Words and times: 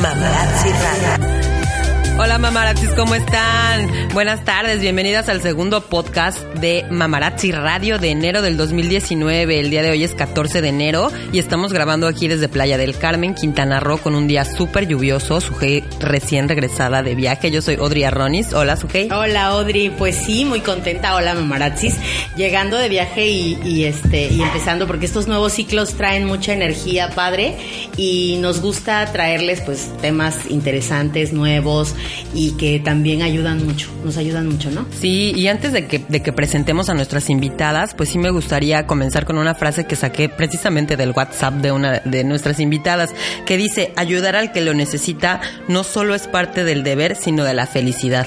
Mamarazzi 0.00 0.70
Radio. 0.70 1.57
Hola 2.20 2.36
mamarazzis, 2.36 2.90
¿cómo 2.96 3.14
están? 3.14 4.08
Buenas 4.12 4.44
tardes, 4.44 4.80
bienvenidas 4.80 5.28
al 5.28 5.40
segundo 5.40 5.82
podcast 5.82 6.40
de 6.54 6.84
Mamarazzi 6.90 7.52
Radio 7.52 8.00
de 8.00 8.10
enero 8.10 8.42
del 8.42 8.56
2019. 8.56 9.60
El 9.60 9.70
día 9.70 9.82
de 9.82 9.92
hoy 9.92 10.02
es 10.02 10.16
14 10.16 10.60
de 10.60 10.68
enero 10.68 11.12
y 11.32 11.38
estamos 11.38 11.72
grabando 11.72 12.08
aquí 12.08 12.26
desde 12.26 12.48
Playa 12.48 12.76
del 12.76 12.98
Carmen, 12.98 13.36
Quintana 13.36 13.78
Roo, 13.78 13.98
con 13.98 14.16
un 14.16 14.26
día 14.26 14.44
súper 14.44 14.88
lluvioso. 14.88 15.40
Sujei 15.40 15.84
recién 16.00 16.48
regresada 16.48 17.04
de 17.04 17.14
viaje. 17.14 17.52
Yo 17.52 17.62
soy 17.62 17.76
Audrey 17.76 18.02
Arronis. 18.02 18.52
Hola, 18.52 18.76
Sujei. 18.76 19.08
Hola, 19.12 19.46
Audrey. 19.46 19.90
Pues 19.90 20.16
sí, 20.16 20.44
muy 20.44 20.60
contenta. 20.60 21.14
Hola, 21.14 21.34
mamarazzis. 21.34 21.94
Llegando 22.36 22.78
de 22.78 22.88
viaje 22.88 23.28
y, 23.28 23.60
y, 23.64 23.84
este 23.84 24.26
y 24.26 24.42
empezando 24.42 24.88
porque 24.88 25.06
estos 25.06 25.28
nuevos 25.28 25.52
ciclos 25.52 25.94
traen 25.94 26.24
mucha 26.24 26.52
energía, 26.52 27.10
padre, 27.10 27.56
y 27.96 28.38
nos 28.40 28.60
gusta 28.60 29.06
traerles 29.12 29.60
pues 29.60 29.96
temas 30.00 30.50
interesantes, 30.50 31.32
nuevos 31.32 31.94
y 32.34 32.52
que 32.52 32.80
también 32.80 33.22
ayudan 33.22 33.64
mucho, 33.64 33.88
nos 34.04 34.16
ayudan 34.16 34.48
mucho, 34.48 34.70
¿no? 34.70 34.86
Sí, 34.98 35.32
y 35.34 35.48
antes 35.48 35.72
de 35.72 35.86
que, 35.86 36.04
de 36.08 36.22
que 36.22 36.32
presentemos 36.32 36.88
a 36.88 36.94
nuestras 36.94 37.30
invitadas, 37.30 37.94
pues 37.94 38.10
sí 38.10 38.18
me 38.18 38.30
gustaría 38.30 38.86
comenzar 38.86 39.24
con 39.24 39.38
una 39.38 39.54
frase 39.54 39.84
que 39.84 39.96
saqué 39.96 40.28
precisamente 40.28 40.96
del 40.96 41.12
WhatsApp 41.12 41.54
de 41.54 41.72
una 41.72 42.00
de 42.04 42.24
nuestras 42.24 42.60
invitadas, 42.60 43.10
que 43.46 43.56
dice, 43.56 43.92
ayudar 43.96 44.36
al 44.36 44.52
que 44.52 44.60
lo 44.60 44.74
necesita 44.74 45.40
no 45.68 45.84
solo 45.84 46.14
es 46.14 46.26
parte 46.26 46.64
del 46.64 46.82
deber, 46.82 47.16
sino 47.16 47.44
de 47.44 47.54
la 47.54 47.66
felicidad. 47.66 48.26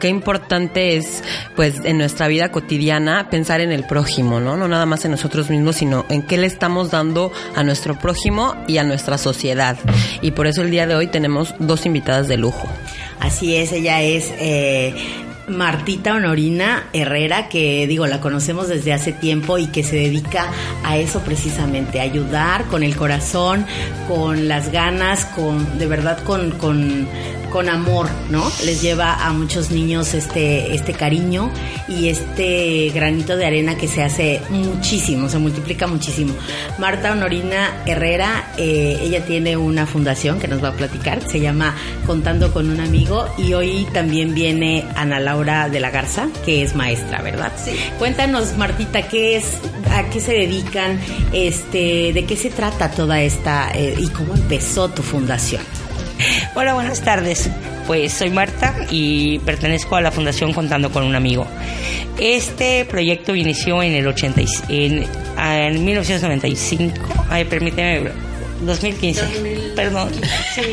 Qué 0.00 0.08
importante 0.08 0.96
es, 0.96 1.22
pues, 1.56 1.84
en 1.84 1.98
nuestra 1.98 2.28
vida 2.28 2.50
cotidiana 2.50 3.28
pensar 3.30 3.60
en 3.60 3.72
el 3.72 3.84
prójimo, 3.84 4.40
¿no? 4.40 4.56
No 4.56 4.68
nada 4.68 4.86
más 4.86 5.04
en 5.04 5.12
nosotros 5.12 5.50
mismos, 5.50 5.76
sino 5.76 6.06
en 6.08 6.22
qué 6.22 6.38
le 6.38 6.46
estamos 6.46 6.90
dando 6.90 7.32
a 7.54 7.62
nuestro 7.62 7.98
prójimo 7.98 8.54
y 8.66 8.78
a 8.78 8.84
nuestra 8.84 9.18
sociedad. 9.18 9.76
Y 10.22 10.32
por 10.32 10.46
eso 10.46 10.62
el 10.62 10.70
día 10.70 10.86
de 10.86 10.94
hoy 10.94 11.06
tenemos 11.06 11.54
dos 11.58 11.86
invitadas 11.86 12.28
de 12.28 12.36
lujo. 12.36 12.68
Así 13.20 13.54
es, 13.56 13.72
ella 13.72 14.02
es 14.02 14.30
eh, 14.38 14.94
Martita 15.50 16.14
Honorina 16.14 16.88
Herrera, 16.92 17.48
que 17.48 17.86
digo, 17.86 18.06
la 18.06 18.20
conocemos 18.20 18.68
desde 18.68 18.92
hace 18.92 19.12
tiempo 19.12 19.58
y 19.58 19.66
que 19.66 19.82
se 19.82 19.96
dedica 19.96 20.50
a 20.84 20.96
eso 20.96 21.20
precisamente, 21.20 22.00
ayudar 22.00 22.64
con 22.66 22.82
el 22.82 22.96
corazón, 22.96 23.66
con 24.08 24.48
las 24.48 24.72
ganas, 24.72 25.26
con, 25.26 25.78
de 25.78 25.86
verdad, 25.86 26.22
con, 26.24 26.52
con 26.52 27.06
con 27.50 27.68
amor, 27.68 28.08
¿no? 28.30 28.50
Les 28.64 28.80
lleva 28.80 29.26
a 29.26 29.32
muchos 29.32 29.70
niños 29.70 30.14
este, 30.14 30.74
este 30.74 30.92
cariño 30.92 31.50
y 31.88 32.08
este 32.08 32.90
granito 32.94 33.36
de 33.36 33.46
arena 33.46 33.76
que 33.76 33.88
se 33.88 34.02
hace 34.02 34.40
muchísimo, 34.50 35.28
se 35.28 35.38
multiplica 35.38 35.86
muchísimo. 35.86 36.34
Marta 36.78 37.12
Honorina 37.12 37.82
Herrera, 37.86 38.52
eh, 38.56 38.98
ella 39.02 39.24
tiene 39.24 39.56
una 39.56 39.86
fundación 39.86 40.38
que 40.38 40.48
nos 40.48 40.62
va 40.62 40.68
a 40.68 40.72
platicar, 40.72 41.20
se 41.28 41.40
llama 41.40 41.74
Contando 42.06 42.52
con 42.52 42.70
un 42.70 42.80
amigo 42.80 43.26
y 43.36 43.52
hoy 43.52 43.86
también 43.92 44.34
viene 44.34 44.84
Ana 44.94 45.20
Laura 45.20 45.68
de 45.68 45.80
la 45.80 45.90
Garza, 45.90 46.28
que 46.44 46.62
es 46.62 46.74
maestra, 46.74 47.20
¿verdad? 47.22 47.52
Sí. 47.62 47.72
Cuéntanos, 47.98 48.56
Martita, 48.56 49.02
¿qué 49.02 49.36
es, 49.36 49.58
a 49.90 50.08
qué 50.10 50.20
se 50.20 50.32
dedican, 50.32 51.00
este, 51.32 52.12
de 52.12 52.24
qué 52.24 52.36
se 52.36 52.50
trata 52.50 52.90
toda 52.90 53.20
esta 53.20 53.70
eh, 53.74 53.94
y 53.98 54.08
cómo 54.08 54.34
empezó 54.34 54.88
tu 54.88 55.02
fundación? 55.02 55.79
Hola, 56.54 56.74
buenas 56.74 57.00
tardes. 57.02 57.50
Pues 57.86 58.12
soy 58.12 58.30
Marta 58.30 58.74
y 58.90 59.38
pertenezco 59.40 59.96
a 59.96 60.00
la 60.00 60.12
Fundación 60.12 60.52
Contando 60.52 60.90
con 60.90 61.04
un 61.04 61.14
Amigo. 61.14 61.46
Este 62.18 62.84
proyecto 62.84 63.34
inició 63.34 63.82
en 63.82 63.92
el 63.92 64.06
80, 64.06 64.40
en, 64.68 65.06
en 65.38 65.84
1995. 65.84 66.96
Ay, 67.28 67.44
permíteme, 67.44 68.10
2015. 68.62 69.22
2000. 69.22 69.59
Perdón. 69.84 70.10
Sí. 70.54 70.60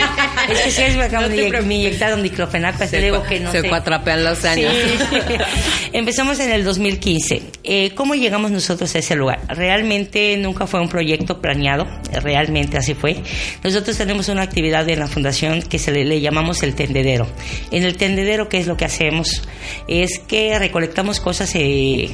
Es 0.49 0.59
que 0.61 0.71
sí, 0.71 0.97
me 0.97 1.03
acaban 1.03 1.29
No 1.29 1.35
de 1.35 1.43
te 1.43 1.49
inyec- 1.49 1.63
me 1.63 1.75
inyectaron 1.75 2.23
diclofenac, 2.23 2.77
pues 2.77 2.89
te 2.91 3.01
digo 3.01 3.21
que 3.23 3.39
no 3.41 3.51
se 3.51 3.61
sé. 3.61 3.67
cuatrapean 3.69 4.23
los 4.23 4.45
años. 4.45 4.71
Sí. 5.09 5.17
Empezamos 5.93 6.39
en 6.39 6.51
el 6.51 6.63
2015. 6.63 7.41
Eh, 7.63 7.91
¿Cómo 7.95 8.15
llegamos 8.15 8.51
nosotros 8.51 8.93
a 8.95 8.99
ese 8.99 9.15
lugar? 9.15 9.41
Realmente 9.49 10.35
nunca 10.37 10.67
fue 10.67 10.79
un 10.79 10.87
proyecto 10.89 11.41
planeado, 11.41 11.85
realmente 12.23 12.77
así 12.77 12.93
fue. 12.93 13.17
Nosotros 13.63 13.97
tenemos 13.97 14.29
una 14.29 14.43
actividad 14.43 14.87
en 14.89 14.99
la 14.99 15.07
fundación 15.07 15.61
que 15.63 15.79
se 15.79 15.91
le, 15.91 16.05
le 16.05 16.21
llamamos 16.21 16.63
el 16.63 16.75
tendedero. 16.75 17.27
En 17.71 17.83
el 17.83 17.97
tendedero, 17.97 18.47
¿qué 18.49 18.59
es 18.59 18.67
lo 18.67 18.77
que 18.77 18.85
hacemos? 18.85 19.41
Es 19.87 20.19
que 20.19 20.57
recolectamos 20.59 21.19
cosas 21.19 21.51
eh, 21.55 22.09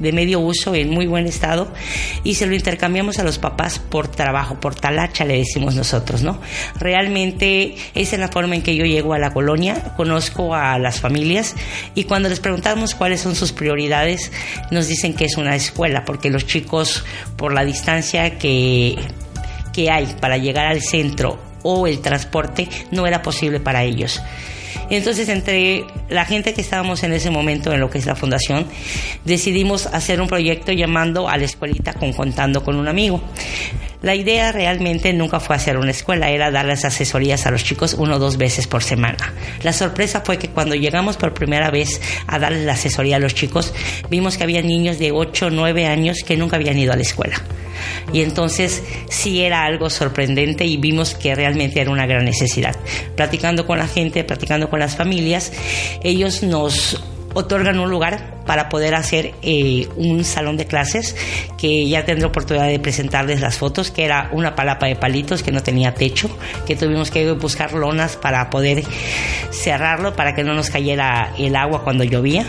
de 0.00 0.12
medio 0.12 0.40
uso 0.40 0.74
en 0.74 0.90
muy 0.90 1.06
buen 1.06 1.26
estado 1.26 1.72
y 2.24 2.34
se 2.34 2.46
lo 2.46 2.54
intercambiamos 2.54 3.18
a 3.18 3.22
los 3.22 3.38
papás 3.38 3.78
por 3.78 4.08
trabajo, 4.08 4.58
por 4.58 4.74
talacha 4.74 5.24
le 5.24 5.38
decimos 5.38 5.74
nosotros, 5.74 6.22
¿no? 6.22 6.40
Realmente 6.78 7.74
esa 7.94 8.16
es 8.16 8.20
la 8.20 8.28
forma 8.28 8.54
en 8.54 8.62
que 8.62 8.74
yo 8.74 8.84
llego 8.84 9.14
a 9.14 9.18
la 9.18 9.32
colonia, 9.32 9.94
conozco 9.96 10.54
a 10.54 10.78
las 10.78 11.00
familias 11.00 11.54
y 11.94 12.04
cuando 12.04 12.28
les 12.28 12.40
preguntamos 12.40 12.94
cuáles 12.94 13.20
son 13.20 13.34
sus 13.34 13.52
prioridades 13.52 14.32
nos 14.70 14.88
dicen 14.88 15.14
que 15.14 15.26
es 15.26 15.36
una 15.36 15.54
escuela 15.54 16.04
porque 16.04 16.30
los 16.30 16.46
chicos 16.46 17.04
por 17.36 17.52
la 17.52 17.64
distancia 17.64 18.38
que, 18.38 18.96
que 19.72 19.90
hay 19.90 20.06
para 20.20 20.38
llegar 20.38 20.66
al 20.66 20.82
centro 20.82 21.38
o 21.62 21.86
el 21.86 22.00
transporte 22.00 22.68
no 22.90 23.06
era 23.06 23.22
posible 23.22 23.60
para 23.60 23.84
ellos. 23.84 24.20
Entonces, 24.90 25.28
entre 25.28 25.84
la 26.08 26.24
gente 26.24 26.52
que 26.52 26.60
estábamos 26.60 27.02
en 27.04 27.12
ese 27.12 27.30
momento 27.30 27.72
en 27.72 27.80
lo 27.80 27.88
que 27.88 27.98
es 27.98 28.06
la 28.06 28.16
fundación, 28.16 28.66
decidimos 29.24 29.86
hacer 29.86 30.20
un 30.20 30.26
proyecto 30.26 30.72
llamando 30.72 31.28
a 31.28 31.36
la 31.36 31.44
escuelita 31.44 31.94
con 31.94 32.12
Contando 32.12 32.62
con 32.62 32.76
un 32.76 32.88
amigo. 32.88 33.22
La 34.02 34.14
idea 34.14 34.50
realmente 34.50 35.12
nunca 35.12 35.40
fue 35.40 35.56
hacer 35.56 35.76
una 35.76 35.90
escuela, 35.90 36.30
era 36.30 36.50
darles 36.50 36.84
asesorías 36.86 37.46
a 37.46 37.50
los 37.50 37.64
chicos 37.64 37.94
uno 37.98 38.16
o 38.16 38.18
dos 38.18 38.38
veces 38.38 38.66
por 38.66 38.82
semana. 38.82 39.34
La 39.62 39.74
sorpresa 39.74 40.22
fue 40.24 40.38
que 40.38 40.48
cuando 40.48 40.74
llegamos 40.74 41.18
por 41.18 41.34
primera 41.34 41.70
vez 41.70 42.00
a 42.26 42.38
darles 42.38 42.64
la 42.64 42.72
asesoría 42.72 43.16
a 43.16 43.18
los 43.18 43.34
chicos, 43.34 43.74
vimos 44.08 44.38
que 44.38 44.44
había 44.44 44.62
niños 44.62 44.98
de 44.98 45.12
8 45.12 45.46
o 45.46 45.50
9 45.50 45.86
años 45.86 46.18
que 46.24 46.36
nunca 46.36 46.56
habían 46.56 46.78
ido 46.78 46.92
a 46.92 46.96
la 46.96 47.02
escuela. 47.02 47.36
Y 48.12 48.22
entonces 48.22 48.82
sí 49.08 49.42
era 49.42 49.64
algo 49.64 49.90
sorprendente 49.90 50.64
y 50.64 50.78
vimos 50.78 51.14
que 51.14 51.34
realmente 51.34 51.80
era 51.80 51.90
una 51.90 52.06
gran 52.06 52.24
necesidad. 52.24 52.76
Platicando 53.16 53.66
con 53.66 53.78
la 53.78 53.86
gente, 53.86 54.24
platicando 54.24 54.70
con 54.70 54.80
las 54.80 54.96
familias, 54.96 55.52
ellos 56.02 56.42
nos 56.42 57.02
otorgan 57.34 57.78
un 57.78 57.90
lugar 57.90 58.40
para 58.46 58.68
poder 58.68 58.94
hacer 58.94 59.34
eh, 59.42 59.88
un 59.96 60.24
salón 60.24 60.56
de 60.56 60.66
clases 60.66 61.14
que 61.56 61.88
ya 61.88 62.04
tendré 62.04 62.26
oportunidad 62.26 62.66
de 62.66 62.80
presentarles 62.80 63.40
las 63.40 63.58
fotos, 63.58 63.90
que 63.90 64.04
era 64.04 64.28
una 64.32 64.54
palapa 64.54 64.86
de 64.86 64.96
palitos 64.96 65.42
que 65.42 65.52
no 65.52 65.62
tenía 65.62 65.94
techo, 65.94 66.28
que 66.66 66.74
tuvimos 66.74 67.10
que 67.10 67.30
buscar 67.32 67.72
lonas 67.72 68.16
para 68.16 68.50
poder 68.50 68.82
cerrarlo 69.50 70.14
para 70.14 70.34
que 70.34 70.42
no 70.42 70.54
nos 70.54 70.70
cayera 70.70 71.32
el 71.38 71.54
agua 71.56 71.84
cuando 71.84 72.04
llovía. 72.04 72.44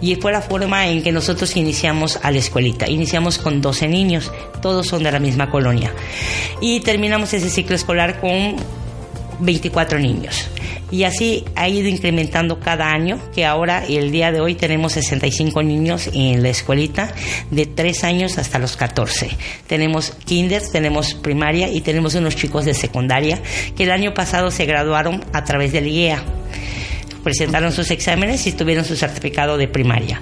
Y 0.00 0.16
fue 0.16 0.32
la 0.32 0.40
forma 0.40 0.88
en 0.88 1.02
que 1.02 1.12
nosotros 1.12 1.56
iniciamos 1.56 2.18
a 2.22 2.30
la 2.30 2.38
escuelita. 2.38 2.88
Iniciamos 2.88 3.38
con 3.38 3.60
12 3.60 3.88
niños, 3.88 4.32
todos 4.60 4.86
son 4.86 5.02
de 5.02 5.12
la 5.12 5.18
misma 5.18 5.50
colonia. 5.50 5.92
Y 6.60 6.80
terminamos 6.80 7.32
ese 7.32 7.50
ciclo 7.50 7.76
escolar 7.76 8.20
con 8.20 8.56
24 9.40 9.98
niños. 9.98 10.48
Y 10.90 11.04
así 11.04 11.44
ha 11.56 11.68
ido 11.68 11.88
incrementando 11.88 12.60
cada 12.60 12.90
año, 12.90 13.18
que 13.34 13.44
ahora 13.44 13.84
el 13.84 14.12
día 14.12 14.30
de 14.30 14.40
hoy 14.40 14.54
tenemos 14.54 14.92
65 14.92 15.62
niños 15.62 16.08
en 16.12 16.42
la 16.42 16.50
escuelita, 16.50 17.12
de 17.50 17.66
3 17.66 18.04
años 18.04 18.38
hasta 18.38 18.58
los 18.58 18.76
14. 18.76 19.30
Tenemos 19.66 20.12
kinder, 20.24 20.62
tenemos 20.70 21.14
primaria 21.14 21.68
y 21.68 21.80
tenemos 21.80 22.14
unos 22.14 22.36
chicos 22.36 22.64
de 22.64 22.74
secundaria 22.74 23.40
que 23.76 23.84
el 23.84 23.90
año 23.90 24.14
pasado 24.14 24.50
se 24.50 24.66
graduaron 24.66 25.24
a 25.32 25.44
través 25.44 25.72
del 25.72 25.88
IEA 25.88 26.22
presentaron 27.24 27.72
sus 27.72 27.90
exámenes 27.90 28.46
y 28.46 28.52
tuvieron 28.52 28.84
su 28.84 28.94
certificado 28.94 29.56
de 29.56 29.66
primaria. 29.66 30.20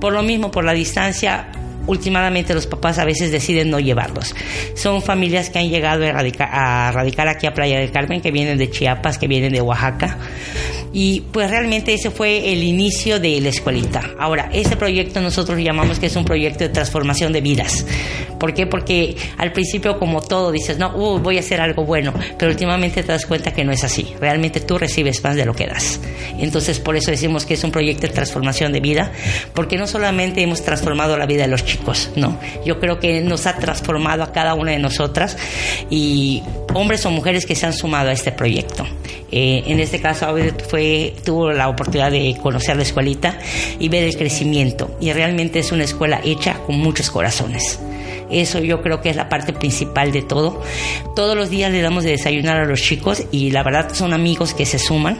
Por 0.00 0.12
lo 0.12 0.22
mismo, 0.22 0.50
por 0.50 0.64
la 0.64 0.74
distancia, 0.74 1.48
últimamente 1.86 2.54
los 2.54 2.66
papás 2.66 2.98
a 2.98 3.04
veces 3.04 3.32
deciden 3.32 3.70
no 3.70 3.80
llevarlos. 3.80 4.34
Son 4.74 5.02
familias 5.02 5.50
que 5.50 5.58
han 5.58 5.68
llegado 5.68 6.04
a 6.04 6.12
radicar, 6.12 6.48
a 6.52 6.92
radicar 6.92 7.28
aquí 7.28 7.46
a 7.46 7.54
Playa 7.54 7.78
del 7.78 7.90
Carmen, 7.90 8.20
que 8.20 8.30
vienen 8.30 8.58
de 8.58 8.70
Chiapas, 8.70 9.18
que 9.18 9.28
vienen 9.28 9.52
de 9.52 9.60
Oaxaca. 9.60 10.18
Y 10.92 11.22
pues 11.32 11.50
realmente 11.50 11.94
ese 11.94 12.10
fue 12.10 12.52
el 12.52 12.62
inicio 12.62 13.18
de 13.18 13.40
la 13.40 13.48
escuelita. 13.48 14.10
Ahora, 14.18 14.50
ese 14.52 14.76
proyecto 14.76 15.20
nosotros 15.20 15.58
llamamos 15.58 15.98
que 15.98 16.06
es 16.06 16.16
un 16.16 16.24
proyecto 16.24 16.64
de 16.64 16.70
transformación 16.70 17.32
de 17.32 17.40
vidas. 17.40 17.86
¿Por 18.38 18.52
qué? 18.54 18.66
Porque 18.66 19.16
al 19.38 19.52
principio, 19.52 19.98
como 19.98 20.20
todo, 20.20 20.50
dices, 20.50 20.76
no, 20.76 20.94
uh, 20.96 21.18
voy 21.20 21.36
a 21.36 21.40
hacer 21.40 21.60
algo 21.60 21.84
bueno, 21.84 22.12
pero 22.38 22.50
últimamente 22.50 23.02
te 23.02 23.12
das 23.12 23.24
cuenta 23.24 23.52
que 23.52 23.64
no 23.64 23.72
es 23.72 23.84
así. 23.84 24.14
Realmente 24.20 24.60
tú 24.60 24.78
recibes 24.78 25.22
más 25.22 25.36
de 25.36 25.44
lo 25.44 25.54
que 25.54 25.66
das. 25.66 26.00
Entonces, 26.38 26.80
por 26.80 26.96
eso 26.96 27.10
decimos 27.10 27.46
que 27.46 27.54
es 27.54 27.64
un 27.64 27.70
proyecto 27.70 28.08
de 28.08 28.12
transformación 28.12 28.72
de 28.72 28.80
vida, 28.80 29.12
porque 29.54 29.78
no 29.78 29.86
solamente 29.86 30.42
hemos 30.42 30.62
transformado 30.62 31.16
la 31.16 31.26
vida 31.26 31.42
de 31.42 31.48
los 31.48 31.64
chicos, 31.64 32.10
no. 32.16 32.38
Yo 32.66 32.80
creo 32.80 32.98
que 32.98 33.20
nos 33.20 33.46
ha 33.46 33.56
transformado 33.56 34.24
a 34.24 34.32
cada 34.32 34.54
una 34.54 34.72
de 34.72 34.78
nosotras 34.78 35.36
y 35.88 36.42
hombres 36.74 37.06
o 37.06 37.10
mujeres 37.10 37.46
que 37.46 37.54
se 37.54 37.66
han 37.66 37.72
sumado 37.72 38.10
a 38.10 38.12
este 38.12 38.32
proyecto. 38.32 38.84
Eh, 39.30 39.62
en 39.66 39.80
este 39.80 40.00
caso, 40.00 40.26
fue, 40.68 40.81
tuvo 41.24 41.50
la 41.52 41.68
oportunidad 41.68 42.10
de 42.10 42.36
conocer 42.42 42.76
la 42.76 42.82
escuelita 42.82 43.38
y 43.78 43.88
ver 43.88 44.04
el 44.04 44.16
crecimiento. 44.16 44.96
Y 45.00 45.12
realmente 45.12 45.58
es 45.58 45.72
una 45.72 45.84
escuela 45.84 46.20
hecha 46.24 46.58
con 46.66 46.78
muchos 46.78 47.10
corazones. 47.10 47.78
Eso 48.30 48.60
yo 48.60 48.82
creo 48.82 49.00
que 49.00 49.10
es 49.10 49.16
la 49.16 49.28
parte 49.28 49.52
principal 49.52 50.10
de 50.10 50.22
todo. 50.22 50.62
Todos 51.14 51.36
los 51.36 51.50
días 51.50 51.70
le 51.70 51.82
damos 51.82 52.04
de 52.04 52.12
desayunar 52.12 52.58
a 52.58 52.64
los 52.64 52.80
chicos 52.80 53.24
y 53.30 53.50
la 53.50 53.62
verdad 53.62 53.92
son 53.92 54.12
amigos 54.14 54.54
que 54.54 54.64
se 54.64 54.78
suman 54.78 55.18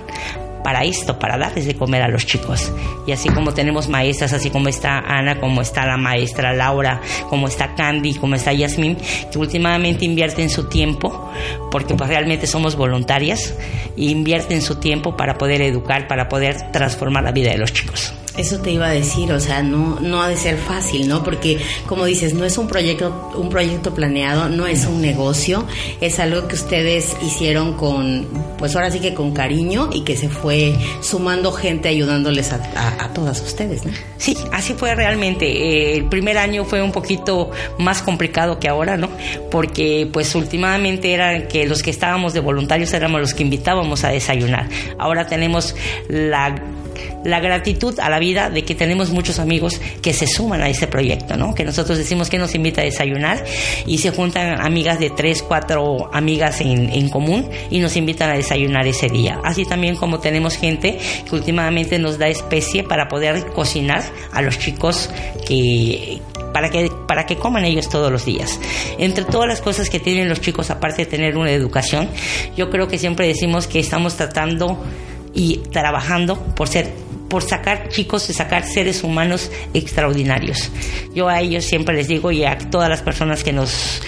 para 0.62 0.84
esto, 0.84 1.18
para 1.18 1.36
darles 1.36 1.66
de 1.66 1.74
comer 1.74 2.02
a 2.02 2.08
los 2.08 2.26
chicos. 2.26 2.72
Y 3.06 3.12
así 3.12 3.28
como 3.28 3.52
tenemos 3.52 3.88
maestras, 3.88 4.32
así 4.32 4.50
como 4.50 4.68
está 4.68 4.98
Ana, 4.98 5.40
como 5.40 5.60
está 5.60 5.86
la 5.86 5.96
maestra 5.96 6.52
Laura, 6.52 7.00
como 7.28 7.48
está 7.48 7.74
Candy, 7.74 8.14
como 8.14 8.34
está 8.34 8.52
Yasmin, 8.52 8.96
que 9.30 9.38
últimamente 9.38 10.04
invierten 10.04 10.48
su 10.50 10.68
tiempo, 10.68 11.30
porque 11.70 11.94
pues 11.94 12.08
realmente 12.08 12.46
somos 12.46 12.76
voluntarias, 12.76 13.54
e 13.96 14.04
invierten 14.04 14.62
su 14.62 14.76
tiempo 14.76 15.16
para 15.16 15.36
poder 15.36 15.62
educar, 15.62 16.06
para 16.08 16.28
poder 16.28 16.72
transformar 16.72 17.24
la 17.24 17.32
vida 17.32 17.50
de 17.50 17.58
los 17.58 17.72
chicos. 17.72 18.14
Eso 18.36 18.60
te 18.60 18.70
iba 18.70 18.86
a 18.86 18.92
decir, 18.92 19.30
o 19.30 19.40
sea, 19.40 19.62
no, 19.62 20.00
no 20.00 20.22
ha 20.22 20.28
de 20.28 20.38
ser 20.38 20.56
fácil, 20.56 21.06
¿no? 21.06 21.22
Porque, 21.22 21.58
como 21.86 22.06
dices, 22.06 22.32
no 22.32 22.46
es 22.46 22.56
un 22.56 22.66
proyecto, 22.66 23.30
un 23.36 23.50
proyecto 23.50 23.92
planeado, 23.92 24.48
no 24.48 24.66
es 24.66 24.86
un 24.86 25.02
negocio, 25.02 25.66
es 26.00 26.18
algo 26.18 26.48
que 26.48 26.54
ustedes 26.54 27.14
hicieron 27.22 27.74
con, 27.74 28.26
pues 28.56 28.74
ahora 28.74 28.90
sí 28.90 29.00
que 29.00 29.12
con 29.12 29.32
cariño 29.32 29.90
y 29.92 30.02
que 30.02 30.16
se 30.16 30.30
fue 30.30 30.74
sumando 31.02 31.52
gente 31.52 31.90
ayudándoles 31.90 32.52
a, 32.52 33.12
todas 33.12 33.42
ustedes, 33.42 33.84
¿no? 33.84 33.92
Sí, 34.16 34.34
así 34.52 34.72
fue 34.72 34.94
realmente. 34.94 35.46
Eh, 35.46 35.96
el 35.96 36.06
primer 36.06 36.38
año 36.38 36.64
fue 36.64 36.80
un 36.80 36.92
poquito 36.92 37.50
más 37.78 38.00
complicado 38.00 38.58
que 38.58 38.68
ahora, 38.68 38.96
¿no? 38.96 39.10
Porque, 39.50 40.08
pues, 40.10 40.34
últimamente 40.34 41.12
era 41.12 41.48
que 41.48 41.66
los 41.66 41.82
que 41.82 41.90
estábamos 41.90 42.32
de 42.32 42.40
voluntarios 42.40 42.94
éramos 42.94 43.20
los 43.20 43.34
que 43.34 43.42
invitábamos 43.42 44.04
a 44.04 44.08
desayunar. 44.08 44.70
Ahora 44.98 45.26
tenemos 45.26 45.74
la 46.08 46.54
la 47.24 47.40
gratitud 47.40 47.98
a 48.00 48.08
la 48.10 48.18
vida 48.18 48.50
de 48.50 48.64
que 48.64 48.74
tenemos 48.74 49.10
muchos 49.10 49.38
amigos 49.38 49.80
que 50.00 50.12
se 50.12 50.26
suman 50.26 50.62
a 50.62 50.68
ese 50.68 50.86
proyecto, 50.86 51.36
¿no? 51.36 51.54
Que 51.54 51.64
nosotros 51.64 51.98
decimos 51.98 52.30
que 52.30 52.38
nos 52.38 52.54
invita 52.54 52.80
a 52.80 52.84
desayunar 52.84 53.44
y 53.86 53.98
se 53.98 54.10
juntan 54.10 54.60
amigas 54.60 54.98
de 54.98 55.10
tres, 55.10 55.42
cuatro 55.42 56.10
amigas 56.12 56.60
en, 56.60 57.08
común 57.08 57.48
y 57.70 57.80
nos 57.80 57.96
invitan 57.96 58.30
a 58.30 58.34
desayunar 58.34 58.86
ese 58.86 59.08
día. 59.08 59.40
Así 59.44 59.64
también 59.64 59.96
como 59.96 60.20
tenemos 60.20 60.56
gente 60.56 60.98
que 61.28 61.34
últimamente 61.34 61.98
nos 61.98 62.18
da 62.18 62.28
especie 62.28 62.84
para 62.84 63.08
poder 63.08 63.46
cocinar 63.46 64.02
a 64.32 64.42
los 64.42 64.58
chicos 64.58 65.10
que, 65.46 66.20
para 66.52 66.70
que, 66.70 66.90
para 67.08 67.26
que 67.26 67.36
coman 67.36 67.64
ellos 67.64 67.88
todos 67.88 68.10
los 68.10 68.24
días. 68.24 68.60
Entre 68.98 69.24
todas 69.24 69.48
las 69.48 69.60
cosas 69.60 69.90
que 69.90 70.00
tienen 70.00 70.28
los 70.28 70.40
chicos, 70.40 70.70
aparte 70.70 71.04
de 71.04 71.10
tener 71.10 71.36
una 71.36 71.50
educación, 71.50 72.08
yo 72.56 72.70
creo 72.70 72.88
que 72.88 72.98
siempre 72.98 73.26
decimos 73.26 73.66
que 73.66 73.80
estamos 73.80 74.16
tratando 74.16 74.78
y 75.34 75.58
trabajando 75.70 76.38
por 76.54 76.68
ser 76.68 76.92
por 77.28 77.42
sacar 77.42 77.88
chicos 77.88 78.28
y 78.28 78.34
sacar 78.34 78.66
seres 78.66 79.02
humanos 79.02 79.50
extraordinarios. 79.72 80.70
Yo 81.14 81.30
a 81.30 81.40
ellos 81.40 81.64
siempre 81.64 81.94
les 81.94 82.06
digo 82.06 82.30
y 82.30 82.44
a 82.44 82.58
todas 82.58 82.90
las 82.90 83.00
personas 83.00 83.42
que 83.42 83.54
nos 83.54 84.02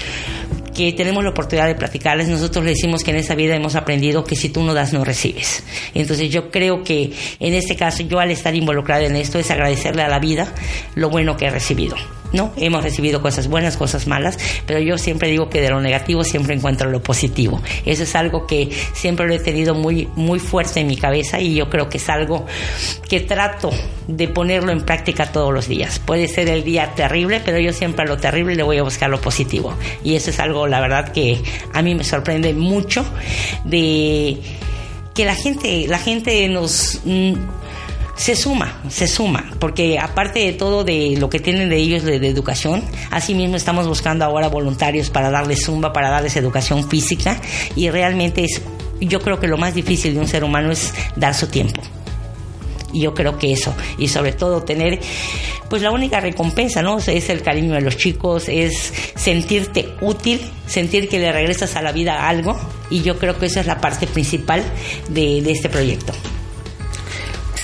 que 0.74 0.92
tenemos 0.92 1.24
la 1.24 1.30
oportunidad 1.30 1.66
de 1.66 1.74
platicarles, 1.74 2.28
nosotros 2.28 2.64
les 2.64 2.74
decimos 2.74 3.02
que 3.02 3.12
en 3.12 3.16
esta 3.16 3.34
vida 3.34 3.54
hemos 3.54 3.76
aprendido 3.76 4.24
que 4.24 4.36
si 4.36 4.50
tú 4.50 4.62
no 4.62 4.74
das, 4.74 4.92
no 4.92 5.04
recibes. 5.04 5.62
Entonces 5.94 6.28
yo 6.30 6.50
creo 6.50 6.82
que 6.82 7.12
en 7.40 7.54
este 7.54 7.76
caso 7.76 8.02
yo 8.02 8.18
al 8.18 8.30
estar 8.30 8.54
involucrada 8.54 9.04
en 9.04 9.16
esto 9.16 9.38
es 9.38 9.50
agradecerle 9.50 10.02
a 10.02 10.08
la 10.08 10.18
vida 10.18 10.52
lo 10.94 11.08
bueno 11.08 11.36
que 11.36 11.46
he 11.46 11.50
recibido. 11.50 11.96
¿No? 12.34 12.52
Hemos 12.56 12.82
recibido 12.82 13.22
cosas 13.22 13.48
buenas, 13.48 13.76
cosas 13.76 14.06
malas, 14.06 14.38
pero 14.66 14.80
yo 14.80 14.98
siempre 14.98 15.30
digo 15.30 15.48
que 15.48 15.60
de 15.60 15.70
lo 15.70 15.80
negativo 15.80 16.24
siempre 16.24 16.54
encuentro 16.54 16.90
lo 16.90 17.02
positivo. 17.02 17.62
Eso 17.86 18.02
es 18.02 18.14
algo 18.14 18.46
que 18.46 18.68
siempre 18.92 19.26
lo 19.26 19.34
he 19.34 19.38
tenido 19.38 19.74
muy, 19.74 20.08
muy 20.16 20.38
fuerte 20.38 20.80
en 20.80 20.88
mi 20.88 20.96
cabeza 20.96 21.40
y 21.40 21.54
yo 21.54 21.70
creo 21.70 21.88
que 21.88 21.98
es 21.98 22.08
algo 22.08 22.44
que 23.08 23.20
trato 23.20 23.70
de 24.08 24.28
ponerlo 24.28 24.72
en 24.72 24.82
práctica 24.82 25.30
todos 25.30 25.54
los 25.54 25.68
días. 25.68 26.00
Puede 26.00 26.28
ser 26.28 26.48
el 26.48 26.64
día 26.64 26.92
terrible, 26.94 27.40
pero 27.44 27.58
yo 27.58 27.72
siempre 27.72 28.04
a 28.04 28.08
lo 28.08 28.18
terrible 28.18 28.56
le 28.56 28.62
voy 28.62 28.78
a 28.78 28.82
buscar 28.82 29.08
lo 29.08 29.20
positivo. 29.20 29.74
Y 30.02 30.16
eso 30.16 30.30
es 30.30 30.40
algo, 30.40 30.66
la 30.66 30.80
verdad, 30.80 31.12
que 31.12 31.40
a 31.72 31.82
mí 31.82 31.94
me 31.94 32.04
sorprende 32.04 32.52
mucho 32.52 33.04
de 33.64 34.38
que 35.14 35.24
la 35.24 35.36
gente, 35.36 35.86
la 35.86 35.98
gente 35.98 36.48
nos 36.48 37.00
mm, 37.04 37.34
se 38.16 38.36
suma, 38.36 38.80
se 38.88 39.08
suma, 39.08 39.52
porque 39.58 39.98
aparte 39.98 40.40
de 40.40 40.52
todo 40.52 40.84
de 40.84 41.16
lo 41.18 41.28
que 41.28 41.40
tienen 41.40 41.68
de 41.68 41.76
ellos 41.76 42.04
de, 42.04 42.16
educación, 42.16 42.82
asimismo 43.10 43.56
estamos 43.56 43.88
buscando 43.88 44.24
ahora 44.24 44.48
voluntarios 44.48 45.10
para 45.10 45.30
darles 45.30 45.64
zumba, 45.64 45.92
para 45.92 46.10
darles 46.10 46.36
educación 46.36 46.88
física 46.88 47.40
y 47.74 47.90
realmente 47.90 48.44
es, 48.44 48.62
yo 49.00 49.20
creo 49.20 49.40
que 49.40 49.48
lo 49.48 49.58
más 49.58 49.74
difícil 49.74 50.14
de 50.14 50.20
un 50.20 50.28
ser 50.28 50.44
humano 50.44 50.70
es 50.70 50.94
dar 51.16 51.34
su 51.34 51.48
tiempo. 51.48 51.82
Y 52.92 53.00
yo 53.00 53.12
creo 53.12 53.38
que 53.38 53.52
eso, 53.52 53.74
y 53.98 54.06
sobre 54.06 54.32
todo 54.32 54.62
tener, 54.62 55.00
pues 55.68 55.82
la 55.82 55.90
única 55.90 56.20
recompensa, 56.20 56.80
¿no? 56.80 56.98
Es 56.98 57.28
el 57.28 57.42
cariño 57.42 57.74
de 57.74 57.80
los 57.80 57.96
chicos, 57.96 58.48
es 58.48 58.92
sentirte 59.16 59.88
útil, 60.00 60.40
sentir 60.68 61.08
que 61.08 61.18
le 61.18 61.32
regresas 61.32 61.74
a 61.74 61.82
la 61.82 61.90
vida 61.90 62.28
algo, 62.28 62.56
y 62.90 63.02
yo 63.02 63.18
creo 63.18 63.36
que 63.36 63.46
esa 63.46 63.62
es 63.62 63.66
la 63.66 63.80
parte 63.80 64.06
principal 64.06 64.62
de 65.08 65.38
este 65.50 65.68
proyecto. 65.68 66.12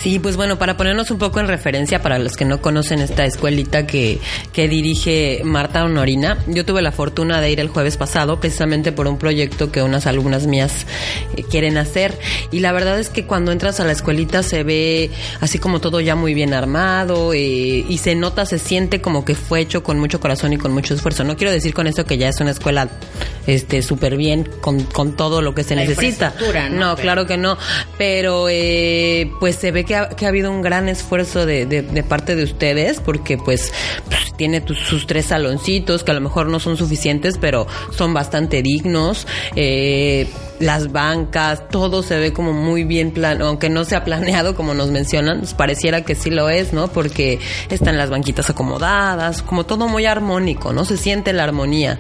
Sí, 0.03 0.19
pues 0.19 0.37
bueno, 0.37 0.59
para 0.59 0.79
ponernos 0.79 1.11
un 1.11 1.19
poco 1.19 1.41
en 1.41 1.49
referencia 1.49 2.01
para 2.01 2.19
los 2.19 2.35
que 2.35 2.47
no 2.47 2.63
conocen 2.63 3.01
esta 3.01 3.27
escuelita 3.27 3.87
que, 3.87 4.19
que 4.51 4.67
dirige 4.67 5.43
Marta 5.45 5.85
Honorina, 5.85 6.39
yo 6.47 6.65
tuve 6.65 6.81
la 6.81 6.91
fortuna 6.91 7.43
de 7.43 7.51
ir 7.51 7.61
el 7.61 7.69
jueves 7.69 7.99
pasado 7.99 8.41
precisamente 8.41 8.93
por 8.93 9.07
un 9.07 9.19
proyecto 9.19 9.71
que 9.71 9.83
unas 9.83 10.07
alumnas 10.07 10.47
mías 10.47 10.87
eh, 11.37 11.43
quieren 11.43 11.77
hacer 11.77 12.19
y 12.51 12.61
la 12.61 12.73
verdad 12.73 12.99
es 12.99 13.11
que 13.11 13.27
cuando 13.27 13.53
entras 13.53 13.79
a 13.81 13.85
la 13.85 13.93
escuelita 13.93 14.43
se 14.43 14.63
ve 14.63 15.11
así 15.41 15.59
como 15.59 15.81
todo 15.81 16.01
ya 16.01 16.15
muy 16.15 16.33
bien 16.33 16.55
armado 16.55 17.35
eh, 17.35 17.85
y 17.87 17.99
se 17.99 18.15
nota, 18.15 18.47
se 18.47 18.59
siente 18.59 19.03
como 19.03 19.27
que 19.27 19.35
fue 19.35 19.61
hecho 19.61 19.83
con 19.83 19.99
mucho 19.99 20.19
corazón 20.19 20.55
y 20.55 20.57
con 20.57 20.73
mucho 20.73 20.95
esfuerzo. 20.95 21.25
No 21.25 21.37
quiero 21.37 21.53
decir 21.53 21.75
con 21.75 21.87
eso 21.87 22.07
que 22.07 22.17
ya 22.17 22.31
es 22.31 22.41
una 22.41 22.53
escuela 22.53 22.89
este 23.47 23.83
súper 23.83 24.17
bien 24.17 24.49
con, 24.61 24.83
con 24.85 25.17
todo 25.17 25.43
lo 25.43 25.55
que 25.55 25.65
se 25.65 25.75
necesita. 25.77 26.33
No, 26.71 26.91
no 26.91 26.97
claro 26.97 27.27
que 27.27 27.37
no, 27.37 27.59
pero 27.99 28.49
eh, 28.49 29.31
pues 29.41 29.57
se 29.57 29.73
ve 29.73 29.85
que 29.85 29.90
ha, 29.95 30.09
habido 30.27 30.51
un 30.51 30.63
gran 30.63 30.89
esfuerzo 30.89 31.47
de, 31.47 31.67
de, 31.67 32.03
parte 32.03 32.37
de 32.37 32.45
ustedes 32.45 33.01
porque 33.01 33.37
pues, 33.39 33.73
pues 34.07 34.33
tiene 34.37 34.63
sus 34.67 35.07
tres 35.07 35.27
saloncitos 35.27 36.05
que 36.05 36.11
a 36.11 36.15
lo 36.15 36.21
mejor 36.21 36.49
no 36.49 36.61
son 36.61 36.77
suficientes, 36.77 37.39
pero 37.39 37.67
son 37.91 38.15
bastante 38.15 38.63
dignos. 38.63 39.27
Eh, 39.57 40.29
las 40.61 40.93
bancas, 40.93 41.69
todo 41.69 42.03
se 42.03 42.19
ve 42.19 42.33
como 42.33 42.53
muy 42.53 42.85
bien 42.85 43.11
planeado, 43.11 43.49
aunque 43.49 43.69
no 43.69 43.85
sea 43.85 44.05
planeado 44.05 44.55
como 44.55 44.75
nos 44.75 44.91
mencionan, 44.91 45.43
pareciera 45.57 46.05
que 46.05 46.15
sí 46.15 46.31
lo 46.31 46.49
es, 46.49 46.73
¿no? 46.73 46.89
Porque 46.89 47.39
están 47.71 47.97
las 47.97 48.11
banquitas 48.11 48.51
acomodadas, 48.51 49.43
como 49.43 49.65
todo 49.65 49.89
muy 49.89 50.07
armónico, 50.07 50.73
¿no? 50.73 50.85
Se 50.85 50.97
siente 50.97 51.33
la 51.33 51.45
armonía. 51.45 51.99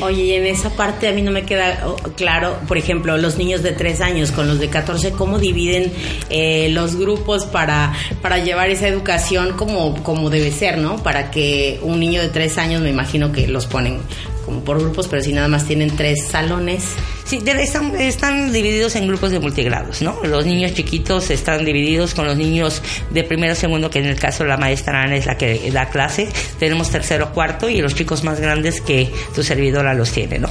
Oye, 0.00 0.22
y 0.22 0.32
en 0.32 0.46
esa 0.46 0.70
parte 0.70 1.08
a 1.08 1.12
mí 1.12 1.22
no 1.22 1.32
me 1.32 1.44
queda 1.44 1.82
oh, 1.86 1.96
claro, 2.16 2.56
por 2.68 2.78
ejemplo, 2.78 3.16
los 3.18 3.36
niños 3.36 3.62
de 3.62 3.72
3 3.72 4.00
años 4.00 4.32
con 4.32 4.46
los 4.46 4.58
de 4.58 4.68
14, 4.68 5.12
¿cómo 5.12 5.38
dividen 5.38 5.92
eh, 6.30 6.68
los 6.70 6.96
grupos 6.96 7.44
para, 7.44 7.92
para 8.22 8.38
llevar 8.38 8.70
esa 8.70 8.86
educación 8.88 9.54
como, 9.56 10.02
como 10.02 10.30
debe 10.30 10.52
ser, 10.52 10.78
¿no? 10.78 11.02
Para 11.02 11.30
que 11.30 11.80
un 11.82 11.98
niño 11.98 12.22
de 12.22 12.28
3 12.28 12.58
años, 12.58 12.82
me 12.82 12.90
imagino 12.90 13.32
que 13.32 13.48
los 13.48 13.66
ponen 13.66 14.00
como 14.46 14.60
por 14.60 14.78
grupos, 14.78 15.08
pero 15.08 15.22
si 15.22 15.32
nada 15.32 15.48
más 15.48 15.66
tienen 15.66 15.94
tres 15.96 16.28
salones. 16.28 16.94
Sí, 17.26 17.42
están, 17.44 17.96
están 17.96 18.52
divididos 18.52 18.94
en 18.94 19.08
grupos 19.08 19.32
de 19.32 19.40
multigrados, 19.40 20.00
¿no? 20.00 20.20
Los 20.22 20.46
niños 20.46 20.74
chiquitos 20.74 21.28
están 21.30 21.64
divididos 21.64 22.14
con 22.14 22.24
los 22.24 22.36
niños 22.36 22.80
de 23.10 23.24
primero 23.24 23.56
segundo, 23.56 23.90
que 23.90 23.98
en 23.98 24.06
el 24.06 24.16
caso 24.16 24.44
la 24.44 24.56
maestra 24.56 25.02
Ana 25.02 25.16
es 25.16 25.26
la 25.26 25.36
que 25.36 25.68
da 25.72 25.88
clase. 25.88 26.28
Tenemos 26.60 26.88
tercero, 26.88 27.32
cuarto 27.32 27.68
y 27.68 27.80
los 27.80 27.96
chicos 27.96 28.22
más 28.22 28.38
grandes 28.38 28.80
que 28.80 29.10
tu 29.34 29.42
servidora 29.42 29.92
los 29.92 30.12
tiene, 30.12 30.38
¿no? 30.38 30.48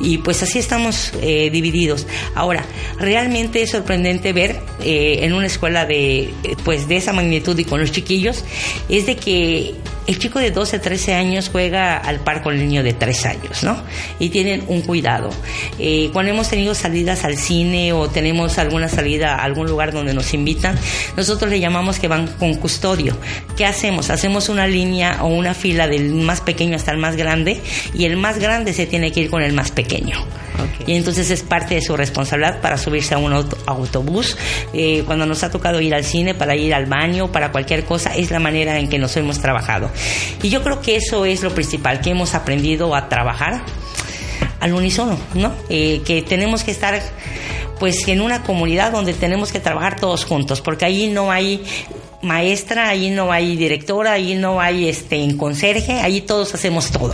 Y 0.00 0.18
pues 0.18 0.42
así 0.42 0.58
estamos 0.58 1.12
eh, 1.22 1.50
divididos. 1.50 2.06
Ahora, 2.34 2.64
realmente 2.98 3.62
es 3.62 3.70
sorprendente 3.70 4.32
ver 4.32 4.60
eh, 4.82 5.20
en 5.22 5.32
una 5.32 5.46
escuela 5.46 5.86
de, 5.86 6.32
pues 6.64 6.88
de 6.88 6.96
esa 6.96 7.12
magnitud 7.12 7.58
y 7.58 7.64
con 7.64 7.80
los 7.80 7.92
chiquillos, 7.92 8.44
es 8.88 9.06
de 9.06 9.16
que 9.16 9.74
el 10.06 10.18
chico 10.18 10.38
de 10.38 10.50
12, 10.50 10.78
13 10.80 11.14
años 11.14 11.48
juega 11.50 11.96
al 11.96 12.20
par 12.20 12.42
con 12.42 12.54
el 12.54 12.60
niño 12.60 12.82
de 12.82 12.92
3 12.92 13.26
años, 13.26 13.62
¿no? 13.62 13.82
Y 14.18 14.28
tienen 14.28 14.64
un 14.68 14.82
cuidado. 14.82 15.30
Eh, 15.78 16.10
cuando 16.12 16.32
hemos 16.32 16.50
tenido 16.50 16.74
salidas 16.74 17.24
al 17.24 17.36
cine 17.36 17.92
o 17.92 18.08
tenemos 18.08 18.58
alguna 18.58 18.88
salida 18.88 19.36
a 19.36 19.44
algún 19.44 19.66
lugar 19.66 19.92
donde 19.92 20.12
nos 20.12 20.34
invitan, 20.34 20.78
nosotros 21.16 21.50
le 21.50 21.60
llamamos 21.60 21.98
que 21.98 22.08
van 22.08 22.26
con 22.26 22.54
custodio. 22.54 23.16
¿Qué 23.56 23.64
hacemos? 23.64 24.10
Hacemos 24.10 24.48
una 24.48 24.66
línea 24.66 25.22
o 25.22 25.28
una 25.28 25.54
fila 25.54 25.88
del 25.88 26.12
más 26.12 26.40
pequeño 26.42 26.76
hasta 26.76 26.92
el 26.92 26.98
más 26.98 27.16
grande 27.16 27.60
y 27.94 28.04
el 28.04 28.16
más 28.16 28.38
grande 28.38 28.74
se 28.74 28.86
tiene 28.86 29.10
que 29.10 29.20
ir 29.20 29.30
con 29.30 29.42
el 29.42 29.52
más 29.52 29.63
pequeño. 29.70 30.24
Y 30.86 30.94
entonces 30.94 31.30
es 31.30 31.42
parte 31.42 31.74
de 31.74 31.80
su 31.80 31.96
responsabilidad 31.96 32.60
para 32.60 32.76
subirse 32.76 33.14
a 33.14 33.18
un 33.18 33.32
autobús. 33.66 34.36
Eh, 34.72 35.02
cuando 35.06 35.26
nos 35.26 35.42
ha 35.42 35.50
tocado 35.50 35.80
ir 35.80 35.94
al 35.94 36.04
cine, 36.04 36.34
para 36.34 36.54
ir 36.54 36.74
al 36.74 36.86
baño, 36.86 37.32
para 37.32 37.52
cualquier 37.52 37.84
cosa, 37.84 38.14
es 38.14 38.30
la 38.30 38.38
manera 38.38 38.78
en 38.78 38.88
que 38.88 38.98
nos 38.98 39.16
hemos 39.16 39.40
trabajado. 39.40 39.90
Y 40.42 40.48
yo 40.48 40.62
creo 40.62 40.80
que 40.80 40.96
eso 40.96 41.24
es 41.24 41.42
lo 41.42 41.50
principal, 41.50 42.00
que 42.00 42.10
hemos 42.10 42.34
aprendido 42.34 42.94
a 42.94 43.08
trabajar 43.08 43.62
al 44.60 44.72
unísono, 44.72 45.18
¿no? 45.34 45.52
Eh, 45.68 46.02
que 46.04 46.22
tenemos 46.22 46.64
que 46.64 46.70
estar 46.70 47.00
pues 47.78 48.06
en 48.08 48.20
una 48.20 48.42
comunidad 48.42 48.92
donde 48.92 49.12
tenemos 49.12 49.52
que 49.52 49.60
trabajar 49.60 49.98
todos 49.98 50.24
juntos, 50.24 50.60
porque 50.60 50.84
ahí 50.84 51.08
no 51.08 51.30
hay 51.30 51.64
maestra, 52.22 52.88
ahí 52.88 53.10
no 53.10 53.30
hay 53.30 53.56
directora, 53.56 54.12
ahí 54.12 54.34
no 54.34 54.60
hay 54.60 54.88
este 54.88 55.36
conserje, 55.36 56.00
ahí 56.00 56.22
todos 56.22 56.54
hacemos 56.54 56.90
todo. 56.90 57.12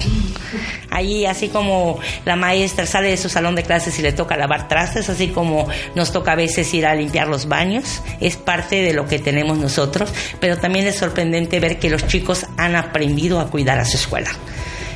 Ahí 1.01 1.25
así 1.25 1.49
como 1.49 1.99
la 2.27 2.37
maestra 2.37 2.85
sale 2.85 3.09
de 3.09 3.17
su 3.17 3.31
salón 3.31 3.55
de 3.55 3.63
clases 3.63 3.99
y 3.99 4.03
le 4.03 4.13
toca 4.13 4.37
lavar 4.37 4.69
trastes, 4.69 5.09
así 5.09 5.29
como 5.29 5.67
nos 5.95 6.13
toca 6.13 6.33
a 6.33 6.37
veces 6.37 6.73
ir 6.75 6.85
a 6.85 6.95
limpiar 6.95 7.27
los 7.27 7.49
baños, 7.49 8.03
es 8.21 8.37
parte 8.37 8.83
de 8.83 8.93
lo 8.93 9.07
que 9.07 9.19
tenemos 9.19 9.57
nosotros, 9.57 10.13
pero 10.41 10.59
también 10.59 10.87
es 10.87 10.97
sorprendente 10.97 11.59
ver 11.59 11.79
que 11.79 11.89
los 11.89 12.07
chicos 12.07 12.45
han 12.59 12.77
aprendido 12.77 13.41
a 13.41 13.51
cuidar 13.51 13.79
a 13.79 13.87
su 13.87 13.97
escuela. 13.97 14.31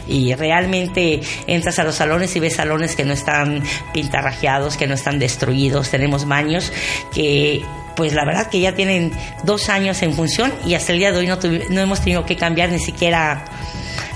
Y 0.06 0.34
realmente 0.34 1.22
entras 1.46 1.78
a 1.78 1.84
los 1.84 1.94
salones 1.94 2.36
y 2.36 2.40
ves 2.40 2.56
salones 2.56 2.94
que 2.96 3.06
no 3.06 3.14
están 3.14 3.62
pintarrajeados, 3.94 4.76
que 4.76 4.86
no 4.86 4.92
están 4.92 5.18
destruidos, 5.18 5.88
tenemos 5.88 6.28
baños 6.28 6.70
que 7.14 7.64
pues 7.96 8.12
la 8.12 8.26
verdad 8.26 8.50
que 8.50 8.60
ya 8.60 8.74
tienen 8.74 9.12
dos 9.44 9.70
años 9.70 10.02
en 10.02 10.12
función 10.12 10.52
y 10.66 10.74
hasta 10.74 10.92
el 10.92 10.98
día 10.98 11.12
de 11.12 11.18
hoy 11.18 11.26
no, 11.28 11.38
no 11.70 11.80
hemos 11.80 12.00
tenido 12.00 12.26
que 12.26 12.36
cambiar 12.36 12.70
ni 12.70 12.80
siquiera 12.80 13.46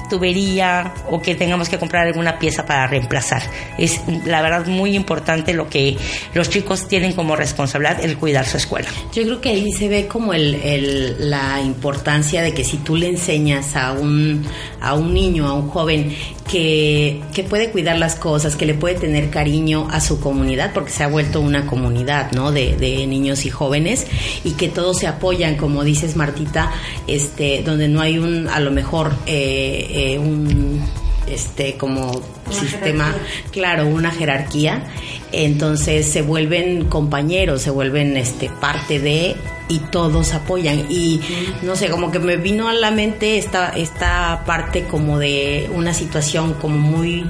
tubería 0.08 0.94
o 1.10 1.20
que 1.20 1.34
tengamos 1.34 1.68
que 1.68 1.78
comprar 1.78 2.06
alguna 2.06 2.38
pieza 2.38 2.64
para 2.66 2.86
reemplazar. 2.86 3.42
Es 3.78 4.00
la 4.24 4.42
verdad 4.42 4.66
muy 4.66 4.94
importante 4.94 5.52
lo 5.54 5.68
que 5.68 5.96
los 6.34 6.50
chicos 6.50 6.88
tienen 6.88 7.12
como 7.12 7.36
responsabilidad 7.36 8.04
el 8.04 8.16
cuidar 8.16 8.46
su 8.46 8.56
escuela. 8.56 8.88
Yo 9.12 9.22
creo 9.22 9.40
que 9.40 9.50
ahí 9.50 9.72
se 9.72 9.88
ve 9.88 10.06
como 10.06 10.34
el, 10.34 11.30
la 11.30 11.60
importancia 11.60 12.42
de 12.42 12.52
que 12.52 12.64
si 12.64 12.78
tú 12.78 12.96
le 12.96 13.08
enseñas 13.08 13.76
a 13.76 13.92
un, 13.92 14.44
a 14.80 14.94
un 14.94 15.14
niño, 15.14 15.46
a 15.46 15.54
un 15.54 15.68
joven, 15.68 16.14
que, 16.50 17.20
que, 17.34 17.44
puede 17.44 17.70
cuidar 17.70 17.98
las 17.98 18.16
cosas, 18.16 18.56
que 18.56 18.66
le 18.66 18.74
puede 18.74 18.96
tener 18.96 19.30
cariño 19.30 19.88
a 19.90 20.00
su 20.00 20.18
comunidad, 20.20 20.72
porque 20.72 20.90
se 20.90 21.04
ha 21.04 21.08
vuelto 21.08 21.40
una 21.40 21.66
comunidad, 21.66 22.32
¿no? 22.32 22.50
De, 22.50 22.76
de 22.76 23.06
niños 23.06 23.44
y 23.44 23.50
jóvenes, 23.50 24.06
y 24.44 24.52
que 24.52 24.68
todos 24.68 24.98
se 24.98 25.06
apoyan, 25.06 25.56
como 25.56 25.84
dices 25.84 26.16
Martita, 26.16 26.72
este, 27.06 27.62
donde 27.62 27.88
no 27.88 28.00
hay 28.00 28.18
un, 28.18 28.48
a 28.48 28.60
lo 28.60 28.70
mejor, 28.70 29.12
eh, 29.26 29.86
eh, 29.90 30.18
un 30.18 30.82
este 31.30 31.76
como 31.76 32.22
sistema, 32.50 33.14
claro, 33.50 33.86
una 33.86 34.10
jerarquía, 34.10 34.82
entonces 35.32 36.06
se 36.06 36.22
vuelven 36.22 36.86
compañeros, 36.86 37.62
se 37.62 37.70
vuelven 37.70 38.16
este 38.16 38.50
parte 38.60 38.98
de 38.98 39.36
y 39.68 39.78
todos 39.78 40.34
apoyan. 40.34 40.86
Y 40.90 41.20
no 41.62 41.76
sé, 41.76 41.90
como 41.90 42.10
que 42.10 42.18
me 42.18 42.36
vino 42.36 42.68
a 42.68 42.74
la 42.74 42.90
mente 42.90 43.38
esta 43.38 43.70
esta 43.70 44.42
parte 44.46 44.84
como 44.84 45.18
de 45.18 45.70
una 45.74 45.92
situación 45.94 46.54
como 46.54 46.78
muy 46.78 47.26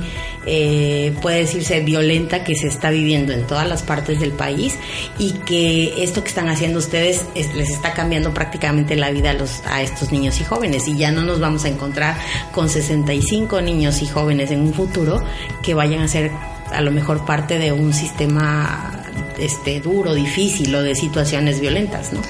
eh, 0.50 1.14
puede 1.20 1.40
decirse 1.40 1.80
violenta 1.80 2.42
que 2.42 2.54
se 2.54 2.68
está 2.68 2.88
viviendo 2.90 3.34
en 3.34 3.46
todas 3.46 3.68
las 3.68 3.82
partes 3.82 4.20
del 4.20 4.32
país 4.32 4.76
y 5.18 5.32
que 5.32 6.02
esto 6.02 6.22
que 6.22 6.28
están 6.28 6.48
haciendo 6.48 6.78
ustedes 6.78 7.26
les 7.34 7.68
está 7.68 7.92
cambiando 7.92 8.32
prácticamente 8.32 8.96
la 8.96 9.10
vida 9.10 9.30
a, 9.30 9.34
los, 9.34 9.60
a 9.66 9.82
estos 9.82 10.10
niños 10.10 10.40
y 10.40 10.44
jóvenes. 10.44 10.88
Y 10.88 10.96
ya 10.96 11.12
no 11.12 11.22
nos 11.22 11.38
vamos 11.38 11.64
a 11.64 11.68
encontrar 11.68 12.16
con 12.52 12.70
65 12.70 13.60
niños 13.60 14.00
y 14.00 14.06
jóvenes 14.06 14.50
en 14.50 14.60
un 14.60 14.72
futuro 14.72 15.22
que 15.62 15.74
vayan 15.74 16.00
a 16.00 16.08
ser 16.08 16.30
a 16.72 16.80
lo 16.80 16.90
mejor 16.90 17.25
parte 17.25 17.58
de 17.58 17.72
un 17.72 17.92
sistema 17.92 19.04
este 19.38 19.80
duro, 19.80 20.14
difícil 20.14 20.75
o 20.75 20.82
de 20.82 20.94
situaciones 20.94 21.60
violentas, 21.60 22.12
¿no? 22.12 22.20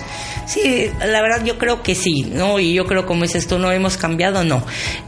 Sí, 0.47 0.91
la 0.99 1.21
verdad 1.21 1.45
yo 1.45 1.59
creo 1.59 1.83
que 1.83 1.95
sí, 1.95 2.23
¿no? 2.33 2.59
Y 2.59 2.73
yo 2.73 2.87
creo 2.87 3.07
como 3.07 3.25
es 3.25 3.35
esto, 3.35 3.59
no 3.59 3.71
hemos 3.71 3.97
cambiado, 3.97 4.45
no. 4.45 4.65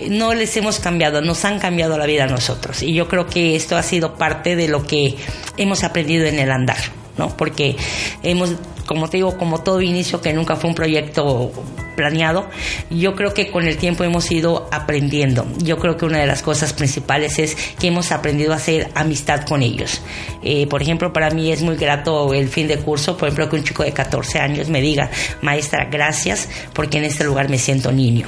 No 0.08 0.34
les 0.34 0.56
hemos 0.56 0.80
cambiado, 0.80 1.22
nos 1.22 1.44
han 1.44 1.58
cambiado 1.58 1.96
la 1.96 2.06
vida 2.06 2.25
a 2.25 2.26
nosotros. 2.26 2.82
Y 2.82 2.94
yo 2.94 3.08
creo 3.08 3.26
que 3.26 3.56
esto 3.56 3.76
ha 3.76 3.82
sido 3.82 4.16
parte 4.16 4.56
de 4.56 4.68
lo 4.68 4.82
que 4.82 5.16
hemos 5.56 5.82
aprendido 5.84 6.26
en 6.26 6.38
el 6.38 6.50
andar, 6.50 6.78
¿no? 7.16 7.34
Porque 7.37 7.76
hemos 8.22 8.56
como 8.90 9.09
te 9.09 9.18
digo, 9.18 9.38
como 9.38 9.61
todo 9.62 9.80
inicio 9.80 10.20
que 10.20 10.32
nunca 10.32 10.56
fue 10.56 10.68
un 10.68 10.75
proyecto 10.75 11.52
planeado, 11.94 12.50
yo 12.90 13.14
creo 13.14 13.32
que 13.32 13.49
con 13.49 13.64
el 13.64 13.76
tiempo 13.76 14.02
hemos 14.02 14.28
ido 14.32 14.68
aprendiendo. 14.73 15.47
Yo 15.59 15.78
creo 15.78 15.97
que 15.97 16.06
una 16.06 16.18
de 16.18 16.26
las 16.26 16.42
cosas 16.42 16.73
principales 16.73 17.38
es 17.38 17.54
que 17.78 17.87
hemos 17.87 18.11
aprendido 18.11 18.52
a 18.52 18.56
hacer 18.56 18.90
amistad 18.97 19.47
con 19.47 19.62
ellos. 19.62 20.02
Eh, 20.42 20.66
por 20.66 20.82
ejemplo, 20.82 21.12
para 21.12 21.30
mí 21.30 21.52
es 21.52 21.62
muy 21.62 21.76
grato 21.76 22.35
el 22.35 22.49
fin 22.49 22.66
de 22.66 22.78
curso, 22.78 23.16
por 23.16 23.28
ejemplo, 23.28 23.49
que 23.49 23.56
un 23.59 23.62
chico 23.62 23.85
de 23.85 23.92
14 23.92 24.40
años 24.40 24.68
me 24.68 24.80
diga, 24.80 25.09
maestra, 25.40 25.85
gracias 25.88 26.49
porque 26.73 26.99
en 26.99 27.04
este 27.04 27.23
lugar 27.23 27.49
me 27.49 27.59
siento 27.59 27.92
niño 27.92 28.26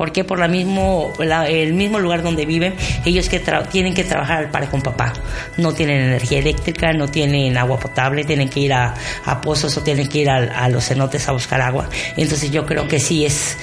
porque 0.00 0.24
por 0.24 0.38
la 0.38 0.48
mismo, 0.48 1.12
el 1.18 1.74
mismo 1.74 1.98
lugar 1.98 2.22
donde 2.22 2.46
viven, 2.46 2.74
ellos 3.04 3.28
que 3.28 3.38
tienen 3.70 3.92
que 3.92 4.02
trabajar 4.02 4.38
al 4.38 4.50
par 4.50 4.66
con 4.70 4.80
papá. 4.80 5.12
No 5.58 5.74
tienen 5.74 6.00
energía 6.00 6.38
eléctrica, 6.38 6.94
no 6.94 7.06
tienen 7.08 7.58
agua 7.58 7.78
potable, 7.78 8.24
tienen 8.24 8.48
que 8.48 8.60
ir 8.60 8.72
a, 8.72 8.94
pozos 9.42 9.76
o 9.76 9.82
tienen 9.82 10.08
que 10.08 10.20
ir 10.20 10.30
a 10.30 10.70
los 10.70 10.86
cenotes 10.86 11.28
a 11.28 11.32
buscar 11.32 11.60
agua. 11.60 11.86
Entonces 12.16 12.50
yo 12.50 12.64
creo 12.64 12.88
que 12.88 12.98
sí 12.98 13.26
es 13.26 13.58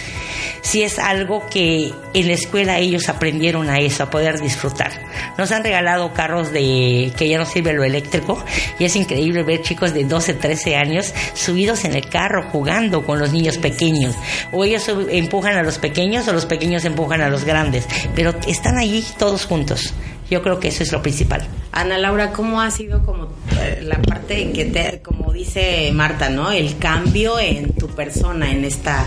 si 0.67 0.83
es 0.83 0.99
algo 0.99 1.47
que 1.49 1.93
en 2.13 2.27
la 2.27 2.33
escuela 2.33 2.77
ellos 2.77 3.07
aprendieron 3.07 3.69
a 3.69 3.77
eso, 3.77 4.03
a 4.03 4.09
poder 4.09 4.41
disfrutar. 4.41 4.91
Nos 5.37 5.53
han 5.53 5.63
regalado 5.63 6.11
carros 6.13 6.51
de 6.51 7.13
que 7.15 7.29
ya 7.29 7.37
no 7.37 7.45
sirve 7.45 7.71
lo 7.71 7.85
eléctrico 7.85 8.43
y 8.77 8.83
es 8.83 8.97
increíble 8.97 9.43
ver 9.43 9.61
chicos 9.61 9.93
de 9.93 10.03
12, 10.03 10.33
13 10.33 10.75
años 10.75 11.13
subidos 11.35 11.85
en 11.85 11.95
el 11.95 12.09
carro 12.09 12.49
jugando 12.51 13.05
con 13.05 13.17
los 13.17 13.31
niños 13.31 13.57
pequeños. 13.57 14.15
O 14.51 14.65
ellos 14.65 14.91
empujan 15.09 15.55
a 15.55 15.63
los 15.63 15.77
pequeños 15.77 16.27
o 16.27 16.33
los 16.33 16.45
pequeños 16.45 16.83
empujan 16.83 17.21
a 17.21 17.29
los 17.29 17.45
grandes, 17.45 17.85
pero 18.13 18.35
están 18.45 18.77
allí 18.77 19.05
todos 19.17 19.45
juntos. 19.45 19.93
Yo 20.29 20.41
creo 20.41 20.59
que 20.59 20.67
eso 20.67 20.83
es 20.83 20.91
lo 20.91 21.01
principal. 21.01 21.47
Ana 21.71 21.97
Laura, 21.97 22.33
¿cómo 22.33 22.59
ha 22.59 22.71
sido 22.71 23.05
como 23.05 23.29
eh, 23.61 23.79
la 23.83 24.01
parte 24.01 24.51
que 24.51 24.65
te, 24.65 25.01
como 25.01 25.31
dice 25.31 25.91
Marta, 25.93 26.29
¿no? 26.29 26.51
El 26.51 26.77
cambio 26.77 27.39
en 27.39 27.71
tu 27.71 27.87
persona, 27.87 28.51
en 28.51 28.65
esta 28.65 29.05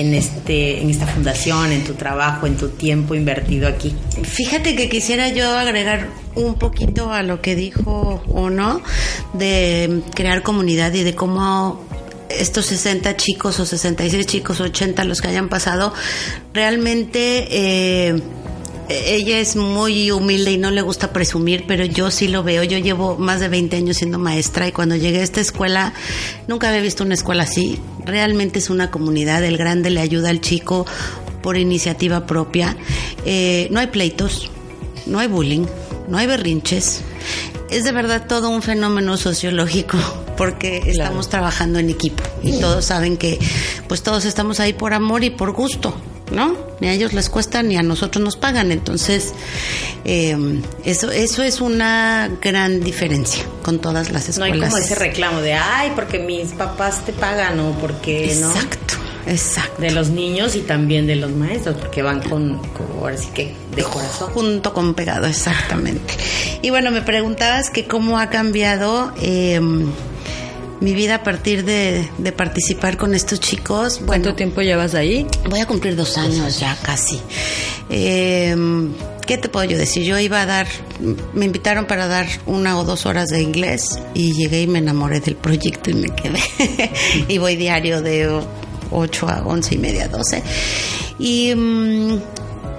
en, 0.00 0.14
este, 0.14 0.80
en 0.80 0.90
esta 0.90 1.06
fundación, 1.06 1.72
en 1.72 1.84
tu 1.84 1.94
trabajo, 1.94 2.46
en 2.46 2.56
tu 2.56 2.68
tiempo 2.68 3.14
invertido 3.14 3.68
aquí? 3.68 3.94
Fíjate 4.22 4.76
que 4.76 4.88
quisiera 4.88 5.28
yo 5.28 5.56
agregar 5.56 6.08
un 6.34 6.54
poquito 6.54 7.12
a 7.12 7.22
lo 7.22 7.40
que 7.40 7.54
dijo 7.54 8.22
uno 8.28 8.82
de 9.32 10.02
crear 10.14 10.42
comunidad 10.42 10.92
y 10.94 11.02
de 11.02 11.14
cómo 11.14 11.84
estos 12.28 12.66
60 12.66 13.16
chicos 13.16 13.58
o 13.60 13.66
66 13.66 14.26
chicos, 14.26 14.60
80 14.60 15.04
los 15.04 15.20
que 15.20 15.28
hayan 15.28 15.48
pasado, 15.48 15.92
realmente... 16.52 17.48
Eh, 17.50 18.22
ella 18.88 19.40
es 19.40 19.56
muy 19.56 20.10
humilde 20.10 20.52
y 20.52 20.58
no 20.58 20.70
le 20.70 20.80
gusta 20.80 21.12
presumir, 21.12 21.64
pero 21.66 21.84
yo 21.84 22.10
sí 22.10 22.28
lo 22.28 22.42
veo. 22.42 22.62
Yo 22.62 22.78
llevo 22.78 23.16
más 23.16 23.40
de 23.40 23.48
20 23.48 23.76
años 23.76 23.96
siendo 23.96 24.18
maestra 24.18 24.68
y 24.68 24.72
cuando 24.72 24.94
llegué 24.96 25.20
a 25.20 25.24
esta 25.24 25.40
escuela 25.40 25.92
nunca 26.46 26.68
había 26.68 26.80
visto 26.80 27.02
una 27.02 27.14
escuela 27.14 27.42
así. 27.42 27.80
Realmente 28.04 28.58
es 28.60 28.70
una 28.70 28.90
comunidad. 28.90 29.44
El 29.44 29.56
grande 29.56 29.90
le 29.90 30.00
ayuda 30.00 30.30
al 30.30 30.40
chico 30.40 30.86
por 31.42 31.56
iniciativa 31.56 32.26
propia. 32.26 32.76
Eh, 33.24 33.68
no 33.70 33.80
hay 33.80 33.88
pleitos, 33.88 34.50
no 35.06 35.18
hay 35.18 35.26
bullying, 35.26 35.66
no 36.08 36.18
hay 36.18 36.26
berrinches. 36.26 37.02
Es 37.70 37.82
de 37.82 37.90
verdad 37.90 38.26
todo 38.28 38.50
un 38.50 38.62
fenómeno 38.62 39.16
sociológico 39.16 39.98
porque 40.36 40.82
estamos 40.86 41.28
trabajando 41.28 41.80
en 41.80 41.90
equipo 41.90 42.22
y 42.42 42.60
todos 42.60 42.84
saben 42.84 43.16
que 43.16 43.38
pues 43.88 44.02
todos 44.04 44.24
estamos 44.24 44.60
ahí 44.60 44.72
por 44.72 44.94
amor 44.94 45.24
y 45.24 45.30
por 45.30 45.52
gusto. 45.52 45.94
¿No? 46.30 46.56
Ni 46.80 46.88
a 46.88 46.92
ellos 46.92 47.12
les 47.12 47.30
cuesta 47.30 47.62
ni 47.62 47.76
a 47.76 47.82
nosotros 47.82 48.22
nos 48.22 48.36
pagan. 48.36 48.72
Entonces, 48.72 49.32
em, 50.04 50.62
eso, 50.84 51.10
eso 51.10 51.42
es 51.42 51.60
una 51.60 52.30
gran 52.40 52.80
diferencia 52.80 53.44
con 53.62 53.80
todas 53.80 54.10
las 54.10 54.28
escuelas. 54.28 54.58
No 54.58 54.64
hay 54.64 54.70
como 54.70 54.82
ese 54.82 54.94
reclamo 54.94 55.40
de, 55.40 55.54
ay, 55.54 55.92
porque 55.94 56.18
mis 56.18 56.52
papás 56.52 57.04
te 57.04 57.12
pagan 57.12 57.60
o 57.60 57.72
porque, 57.78 58.36
¿no? 58.40 58.50
Exacto. 58.50 58.94
Exacto. 59.26 59.82
De 59.82 59.90
los 59.90 60.10
niños 60.10 60.54
y 60.54 60.60
también 60.60 61.08
de 61.08 61.16
los 61.16 61.32
maestros, 61.32 61.76
porque 61.76 62.00
van 62.00 62.20
con, 62.22 62.60
ahora 63.00 63.16
sí 63.16 63.28
que 63.34 63.56
de 63.74 63.82
corazón. 63.82 64.30
Junto 64.30 64.72
con 64.72 64.94
pegado, 64.94 65.26
exactamente. 65.26 66.14
Y 66.62 66.70
bueno, 66.70 66.92
me 66.92 67.02
preguntabas 67.02 67.70
que 67.70 67.86
cómo 67.86 68.20
ha 68.20 68.30
cambiado. 68.30 69.12
Eh, 69.20 69.60
mi 70.80 70.94
vida 70.94 71.16
a 71.16 71.22
partir 71.22 71.64
de, 71.64 72.08
de 72.18 72.32
participar 72.32 72.96
con 72.96 73.14
estos 73.14 73.40
chicos. 73.40 74.00
¿Cuánto 74.04 74.34
tiempo 74.34 74.62
llevas 74.62 74.94
ahí? 74.94 75.26
Voy 75.48 75.60
a 75.60 75.66
cumplir 75.66 75.96
dos 75.96 76.18
años 76.18 76.60
ya 76.60 76.76
casi. 76.82 77.20
Eh, 77.88 78.54
¿Qué 79.26 79.38
te 79.38 79.48
puedo 79.48 79.64
yo 79.68 79.76
decir? 79.76 80.04
Yo 80.04 80.18
iba 80.20 80.40
a 80.40 80.46
dar, 80.46 80.68
me 81.34 81.46
invitaron 81.46 81.86
para 81.86 82.06
dar 82.06 82.26
una 82.46 82.78
o 82.78 82.84
dos 82.84 83.06
horas 83.06 83.28
de 83.28 83.42
inglés 83.42 83.98
y 84.14 84.34
llegué 84.34 84.62
y 84.62 84.66
me 84.68 84.78
enamoré 84.78 85.18
del 85.18 85.34
proyecto 85.34 85.90
y 85.90 85.94
me 85.94 86.10
quedé. 86.10 86.40
y 87.28 87.38
voy 87.38 87.56
diario 87.56 88.02
de 88.02 88.40
8 88.92 89.28
a 89.28 89.42
11 89.44 89.74
y 89.74 89.78
media, 89.78 90.08
12. 90.08 90.42
Y 91.18 91.54
mm, 91.56 92.20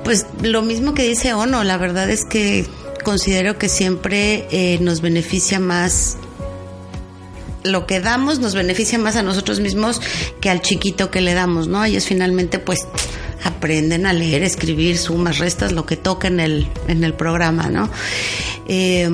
pues 0.05 0.25
lo 0.41 0.61
mismo 0.61 0.93
que 0.93 1.03
dice 1.03 1.33
Ono, 1.33 1.65
la 1.65 1.77
verdad 1.77 2.09
es 2.09 2.23
que 2.23 2.65
considero 3.03 3.57
que 3.57 3.67
siempre 3.67 4.47
eh, 4.51 4.77
nos 4.79 5.01
beneficia 5.01 5.59
más 5.59 6.17
lo 7.63 7.85
que 7.87 7.99
damos 7.99 8.39
nos 8.39 8.55
beneficia 8.55 8.97
más 8.97 9.15
a 9.15 9.23
nosotros 9.23 9.59
mismos 9.59 10.01
que 10.41 10.49
al 10.49 10.61
chiquito 10.61 11.11
que 11.11 11.21
le 11.21 11.33
damos, 11.33 11.67
¿no? 11.67 11.83
Ellos 11.83 12.05
finalmente 12.05 12.59
pues 12.59 12.87
aprenden 13.43 14.05
a 14.05 14.13
leer, 14.13 14.43
escribir, 14.43 14.97
sumas, 14.97 15.37
restas, 15.37 15.71
lo 15.71 15.85
que 15.85 15.97
toca 15.97 16.27
en 16.27 16.39
el, 16.39 16.67
en 16.87 17.03
el 17.03 17.13
programa, 17.13 17.69
¿no? 17.69 17.89
Eh, 18.67 19.09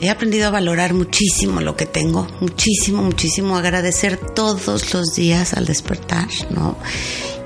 he 0.00 0.08
aprendido 0.08 0.48
a 0.48 0.50
valorar 0.50 0.94
muchísimo 0.94 1.60
lo 1.60 1.76
que 1.76 1.86
tengo, 1.86 2.26
muchísimo, 2.40 3.02
muchísimo, 3.02 3.56
agradecer 3.56 4.16
todos 4.16 4.94
los 4.94 5.14
días 5.14 5.54
al 5.54 5.66
despertar, 5.66 6.28
¿no? 6.50 6.78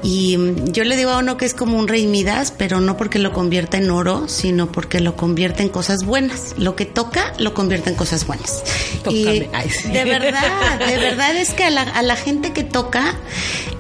Y 0.02 0.38
yo 0.72 0.84
le 0.84 0.96
digo 0.96 1.10
a 1.10 1.18
uno 1.18 1.36
que 1.36 1.44
es 1.44 1.54
como 1.54 1.78
un 1.78 1.88
rey 1.88 2.06
Midas, 2.06 2.52
pero 2.56 2.80
no 2.80 2.96
porque 2.96 3.18
lo 3.18 3.32
convierta 3.32 3.78
en 3.78 3.90
oro, 3.90 4.28
sino 4.28 4.70
porque 4.70 5.00
lo 5.00 5.16
convierte 5.16 5.62
en 5.62 5.68
cosas 5.68 6.04
buenas. 6.04 6.54
Lo 6.56 6.76
que 6.76 6.84
toca, 6.84 7.32
lo 7.38 7.54
convierte 7.54 7.90
en 7.90 7.96
cosas 7.96 8.26
buenas. 8.26 8.62
Y 9.08 9.24
Tócame. 9.24 9.50
Ay, 9.52 9.70
sí. 9.70 9.88
de 9.88 10.04
verdad, 10.04 10.78
de 10.78 10.96
verdad 10.98 11.36
es 11.36 11.50
que 11.50 11.64
a 11.64 11.70
la, 11.70 11.82
a 11.82 12.02
la 12.02 12.16
gente 12.16 12.52
que 12.52 12.62
toca 12.62 13.16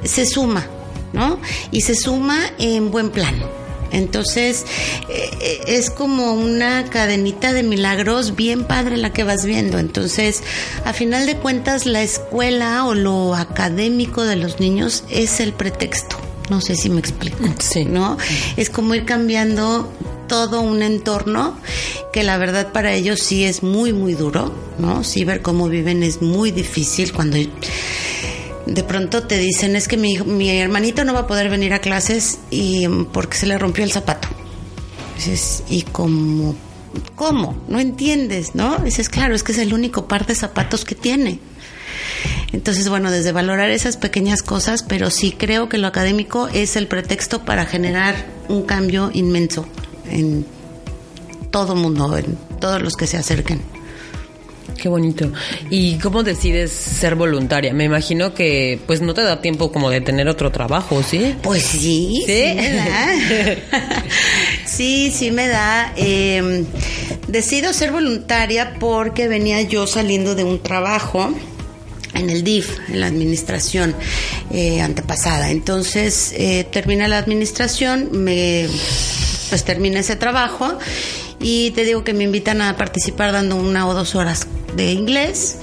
se 0.04 0.26
suma, 0.26 0.66
¿no? 1.12 1.38
Y 1.70 1.82
se 1.82 1.94
suma 1.94 2.38
en 2.58 2.90
buen 2.90 3.10
plan. 3.10 3.34
Entonces, 3.92 4.64
eh, 5.08 5.30
eh, 5.40 5.60
es 5.66 5.90
como 5.90 6.32
una 6.32 6.84
cadenita 6.90 7.52
de 7.52 7.62
milagros 7.62 8.36
bien 8.36 8.64
padre 8.64 8.96
la 8.96 9.12
que 9.12 9.24
vas 9.24 9.44
viendo. 9.44 9.78
Entonces, 9.78 10.42
a 10.84 10.92
final 10.92 11.26
de 11.26 11.36
cuentas, 11.36 11.86
la 11.86 12.02
escuela 12.02 12.84
o 12.84 12.94
lo 12.94 13.34
académico 13.34 14.24
de 14.24 14.36
los 14.36 14.60
niños 14.60 15.04
es 15.10 15.40
el 15.40 15.52
pretexto. 15.52 16.16
No 16.50 16.60
sé 16.60 16.76
si 16.76 16.88
me 16.88 17.00
explico. 17.00 17.38
Sí. 17.58 17.84
¿No? 17.84 18.16
Es 18.56 18.70
como 18.70 18.94
ir 18.94 19.04
cambiando 19.04 19.92
todo 20.28 20.60
un 20.60 20.82
entorno 20.82 21.58
que 22.12 22.22
la 22.22 22.36
verdad 22.36 22.72
para 22.72 22.92
ellos 22.92 23.20
sí 23.20 23.44
es 23.44 23.62
muy, 23.62 23.92
muy 23.92 24.14
duro, 24.14 24.52
¿no? 24.78 25.02
Sí 25.02 25.24
ver 25.24 25.42
cómo 25.42 25.68
viven 25.68 26.02
es 26.02 26.22
muy 26.22 26.50
difícil 26.50 27.12
cuando 27.12 27.38
de 28.68 28.84
pronto 28.84 29.22
te 29.22 29.38
dicen 29.38 29.76
es 29.76 29.88
que 29.88 29.96
mi, 29.96 30.18
mi 30.18 30.50
hermanito 30.50 31.04
no 31.04 31.14
va 31.14 31.20
a 31.20 31.26
poder 31.26 31.48
venir 31.48 31.72
a 31.72 31.80
clases 31.80 32.38
y 32.50 32.86
mm, 32.86 33.06
porque 33.06 33.36
se 33.36 33.46
le 33.46 33.58
rompió 33.58 33.82
el 33.82 33.90
zapato. 33.90 34.28
Dices, 35.16 35.64
¿y 35.68 35.82
cómo? 35.82 36.54
¿Cómo? 37.14 37.56
No 37.68 37.80
entiendes, 37.80 38.54
¿no? 38.54 38.78
Dices, 38.78 39.08
claro, 39.08 39.34
es 39.34 39.42
que 39.42 39.52
es 39.52 39.58
el 39.58 39.74
único 39.74 40.06
par 40.06 40.26
de 40.26 40.34
zapatos 40.34 40.84
que 40.84 40.94
tiene. 40.94 41.40
Entonces, 42.52 42.88
bueno, 42.88 43.10
desde 43.10 43.32
valorar 43.32 43.70
esas 43.70 43.96
pequeñas 43.96 44.42
cosas, 44.42 44.82
pero 44.82 45.10
sí 45.10 45.32
creo 45.32 45.68
que 45.68 45.78
lo 45.78 45.86
académico 45.86 46.48
es 46.48 46.76
el 46.76 46.86
pretexto 46.86 47.44
para 47.44 47.66
generar 47.66 48.14
un 48.48 48.62
cambio 48.62 49.10
inmenso 49.12 49.66
en 50.10 50.46
todo 51.50 51.74
mundo, 51.74 52.16
en 52.16 52.38
todos 52.60 52.82
los 52.82 52.96
que 52.96 53.06
se 53.06 53.16
acerquen. 53.16 53.60
Qué 54.76 54.88
bonito. 54.88 55.32
¿Y 55.70 55.98
cómo 55.98 56.22
decides 56.22 56.70
ser 56.70 57.14
voluntaria? 57.14 57.72
Me 57.72 57.84
imagino 57.84 58.34
que 58.34 58.78
pues 58.86 59.00
no 59.00 59.14
te 59.14 59.22
da 59.22 59.40
tiempo 59.40 59.72
como 59.72 59.90
de 59.90 60.00
tener 60.00 60.28
otro 60.28 60.52
trabajo, 60.52 61.02
¿sí? 61.02 61.34
Pues 61.42 61.64
sí, 61.64 62.22
¿Sí? 62.26 62.32
sí, 62.32 62.54
me 62.56 62.72
da. 62.74 63.08
sí, 64.66 65.12
sí 65.14 65.30
me 65.30 65.48
da. 65.48 65.92
Eh, 65.96 66.64
decido 67.26 67.72
ser 67.72 67.92
voluntaria 67.92 68.74
porque 68.78 69.28
venía 69.28 69.62
yo 69.62 69.86
saliendo 69.86 70.34
de 70.34 70.44
un 70.44 70.60
trabajo 70.60 71.32
en 72.14 72.30
el 72.30 72.42
DIF, 72.42 72.78
en 72.88 73.00
la 73.00 73.06
administración 73.06 73.94
eh, 74.52 74.80
antepasada. 74.80 75.50
Entonces, 75.50 76.32
eh, 76.36 76.66
termina 76.70 77.08
la 77.08 77.18
administración, 77.18 78.10
me 78.12 78.66
pues 79.48 79.64
termina 79.64 80.00
ese 80.00 80.16
trabajo 80.16 80.78
y 81.40 81.70
te 81.72 81.84
digo 81.84 82.04
que 82.04 82.14
me 82.14 82.24
invitan 82.24 82.62
a 82.62 82.76
participar 82.76 83.32
dando 83.32 83.56
una 83.56 83.86
o 83.86 83.94
dos 83.94 84.14
horas 84.14 84.46
de 84.76 84.92
inglés 84.92 85.58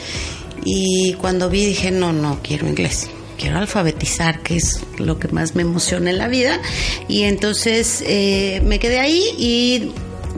y 0.65 1.13
cuando 1.13 1.49
vi 1.49 1.65
dije, 1.65 1.91
no, 1.91 2.11
no 2.11 2.39
quiero 2.41 2.67
inglés. 2.67 3.09
Quiero 3.37 3.59
alfabetizar, 3.59 4.41
que 4.41 4.55
es 4.55 4.81
lo 4.97 5.19
que 5.19 5.27
más 5.27 5.55
me 5.55 5.61
emociona 5.61 6.09
en 6.09 6.17
la 6.17 6.27
vida. 6.27 6.59
Y 7.07 7.23
entonces 7.23 8.03
eh, 8.07 8.61
me 8.65 8.79
quedé 8.79 8.99
ahí 8.99 9.23
y 9.37 9.91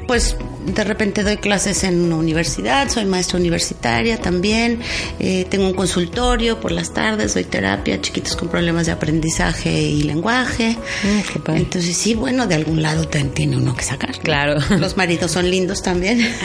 pues 0.08 0.36
de 0.67 0.84
repente 0.84 1.23
doy 1.23 1.38
clases 1.38 1.84
en 1.84 2.01
una 2.01 2.17
universidad, 2.17 2.89
soy 2.89 3.06
maestra 3.06 3.39
universitaria 3.39 4.17
también, 4.17 4.80
eh, 5.19 5.45
tengo 5.49 5.65
un 5.65 5.73
consultorio 5.73 6.60
por 6.60 6.71
las 6.71 6.93
tardes, 6.93 7.34
doy 7.34 7.45
terapia 7.45 7.95
a 7.95 8.01
chiquitos 8.01 8.36
con 8.36 8.49
problemas 8.49 8.86
de 8.86 8.91
aprendizaje 8.91 9.71
y 9.82 10.03
lenguaje. 10.03 10.77
Mm, 11.03 11.34
qué 11.34 11.39
padre. 11.39 11.60
Entonces 11.62 11.95
sí, 11.97 12.13
bueno, 12.15 12.45
de 12.47 12.56
algún 12.56 12.82
lado 12.82 13.08
te- 13.08 13.23
tiene 13.23 13.56
uno 13.58 13.73
que 13.75 13.84
sacar. 13.84 14.12
Claro. 14.19 14.60
Los 14.77 14.97
maridos 14.97 15.32
son 15.32 15.49
lindos 15.49 15.82
también. 15.82 16.19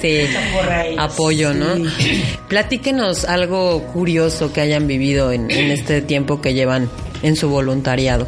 Sí, 0.00 0.20
apoyo, 0.98 1.52
¿no? 1.54 1.66
Platíquenos 2.48 3.24
algo 3.24 3.82
curioso 3.92 4.52
que 4.52 4.60
hayan 4.60 4.86
vivido 4.86 5.32
en, 5.32 5.50
en 5.50 5.70
este 5.70 6.00
tiempo 6.02 6.40
que 6.40 6.54
llevan 6.54 6.88
en 7.22 7.36
su 7.36 7.48
voluntariado. 7.48 8.26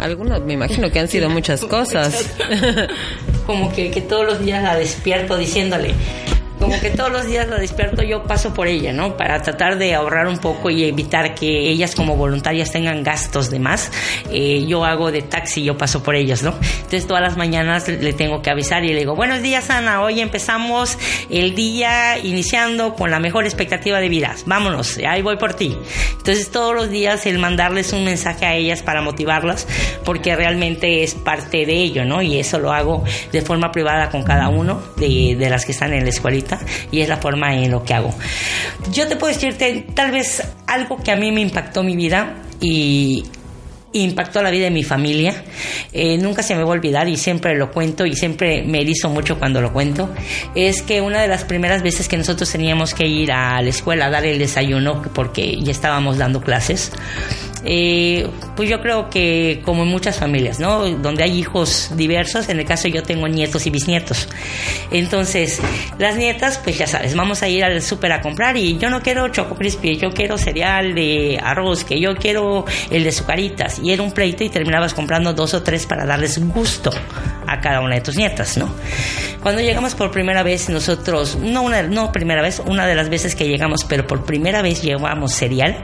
Algunos, 0.00 0.42
me 0.42 0.54
imagino 0.54 0.90
que 0.90 0.98
han 0.98 1.08
sido 1.08 1.28
muchas 1.30 1.60
cosas. 1.66 2.34
como 3.46 3.72
que, 3.72 3.90
que 3.90 4.00
todos 4.00 4.26
los 4.26 4.44
días 4.44 4.62
la 4.62 4.74
despierto 4.76 5.36
diciéndole, 5.36 5.94
como 6.60 6.78
que 6.78 6.90
todos 6.90 7.10
los 7.10 7.26
días 7.26 7.48
la 7.48 7.58
despierto, 7.58 8.02
yo 8.02 8.22
paso 8.24 8.52
por 8.52 8.68
ella, 8.68 8.92
¿no? 8.92 9.16
Para 9.16 9.40
tratar 9.42 9.78
de 9.78 9.94
ahorrar 9.94 10.28
un 10.28 10.38
poco 10.38 10.68
y 10.68 10.84
evitar 10.84 11.34
que 11.34 11.70
ellas 11.70 11.94
como 11.94 12.16
voluntarias 12.16 12.70
tengan 12.70 13.02
gastos 13.02 13.50
de 13.50 13.58
más. 13.58 13.90
Eh, 14.30 14.66
yo 14.68 14.84
hago 14.84 15.10
de 15.10 15.22
taxi, 15.22 15.64
yo 15.64 15.78
paso 15.78 16.02
por 16.02 16.14
ellas, 16.14 16.42
¿no? 16.42 16.54
Entonces 16.60 17.06
todas 17.06 17.22
las 17.22 17.38
mañanas 17.38 17.88
le 17.88 18.12
tengo 18.12 18.42
que 18.42 18.50
avisar 18.50 18.84
y 18.84 18.88
le 18.88 19.00
digo, 19.00 19.16
buenos 19.16 19.40
días 19.40 19.70
Ana, 19.70 20.02
hoy 20.02 20.20
empezamos 20.20 20.98
el 21.30 21.54
día 21.54 22.18
iniciando 22.18 22.94
con 22.94 23.10
la 23.10 23.20
mejor 23.20 23.44
expectativa 23.44 23.98
de 23.98 24.10
vida. 24.10 24.34
Vámonos, 24.44 24.98
ahí 24.98 25.22
voy 25.22 25.38
por 25.38 25.54
ti. 25.54 25.76
Entonces 26.12 26.50
todos 26.50 26.74
los 26.74 26.90
días 26.90 27.24
el 27.24 27.38
mandarles 27.38 27.94
un 27.94 28.04
mensaje 28.04 28.44
a 28.44 28.54
ellas 28.54 28.82
para 28.82 29.00
motivarlas, 29.00 29.66
porque 30.04 30.36
realmente 30.36 31.02
es 31.02 31.14
parte 31.14 31.64
de 31.64 31.72
ello, 31.72 32.04
¿no? 32.04 32.20
Y 32.20 32.38
eso 32.38 32.58
lo 32.58 32.70
hago 32.72 33.02
de 33.32 33.40
forma 33.40 33.72
privada 33.72 34.10
con 34.10 34.22
cada 34.24 34.48
uno 34.48 34.82
de, 34.96 35.36
de 35.38 35.48
las 35.48 35.64
que 35.64 35.72
están 35.72 35.94
en 35.94 36.04
la 36.04 36.10
escuelita 36.10 36.49
y 36.90 37.00
es 37.00 37.08
la 37.08 37.16
forma 37.18 37.54
en 37.54 37.70
lo 37.70 37.84
que 37.84 37.94
hago. 37.94 38.14
Yo 38.92 39.06
te 39.08 39.16
puedo 39.16 39.32
decirte 39.32 39.86
tal 39.94 40.10
vez 40.10 40.42
algo 40.66 41.02
que 41.02 41.10
a 41.10 41.16
mí 41.16 41.32
me 41.32 41.40
impactó 41.40 41.82
mi 41.82 41.96
vida 41.96 42.36
y 42.60 43.24
impactó 43.92 44.42
la 44.42 44.50
vida 44.50 44.64
de 44.64 44.70
mi 44.70 44.84
familia. 44.84 45.44
Eh, 45.92 46.18
nunca 46.18 46.42
se 46.42 46.54
me 46.54 46.62
va 46.62 46.68
a 46.68 46.72
olvidar 46.72 47.08
y 47.08 47.16
siempre 47.16 47.56
lo 47.56 47.72
cuento 47.72 48.06
y 48.06 48.14
siempre 48.14 48.62
me 48.62 48.80
erizo 48.80 49.08
mucho 49.08 49.38
cuando 49.38 49.60
lo 49.60 49.72
cuento. 49.72 50.10
Es 50.54 50.82
que 50.82 51.00
una 51.00 51.20
de 51.20 51.28
las 51.28 51.44
primeras 51.44 51.82
veces 51.82 52.08
que 52.08 52.16
nosotros 52.16 52.50
teníamos 52.50 52.94
que 52.94 53.06
ir 53.06 53.32
a 53.32 53.60
la 53.60 53.68
escuela 53.68 54.06
a 54.06 54.10
dar 54.10 54.24
el 54.24 54.38
desayuno 54.38 55.02
porque 55.14 55.60
ya 55.60 55.72
estábamos 55.72 56.18
dando 56.18 56.40
clases. 56.40 56.92
Eh, 57.64 58.28
pues 58.56 58.68
yo 58.68 58.80
creo 58.80 59.10
que 59.10 59.62
como 59.64 59.82
en 59.82 59.88
muchas 59.88 60.18
familias, 60.18 60.60
¿no? 60.60 60.88
Donde 60.88 61.24
hay 61.24 61.38
hijos 61.38 61.90
diversos, 61.96 62.48
en 62.48 62.58
el 62.58 62.66
caso 62.66 62.88
yo 62.88 63.02
tengo 63.02 63.28
nietos 63.28 63.66
y 63.66 63.70
bisnietos. 63.70 64.28
Entonces, 64.90 65.60
las 65.98 66.16
nietas, 66.16 66.58
pues 66.58 66.78
ya 66.78 66.86
sabes, 66.86 67.14
vamos 67.14 67.42
a 67.42 67.48
ir 67.48 67.64
al 67.64 67.80
súper 67.82 68.12
a 68.12 68.20
comprar 68.20 68.56
y 68.56 68.78
yo 68.78 68.90
no 68.90 69.00
quiero 69.00 69.28
choco 69.28 69.54
crispy, 69.54 69.96
yo 69.96 70.12
quiero 70.12 70.38
cereal 70.38 70.94
de 70.94 71.38
arroz, 71.42 71.84
que 71.84 72.00
yo 72.00 72.16
quiero 72.16 72.64
el 72.90 73.04
de 73.04 73.12
sucaritas. 73.12 73.80
Y 73.82 73.92
era 73.92 74.02
un 74.02 74.12
pleito 74.12 74.44
y 74.44 74.48
terminabas 74.48 74.94
comprando 74.94 75.32
dos 75.32 75.54
o 75.54 75.62
tres 75.62 75.86
para 75.86 76.06
darles 76.06 76.38
gusto 76.38 76.90
a 77.46 77.60
cada 77.60 77.80
una 77.80 77.96
de 77.96 78.00
tus 78.00 78.16
nietas, 78.16 78.56
¿no? 78.56 78.72
Cuando 79.42 79.62
llegamos 79.62 79.94
por 79.94 80.10
primera 80.10 80.42
vez, 80.42 80.68
nosotros, 80.68 81.36
no 81.40 81.62
una, 81.62 81.82
no 81.82 82.12
primera 82.12 82.42
vez, 82.42 82.60
una 82.66 82.86
de 82.86 82.94
las 82.94 83.08
veces 83.08 83.34
que 83.34 83.48
llegamos, 83.48 83.84
pero 83.88 84.06
por 84.06 84.24
primera 84.26 84.60
vez 84.60 84.82
llevamos 84.82 85.32
cereal, 85.32 85.78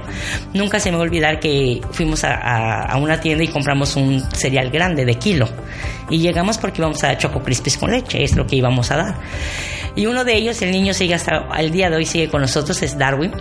nunca 0.52 0.78
se 0.78 0.90
me 0.90 0.98
va 0.98 1.02
a 1.02 1.06
olvidar 1.06 1.40
que 1.40 1.80
fuimos 1.92 2.22
a, 2.24 2.34
a- 2.34 2.82
a 2.82 2.96
una 2.98 3.18
tienda 3.20 3.44
y 3.44 3.48
compramos 3.48 3.96
un 3.96 4.20
cereal 4.32 4.68
grande 4.70 5.06
de 5.06 5.14
kilo. 5.14 5.48
Y 6.10 6.18
llegamos 6.18 6.58
porque 6.58 6.82
íbamos 6.82 7.02
a 7.02 7.08
dar 7.08 7.18
Choco 7.18 7.42
Crispies 7.42 7.78
con 7.78 7.90
leche, 7.90 8.22
es 8.22 8.36
lo 8.36 8.46
que 8.46 8.56
íbamos 8.56 8.90
a 8.90 8.96
dar. 8.96 9.14
Y 9.94 10.04
uno 10.04 10.24
de 10.24 10.34
ellos, 10.36 10.60
el 10.60 10.70
niño 10.72 10.92
sigue 10.92 11.14
hasta 11.14 11.46
al 11.50 11.70
día 11.70 11.88
de 11.88 11.96
hoy, 11.96 12.04
sigue 12.04 12.28
con 12.28 12.42
nosotros, 12.42 12.82
es 12.82 12.98
Darwin. 12.98 13.32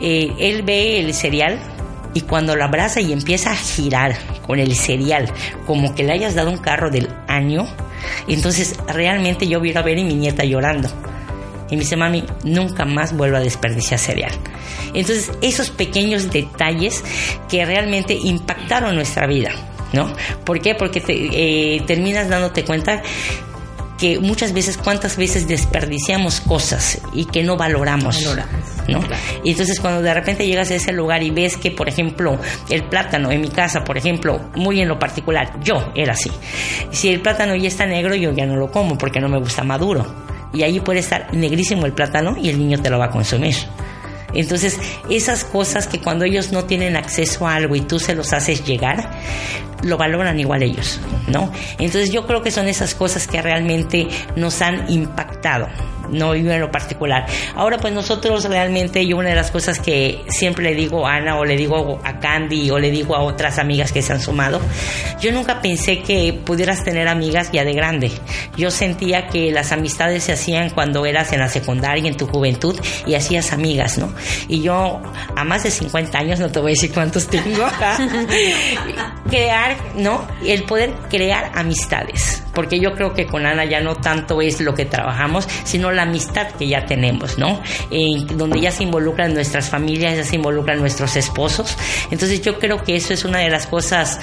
Eh, 0.00 0.32
él 0.38 0.62
ve 0.62 0.98
el 1.00 1.12
cereal 1.12 1.58
y 2.14 2.22
cuando 2.22 2.56
lo 2.56 2.64
abraza 2.64 3.02
y 3.02 3.12
empieza 3.12 3.50
a 3.52 3.56
girar 3.56 4.16
con 4.46 4.58
el 4.58 4.74
cereal, 4.74 5.30
como 5.66 5.94
que 5.94 6.04
le 6.04 6.12
hayas 6.12 6.34
dado 6.34 6.50
un 6.50 6.56
carro 6.58 6.90
del 6.90 7.08
año, 7.28 7.66
entonces 8.28 8.76
realmente 8.86 9.46
yo 9.48 9.60
vi 9.60 9.74
a 9.76 9.82
ver 9.82 9.98
y 9.98 10.04
mi 10.04 10.14
nieta 10.14 10.44
llorando. 10.44 10.88
Y 11.70 11.76
me 11.76 11.80
dice, 11.80 11.96
mami, 11.96 12.24
nunca 12.44 12.84
más 12.84 13.16
vuelvo 13.16 13.38
a 13.38 13.40
desperdiciar 13.40 13.98
cereal. 13.98 14.32
Entonces, 14.92 15.32
esos 15.40 15.70
pequeños 15.70 16.30
detalles 16.30 17.02
que 17.48 17.64
realmente 17.64 18.12
impactaron 18.12 18.94
nuestra 18.94 19.26
vida, 19.26 19.52
¿no? 19.94 20.14
¿Por 20.44 20.60
qué? 20.60 20.74
Porque 20.74 21.00
te, 21.00 21.14
eh, 21.14 21.80
terminas 21.86 22.28
dándote 22.28 22.64
cuenta 22.64 23.02
que 24.02 24.18
muchas 24.18 24.52
veces, 24.52 24.78
cuántas 24.78 25.16
veces 25.16 25.46
desperdiciamos 25.46 26.40
cosas 26.40 27.00
y 27.12 27.24
que 27.24 27.44
no 27.44 27.56
valoramos. 27.56 28.20
¿no? 28.88 28.98
Y 29.44 29.52
entonces 29.52 29.78
cuando 29.78 30.02
de 30.02 30.12
repente 30.12 30.44
llegas 30.44 30.72
a 30.72 30.74
ese 30.74 30.90
lugar 30.90 31.22
y 31.22 31.30
ves 31.30 31.56
que, 31.56 31.70
por 31.70 31.88
ejemplo, 31.88 32.36
el 32.68 32.82
plátano, 32.82 33.30
en 33.30 33.42
mi 33.42 33.48
casa, 33.48 33.84
por 33.84 33.96
ejemplo, 33.96 34.40
muy 34.56 34.80
en 34.80 34.88
lo 34.88 34.98
particular, 34.98 35.60
yo 35.62 35.92
era 35.94 36.14
así. 36.14 36.32
Si 36.90 37.10
el 37.10 37.20
plátano 37.20 37.54
ya 37.54 37.68
está 37.68 37.86
negro, 37.86 38.16
yo 38.16 38.32
ya 38.32 38.44
no 38.44 38.56
lo 38.56 38.72
como 38.72 38.98
porque 38.98 39.20
no 39.20 39.28
me 39.28 39.38
gusta 39.38 39.62
maduro. 39.62 40.04
Y 40.52 40.64
ahí 40.64 40.80
puede 40.80 40.98
estar 40.98 41.32
negrísimo 41.32 41.86
el 41.86 41.92
plátano 41.92 42.36
y 42.36 42.48
el 42.48 42.58
niño 42.58 42.82
te 42.82 42.90
lo 42.90 42.98
va 42.98 43.04
a 43.04 43.10
consumir. 43.10 43.54
Entonces, 44.34 44.80
esas 45.10 45.44
cosas 45.44 45.86
que 45.86 46.00
cuando 46.00 46.24
ellos 46.24 46.50
no 46.50 46.64
tienen 46.64 46.96
acceso 46.96 47.46
a 47.46 47.54
algo 47.54 47.76
y 47.76 47.82
tú 47.82 48.00
se 48.00 48.16
los 48.16 48.32
haces 48.32 48.64
llegar, 48.64 49.10
lo 49.82 49.96
valoran 49.96 50.38
igual 50.38 50.62
ellos, 50.62 51.00
¿no? 51.28 51.50
Entonces, 51.78 52.10
yo 52.12 52.26
creo 52.26 52.42
que 52.42 52.50
son 52.50 52.68
esas 52.68 52.94
cosas 52.94 53.26
que 53.26 53.40
realmente 53.42 54.08
nos 54.36 54.62
han 54.62 54.90
impactado 54.90 55.68
no 56.12 56.34
yo 56.34 56.52
en 56.52 56.60
lo 56.60 56.70
particular. 56.70 57.26
Ahora 57.56 57.78
pues 57.78 57.92
nosotros 57.92 58.44
realmente, 58.44 59.04
yo 59.06 59.16
una 59.16 59.30
de 59.30 59.34
las 59.34 59.50
cosas 59.50 59.78
que 59.80 60.22
siempre 60.28 60.64
le 60.64 60.74
digo 60.74 61.06
a 61.06 61.16
Ana 61.16 61.38
o 61.38 61.44
le 61.44 61.56
digo 61.56 62.00
a 62.04 62.20
Candy 62.20 62.70
o 62.70 62.78
le 62.78 62.90
digo 62.90 63.16
a 63.16 63.22
otras 63.22 63.58
amigas 63.58 63.92
que 63.92 64.02
se 64.02 64.12
han 64.12 64.20
sumado, 64.20 64.60
yo 65.20 65.32
nunca 65.32 65.60
pensé 65.60 66.00
que 66.00 66.32
pudieras 66.32 66.84
tener 66.84 67.08
amigas 67.08 67.50
ya 67.52 67.64
de 67.64 67.72
grande. 67.72 68.12
Yo 68.56 68.70
sentía 68.70 69.28
que 69.28 69.50
las 69.50 69.72
amistades 69.72 70.24
se 70.24 70.32
hacían 70.32 70.70
cuando 70.70 71.06
eras 71.06 71.32
en 71.32 71.40
la 71.40 71.48
secundaria, 71.48 72.08
en 72.08 72.16
tu 72.16 72.26
juventud, 72.26 72.78
y 73.06 73.14
hacías 73.14 73.52
amigas, 73.52 73.98
¿no? 73.98 74.12
Y 74.48 74.62
yo 74.62 75.00
a 75.34 75.44
más 75.44 75.62
de 75.62 75.70
50 75.70 76.18
años, 76.18 76.40
no 76.40 76.50
te 76.50 76.60
voy 76.60 76.72
a 76.72 76.74
decir 76.74 76.92
cuántos 76.92 77.26
tengo, 77.26 77.64
crear, 79.32 79.78
¿no? 79.96 80.28
El 80.44 80.64
poder 80.64 80.92
crear 81.08 81.52
amistades, 81.54 82.42
porque 82.54 82.78
yo 82.78 82.92
creo 82.92 83.14
que 83.14 83.26
con 83.26 83.46
Ana 83.46 83.64
ya 83.64 83.80
no 83.80 83.94
tanto 83.94 84.42
es 84.42 84.60
lo 84.60 84.74
que 84.74 84.84
trabajamos, 84.84 85.48
sino 85.64 85.90
la 85.90 86.02
amistad 86.02 86.48
que 86.58 86.68
ya 86.68 86.84
tenemos, 86.84 87.38
¿no? 87.38 87.62
donde 88.34 88.60
ya 88.60 88.70
se 88.70 88.82
involucran 88.82 89.32
nuestras 89.32 89.70
familias, 89.70 90.16
ya 90.16 90.24
se 90.24 90.36
involucran 90.36 90.80
nuestros 90.80 91.16
esposos. 91.16 91.78
Entonces 92.10 92.42
yo 92.42 92.58
creo 92.58 92.82
que 92.84 92.94
eso 92.94 93.14
es 93.14 93.24
una 93.24 93.38
de 93.38 93.48
las 93.48 93.66
cosas 93.66 94.20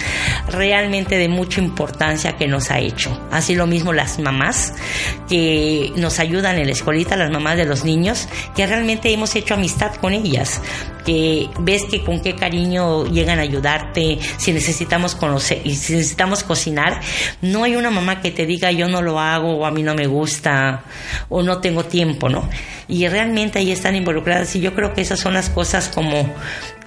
realmente 0.48 1.18
de 1.18 1.28
mucha 1.28 1.60
importancia 1.60 2.38
que 2.38 2.48
nos 2.48 2.70
ha 2.70 2.80
hecho. 2.80 3.20
Así 3.32 3.56
lo 3.56 3.66
mismo 3.66 3.94
las 3.94 4.20
mamás 4.20 4.76
que 5.28 5.92
nos 5.96 6.20
ayudan 6.20 6.60
en 6.60 6.68
la 6.68 6.74
escuelita, 6.74 7.16
las 7.16 7.32
mamás 7.32 7.58
de 7.58 7.66
los 7.66 7.84
niños, 7.84 8.28
que 8.56 8.68
realmente 8.68 9.12
hemos 9.12 9.36
hecho 9.36 9.56
amistad 9.56 9.96
con 9.96 10.14
ellas, 10.14 10.62
que 11.10 11.50
ves 11.62 11.86
que 11.86 12.04
con 12.04 12.22
qué 12.22 12.36
cariño 12.36 13.06
llegan 13.08 13.40
a 13.40 13.42
ayudarte, 13.42 14.20
si 14.38 14.54
necesitamos 14.54 15.16
conocer, 15.16 15.64
si 15.64 15.96
necesitamos 15.96 16.44
cocinar, 16.44 17.02
no 17.42 17.64
hay 17.64 17.76
una 17.76 17.90
mamá 17.90 18.22
que 18.22 18.30
te 18.30 18.46
diga 18.46 18.72
yo 18.72 18.88
no 18.88 19.02
lo 19.02 19.20
hago 19.20 19.56
o 19.56 19.66
a 19.66 19.72
mí 19.72 19.82
no 19.82 19.96
me 19.96 20.06
gusta 20.06 20.84
o 21.28 21.42
no 21.42 21.58
tengo 21.62 21.86
tiempo, 21.86 22.30
¿no? 22.30 22.48
Y 22.88 23.08
realmente 23.08 23.58
ahí 23.58 23.72
están 23.72 23.96
involucradas 23.96 24.56
y 24.56 24.60
yo 24.60 24.76
creo 24.76 24.94
que 24.94 25.02
esas 25.02 25.20
son 25.20 25.34
las 25.34 25.50
cosas 25.50 25.88
como 25.88 26.32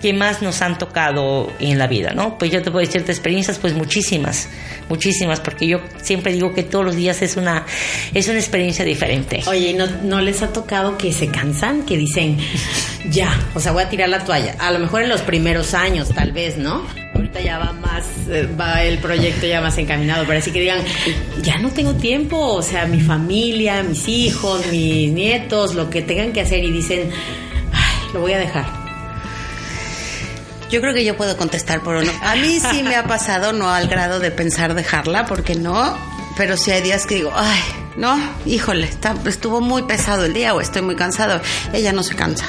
que 0.03 0.13
más 0.13 0.43
nos 0.43 0.61
han 0.63 0.77
tocado 0.79 1.53
en 1.61 1.79
la 1.79 1.87
vida, 1.87 2.13
¿no? 2.13 2.37
Pues 2.37 2.51
yo 2.51 2.61
te 2.61 2.73
puedo 2.73 2.85
decir 2.85 3.03
experiencias, 3.07 3.59
pues 3.59 3.73
muchísimas, 3.73 4.49
muchísimas, 4.89 5.39
porque 5.39 5.69
yo 5.69 5.81
siempre 6.03 6.33
digo 6.33 6.53
que 6.53 6.65
todos 6.65 6.85
los 6.85 6.97
días 6.97 7.23
es 7.23 7.37
una, 7.37 7.65
es 8.13 8.27
una 8.27 8.39
experiencia 8.39 8.85
diferente. 8.85 9.45
Oye, 9.47 9.73
¿no, 9.75 9.87
¿no 10.03 10.21
les 10.21 10.43
ha 10.43 10.53
tocado 10.53 10.99
que 10.99 11.13
se 11.13 11.29
cansan? 11.29 11.87
Que 11.87 11.97
dicen, 11.97 12.37
ya, 13.11 13.33
o 13.55 13.61
sea, 13.61 13.71
voy 13.71 13.85
a 13.85 13.89
tirar 13.89 14.09
la 14.09 14.25
toalla. 14.25 14.57
A 14.59 14.73
lo 14.73 14.81
mejor 14.81 15.03
en 15.03 15.09
los 15.09 15.21
primeros 15.21 15.73
años, 15.73 16.09
tal 16.09 16.33
vez, 16.33 16.59
¿no? 16.59 16.85
Ahorita 17.15 17.41
ya 17.41 17.59
va 17.59 17.73
más, 17.73 18.05
eh, 18.29 18.49
va 18.61 18.83
el 18.83 18.99
proyecto 18.99 19.47
ya 19.47 19.61
más 19.61 19.79
encaminado, 19.79 20.25
pero 20.27 20.41
así 20.41 20.51
que 20.51 20.61
digan, 20.61 20.81
ya 21.43 21.59
no 21.59 21.71
tengo 21.71 21.95
tiempo, 21.95 22.39
o 22.39 22.63
sea, 22.63 22.87
mi 22.87 23.01
familia, 23.01 23.85
mis 23.85 24.09
hijos, 24.09 24.67
mis 24.73 25.13
nietos, 25.13 25.77
lo 25.77 25.89
que 25.89 26.03
tengan 26.03 26.33
que 26.33 26.41
hacer 26.41 26.65
y 26.65 26.73
dicen, 26.73 27.09
ay, 27.73 28.13
lo 28.13 28.21
voy 28.21 28.33
a 28.33 28.39
dejar 28.39 28.82
yo 30.73 30.81
creo 30.81 30.95
que 30.95 31.05
yo 31.05 31.17
puedo 31.19 31.37
contestar 31.37 31.83
por 31.83 31.97
uno. 31.97 32.11
A 32.23 32.35
mí 32.35 32.59
sí 32.59 32.83
me 32.83 32.97
ha 32.97 33.05
pasado, 33.05 33.53
no 33.53 33.69
al 33.69 33.89
grado 33.89 34.19
de 34.21 34.31
pensar 34.31 34.75
dejarla, 34.75 35.27
porque 35.27 35.55
no, 35.55 35.97
pero 36.35 36.57
sí 36.57 36.71
hay 36.71 36.81
días 36.81 37.07
que 37.07 37.17
digo, 37.17 37.31
ay, 37.37 37.61
no, 37.97 38.19
híjole, 38.47 38.87
está, 38.87 39.15
estuvo 39.27 39.61
muy 39.61 39.83
pesado 39.83 40.25
el 40.25 40.33
día 40.33 40.55
o 40.55 40.63
estoy 40.63 40.81
muy 40.81 40.97
cansado. 40.97 41.43
Ella 41.75 41.93
no 41.93 42.03
se 42.03 42.17
cansa. 42.17 42.47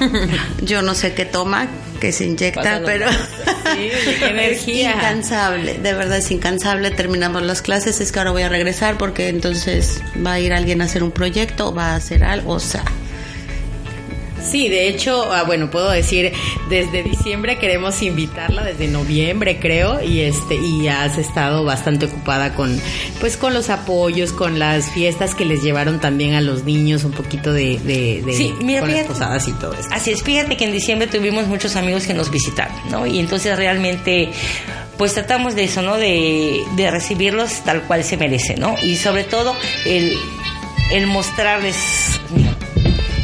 Yo 0.60 0.82
no 0.82 0.94
sé 0.94 1.14
qué 1.14 1.24
toma, 1.24 1.66
que 1.98 2.12
se 2.12 2.26
inyecta, 2.26 2.82
pero 2.84 3.10
sí, 3.10 3.90
qué 4.18 4.26
energía. 4.26 4.90
es 4.90 4.96
incansable, 4.96 5.78
de 5.78 5.94
verdad 5.94 6.18
es 6.18 6.30
incansable. 6.30 6.90
Terminamos 6.90 7.42
las 7.42 7.62
clases, 7.62 8.02
es 8.02 8.12
que 8.12 8.18
ahora 8.18 8.32
voy 8.32 8.42
a 8.42 8.50
regresar 8.50 8.98
porque 8.98 9.28
entonces 9.28 10.02
va 10.24 10.34
a 10.34 10.40
ir 10.40 10.52
alguien 10.52 10.82
a 10.82 10.84
hacer 10.84 11.02
un 11.02 11.10
proyecto, 11.10 11.74
va 11.74 11.92
a 11.92 11.94
hacer 11.96 12.22
algo, 12.22 12.52
o 12.52 12.60
sea, 12.60 12.84
Sí, 14.42 14.68
de 14.68 14.88
hecho, 14.88 15.32
ah, 15.32 15.42
bueno, 15.44 15.70
puedo 15.70 15.90
decir, 15.90 16.32
desde 16.68 17.02
diciembre 17.02 17.58
queremos 17.58 18.00
invitarla, 18.02 18.62
desde 18.64 18.88
noviembre 18.88 19.58
creo, 19.58 20.02
y 20.02 20.20
este, 20.20 20.56
y 20.56 20.88
has 20.88 21.18
estado 21.18 21.64
bastante 21.64 22.06
ocupada 22.06 22.54
con, 22.54 22.80
pues 23.20 23.36
con 23.36 23.54
los 23.54 23.70
apoyos, 23.70 24.32
con 24.32 24.58
las 24.58 24.90
fiestas 24.90 25.34
que 25.34 25.44
les 25.44 25.62
llevaron 25.62 26.00
también 26.00 26.34
a 26.34 26.40
los 26.40 26.64
niños, 26.64 27.04
un 27.04 27.12
poquito 27.12 27.52
de, 27.52 27.78
de, 27.78 28.24
sí, 28.32 28.54
mira, 28.62 28.80
con 28.80 28.90
fíjate, 28.90 29.08
posadas 29.08 29.48
y 29.48 29.52
todo 29.52 29.72
eso. 29.72 29.88
Así 29.90 30.10
es, 30.10 30.22
fíjate 30.22 30.56
que 30.56 30.64
en 30.64 30.72
diciembre 30.72 31.08
tuvimos 31.08 31.46
muchos 31.46 31.76
amigos 31.76 32.06
que 32.06 32.14
nos 32.14 32.30
visitaron, 32.30 32.76
¿no? 32.90 33.06
Y 33.06 33.18
entonces 33.18 33.56
realmente 33.56 34.30
pues 34.96 35.14
tratamos 35.14 35.54
de 35.54 35.64
eso, 35.64 35.82
¿no? 35.82 35.98
De, 35.98 36.62
de 36.76 36.90
recibirlos 36.90 37.62
tal 37.64 37.82
cual 37.82 38.04
se 38.04 38.16
merece, 38.16 38.56
¿no? 38.56 38.76
Y 38.82 38.96
sobre 38.96 39.24
todo 39.24 39.54
el, 39.84 40.16
el 40.92 41.06
mostrarles 41.06 42.15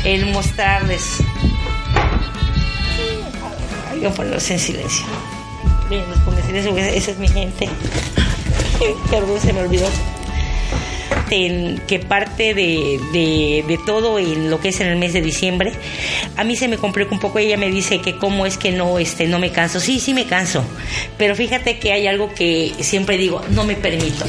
el 0.05 0.27
mostrarles. 0.27 1.19
A 4.05 4.11
ponerlos 4.11 4.51
en 4.51 4.59
silencio. 4.59 5.07
Bien, 5.89 6.03
los 6.09 6.19
pongo 6.21 6.39
en 6.39 6.45
silencio 6.45 6.73
porque 6.73 6.97
esa 6.97 7.13
es 7.13 7.19
mi 7.19 7.29
gente. 7.29 7.69
Perdón, 9.11 9.41
se 9.41 9.53
me 9.53 9.61
olvidó. 9.61 9.89
En 11.31 11.79
que 11.87 11.99
parte 11.99 12.53
de, 12.53 13.01
de, 13.13 13.65
de, 13.67 13.79
todo 13.87 14.19
en 14.19 14.51
lo 14.51 14.61
que 14.61 14.69
es 14.69 14.81
en 14.81 14.89
el 14.89 14.97
mes 14.97 15.13
de 15.13 15.23
diciembre, 15.23 15.73
a 16.37 16.45
mí 16.45 16.57
se 16.57 16.69
me 16.69 16.79
complica 16.79 17.15
un 17.15 17.21
poco. 17.21 17.39
Ella 17.39 17.57
me 17.57 17.71
dice 17.71 18.01
que 18.01 18.19
cómo 18.19 18.45
es 18.45 18.59
que 18.59 18.73
no, 18.73 18.99
este, 18.99 19.29
no 19.29 19.39
me 19.39 19.51
canso. 19.51 19.79
Sí, 19.79 20.01
sí 20.01 20.15
me 20.15 20.27
canso. 20.27 20.65
Pero 21.17 21.37
fíjate 21.37 21.79
que 21.79 21.93
hay 21.93 22.07
algo 22.09 22.35
que 22.35 22.75
siempre 22.81 23.17
digo, 23.17 23.41
no 23.51 23.65
me 23.65 23.77
permito 23.77 24.27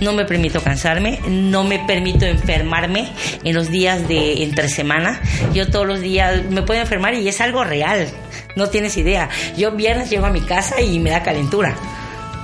no 0.00 0.12
me 0.12 0.24
permito 0.24 0.62
cansarme, 0.62 1.20
no 1.28 1.64
me 1.64 1.78
permito 1.78 2.24
enfermarme 2.24 3.08
en 3.44 3.54
los 3.54 3.70
días 3.70 4.08
de 4.08 4.42
entre 4.42 4.68
semana. 4.68 5.20
Yo 5.52 5.68
todos 5.68 5.86
los 5.86 6.00
días 6.00 6.44
me 6.50 6.62
puedo 6.62 6.80
enfermar 6.80 7.14
y 7.14 7.28
es 7.28 7.40
algo 7.40 7.64
real, 7.64 8.08
no 8.56 8.68
tienes 8.68 8.96
idea. 8.96 9.28
Yo 9.56 9.72
viernes 9.72 10.10
llego 10.10 10.26
a 10.26 10.30
mi 10.30 10.40
casa 10.40 10.80
y 10.80 10.98
me 10.98 11.10
da 11.10 11.22
calentura. 11.22 11.76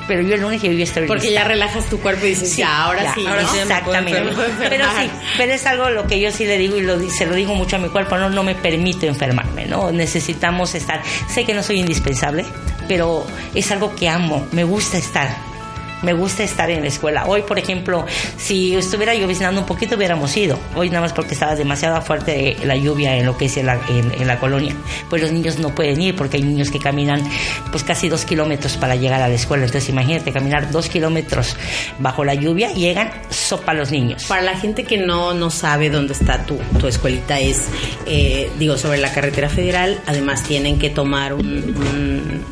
Pero 0.08 0.22
yo 0.22 0.36
el 0.36 0.40
lunes 0.40 0.62
yo 0.62 0.70
estoy 0.70 1.08
Porque 1.08 1.32
ya 1.32 1.42
relajas 1.42 1.86
tu 1.86 1.98
cuerpo 1.98 2.26
y 2.26 2.28
dices, 2.28 2.50
sí, 2.50 2.58
ya, 2.58 2.84
ahora 2.84 3.12
sí. 3.12 3.26
Ahora 3.26 3.44
sí 3.48 3.58
Exactamente. 3.58 4.22
Pero 4.68 4.84
sí, 4.96 5.10
pero 5.36 5.52
es 5.52 5.66
algo 5.66 5.90
lo 5.90 6.06
que 6.06 6.20
yo 6.20 6.30
sí 6.30 6.46
le 6.46 6.58
digo 6.58 6.76
y 6.76 6.82
lo, 6.82 6.98
se 7.10 7.26
lo 7.26 7.34
digo 7.34 7.56
mucho 7.56 7.74
a 7.74 7.78
mi 7.80 7.88
cuerpo, 7.88 8.16
no, 8.16 8.30
no 8.30 8.44
me 8.44 8.54
permito 8.54 9.06
enfermarme, 9.06 9.66
¿no? 9.66 9.90
Necesitamos 9.90 10.76
estar. 10.76 11.02
Sé 11.28 11.44
que 11.44 11.54
no 11.54 11.62
soy 11.62 11.80
indispensable, 11.80 12.44
pero 12.86 13.26
es 13.54 13.70
algo 13.72 13.96
que 13.96 14.08
amo, 14.08 14.46
me 14.52 14.62
gusta 14.62 14.96
estar 14.96 15.55
me 16.02 16.12
gusta 16.12 16.42
estar 16.42 16.70
en 16.70 16.82
la 16.82 16.88
escuela. 16.88 17.26
Hoy, 17.26 17.42
por 17.42 17.58
ejemplo, 17.58 18.04
si 18.36 18.74
estuviera 18.74 19.14
lloviznando 19.14 19.60
un 19.60 19.66
poquito, 19.66 19.96
hubiéramos 19.96 20.36
ido. 20.36 20.58
Hoy 20.74 20.88
nada 20.88 21.02
más 21.02 21.12
porque 21.12 21.34
estaba 21.34 21.54
demasiado 21.54 22.00
fuerte 22.02 22.56
la 22.64 22.76
lluvia 22.76 23.16
en 23.16 23.26
lo 23.26 23.36
que 23.36 23.46
es 23.46 23.56
en 23.56 23.66
la, 23.66 23.80
en, 23.88 24.26
la 24.26 24.38
colonia. 24.38 24.74
Pues 25.08 25.22
los 25.22 25.32
niños 25.32 25.58
no 25.58 25.74
pueden 25.74 26.00
ir 26.00 26.14
porque 26.16 26.36
hay 26.36 26.42
niños 26.42 26.70
que 26.70 26.78
caminan 26.78 27.22
pues 27.70 27.84
casi 27.84 28.08
dos 28.08 28.24
kilómetros 28.24 28.76
para 28.76 28.96
llegar 28.96 29.22
a 29.22 29.28
la 29.28 29.34
escuela. 29.34 29.64
Entonces 29.64 29.88
imagínate 29.88 30.32
caminar 30.32 30.70
dos 30.70 30.88
kilómetros 30.88 31.56
bajo 31.98 32.24
la 32.24 32.34
lluvia, 32.34 32.72
llegan 32.72 33.10
sopa 33.30 33.72
los 33.74 33.90
niños. 33.90 34.24
Para 34.24 34.42
la 34.42 34.56
gente 34.56 34.84
que 34.84 34.98
no, 34.98 35.34
no 35.34 35.50
sabe 35.50 35.90
dónde 35.90 36.12
está 36.12 36.44
tu, 36.44 36.58
tu 36.78 36.86
escuelita, 36.86 37.40
es, 37.40 37.64
eh, 38.06 38.50
digo, 38.58 38.76
sobre 38.76 38.98
la 38.98 39.12
carretera 39.12 39.48
federal, 39.48 40.00
además 40.06 40.42
tienen 40.42 40.78
que 40.78 40.90
tomar 40.90 41.32
un, 41.32 41.46
un, 41.46 42.44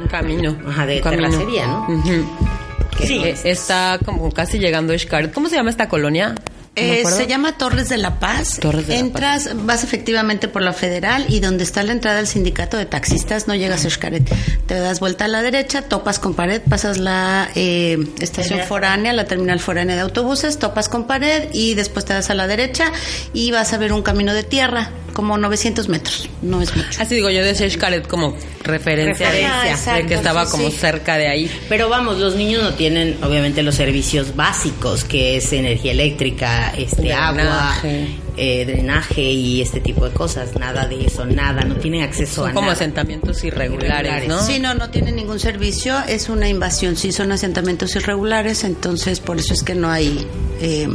un 0.00 0.06
camino. 0.08 0.56
Ajá, 0.66 0.86
de 0.86 1.00
camino. 1.00 1.28
terracería, 1.28 1.66
¿no? 1.66 2.61
Sí. 3.06 3.22
Está 3.44 3.98
como 4.04 4.30
casi 4.32 4.58
llegando 4.58 4.92
a. 4.92 5.32
¿Cómo 5.32 5.48
se 5.48 5.56
llama 5.56 5.70
esta 5.70 5.88
colonia? 5.88 6.34
Eh, 6.74 7.04
se 7.04 7.26
llama 7.26 7.58
Torres 7.58 7.90
de 7.90 7.98
la 7.98 8.18
Paz. 8.18 8.58
Torres 8.58 8.86
de 8.86 8.94
la 8.94 9.00
Entras, 9.00 9.50
vas 9.66 9.84
efectivamente 9.84 10.48
por 10.48 10.62
la 10.62 10.72
federal 10.72 11.26
y 11.28 11.40
donde 11.40 11.64
está 11.64 11.82
la 11.82 11.92
entrada 11.92 12.16
del 12.16 12.26
sindicato 12.26 12.78
de 12.78 12.86
taxistas 12.86 13.46
no 13.46 13.54
llegas 13.54 13.84
a 13.84 13.90
Xcaret. 13.90 14.26
Te 14.66 14.74
das 14.74 14.98
vuelta 14.98 15.26
a 15.26 15.28
la 15.28 15.42
derecha, 15.42 15.82
topas 15.82 16.18
con 16.18 16.32
pared, 16.32 16.62
pasas 16.66 16.96
la 16.96 17.50
eh, 17.54 17.98
estación 18.20 18.60
foránea, 18.60 19.12
la 19.12 19.26
terminal 19.26 19.60
foránea 19.60 19.96
de 19.96 20.00
autobuses, 20.00 20.58
topas 20.58 20.88
con 20.88 21.06
pared 21.06 21.50
y 21.52 21.74
después 21.74 22.06
te 22.06 22.14
das 22.14 22.30
a 22.30 22.34
la 22.34 22.46
derecha 22.46 22.90
y 23.34 23.50
vas 23.50 23.74
a 23.74 23.78
ver 23.78 23.92
un 23.92 24.02
camino 24.02 24.32
de 24.32 24.42
tierra 24.42 24.92
como 25.12 25.36
900 25.36 25.88
metros. 25.88 26.28
No 26.40 26.62
es 26.62 26.74
mucho. 26.74 27.02
Así 27.02 27.16
digo, 27.16 27.30
yo 27.30 27.44
decía 27.44 27.68
Xcaret 27.68 28.06
como 28.06 28.34
referencia, 28.62 29.28
Referencia, 29.28 29.62
de, 29.62 29.70
exacto, 29.70 30.02
de 30.02 30.08
que 30.08 30.14
estaba 30.14 30.46
sí, 30.46 30.50
como 30.52 30.70
sí. 30.70 30.76
cerca 30.78 31.18
de 31.18 31.28
ahí. 31.28 31.50
Pero 31.68 31.88
vamos, 31.88 32.18
los 32.18 32.34
niños 32.34 32.62
no 32.62 32.74
tienen 32.74 33.18
obviamente 33.22 33.62
los 33.62 33.74
servicios 33.74 34.34
básicos, 34.34 35.04
que 35.04 35.36
es 35.36 35.52
energía 35.52 35.92
eléctrica, 35.92 36.61
este 36.70 37.02
Drenaje. 37.02 38.02
agua, 38.04 38.08
eh, 38.36 38.64
drenaje 38.66 39.22
y 39.22 39.60
este 39.62 39.80
tipo 39.80 40.04
de 40.08 40.12
cosas. 40.14 40.56
Nada 40.56 40.86
de 40.86 41.06
eso, 41.06 41.24
nada. 41.26 41.62
No 41.62 41.76
tienen 41.76 42.02
acceso 42.02 42.42
Son 42.42 42.50
a 42.50 42.54
como 42.54 42.66
nada. 42.68 42.74
asentamientos 42.74 43.42
irregulares, 43.44 43.90
Irregulares. 44.12 44.28
¿no? 44.28 44.42
Sí, 44.46 44.58
no, 44.58 44.74
no 44.74 44.90
tiene 44.90 45.12
ningún 45.12 45.38
servicio, 45.40 45.98
es 46.08 46.28
una 46.28 46.48
invasión, 46.48 46.96
sí, 46.96 47.12
son 47.12 47.32
asentamientos 47.32 47.94
irregulares, 47.96 48.64
entonces 48.64 49.20
por 49.20 49.38
eso 49.38 49.52
es 49.54 49.62
que 49.62 49.74
no 49.74 49.90
hay 49.90 50.26
eh, 50.60 50.88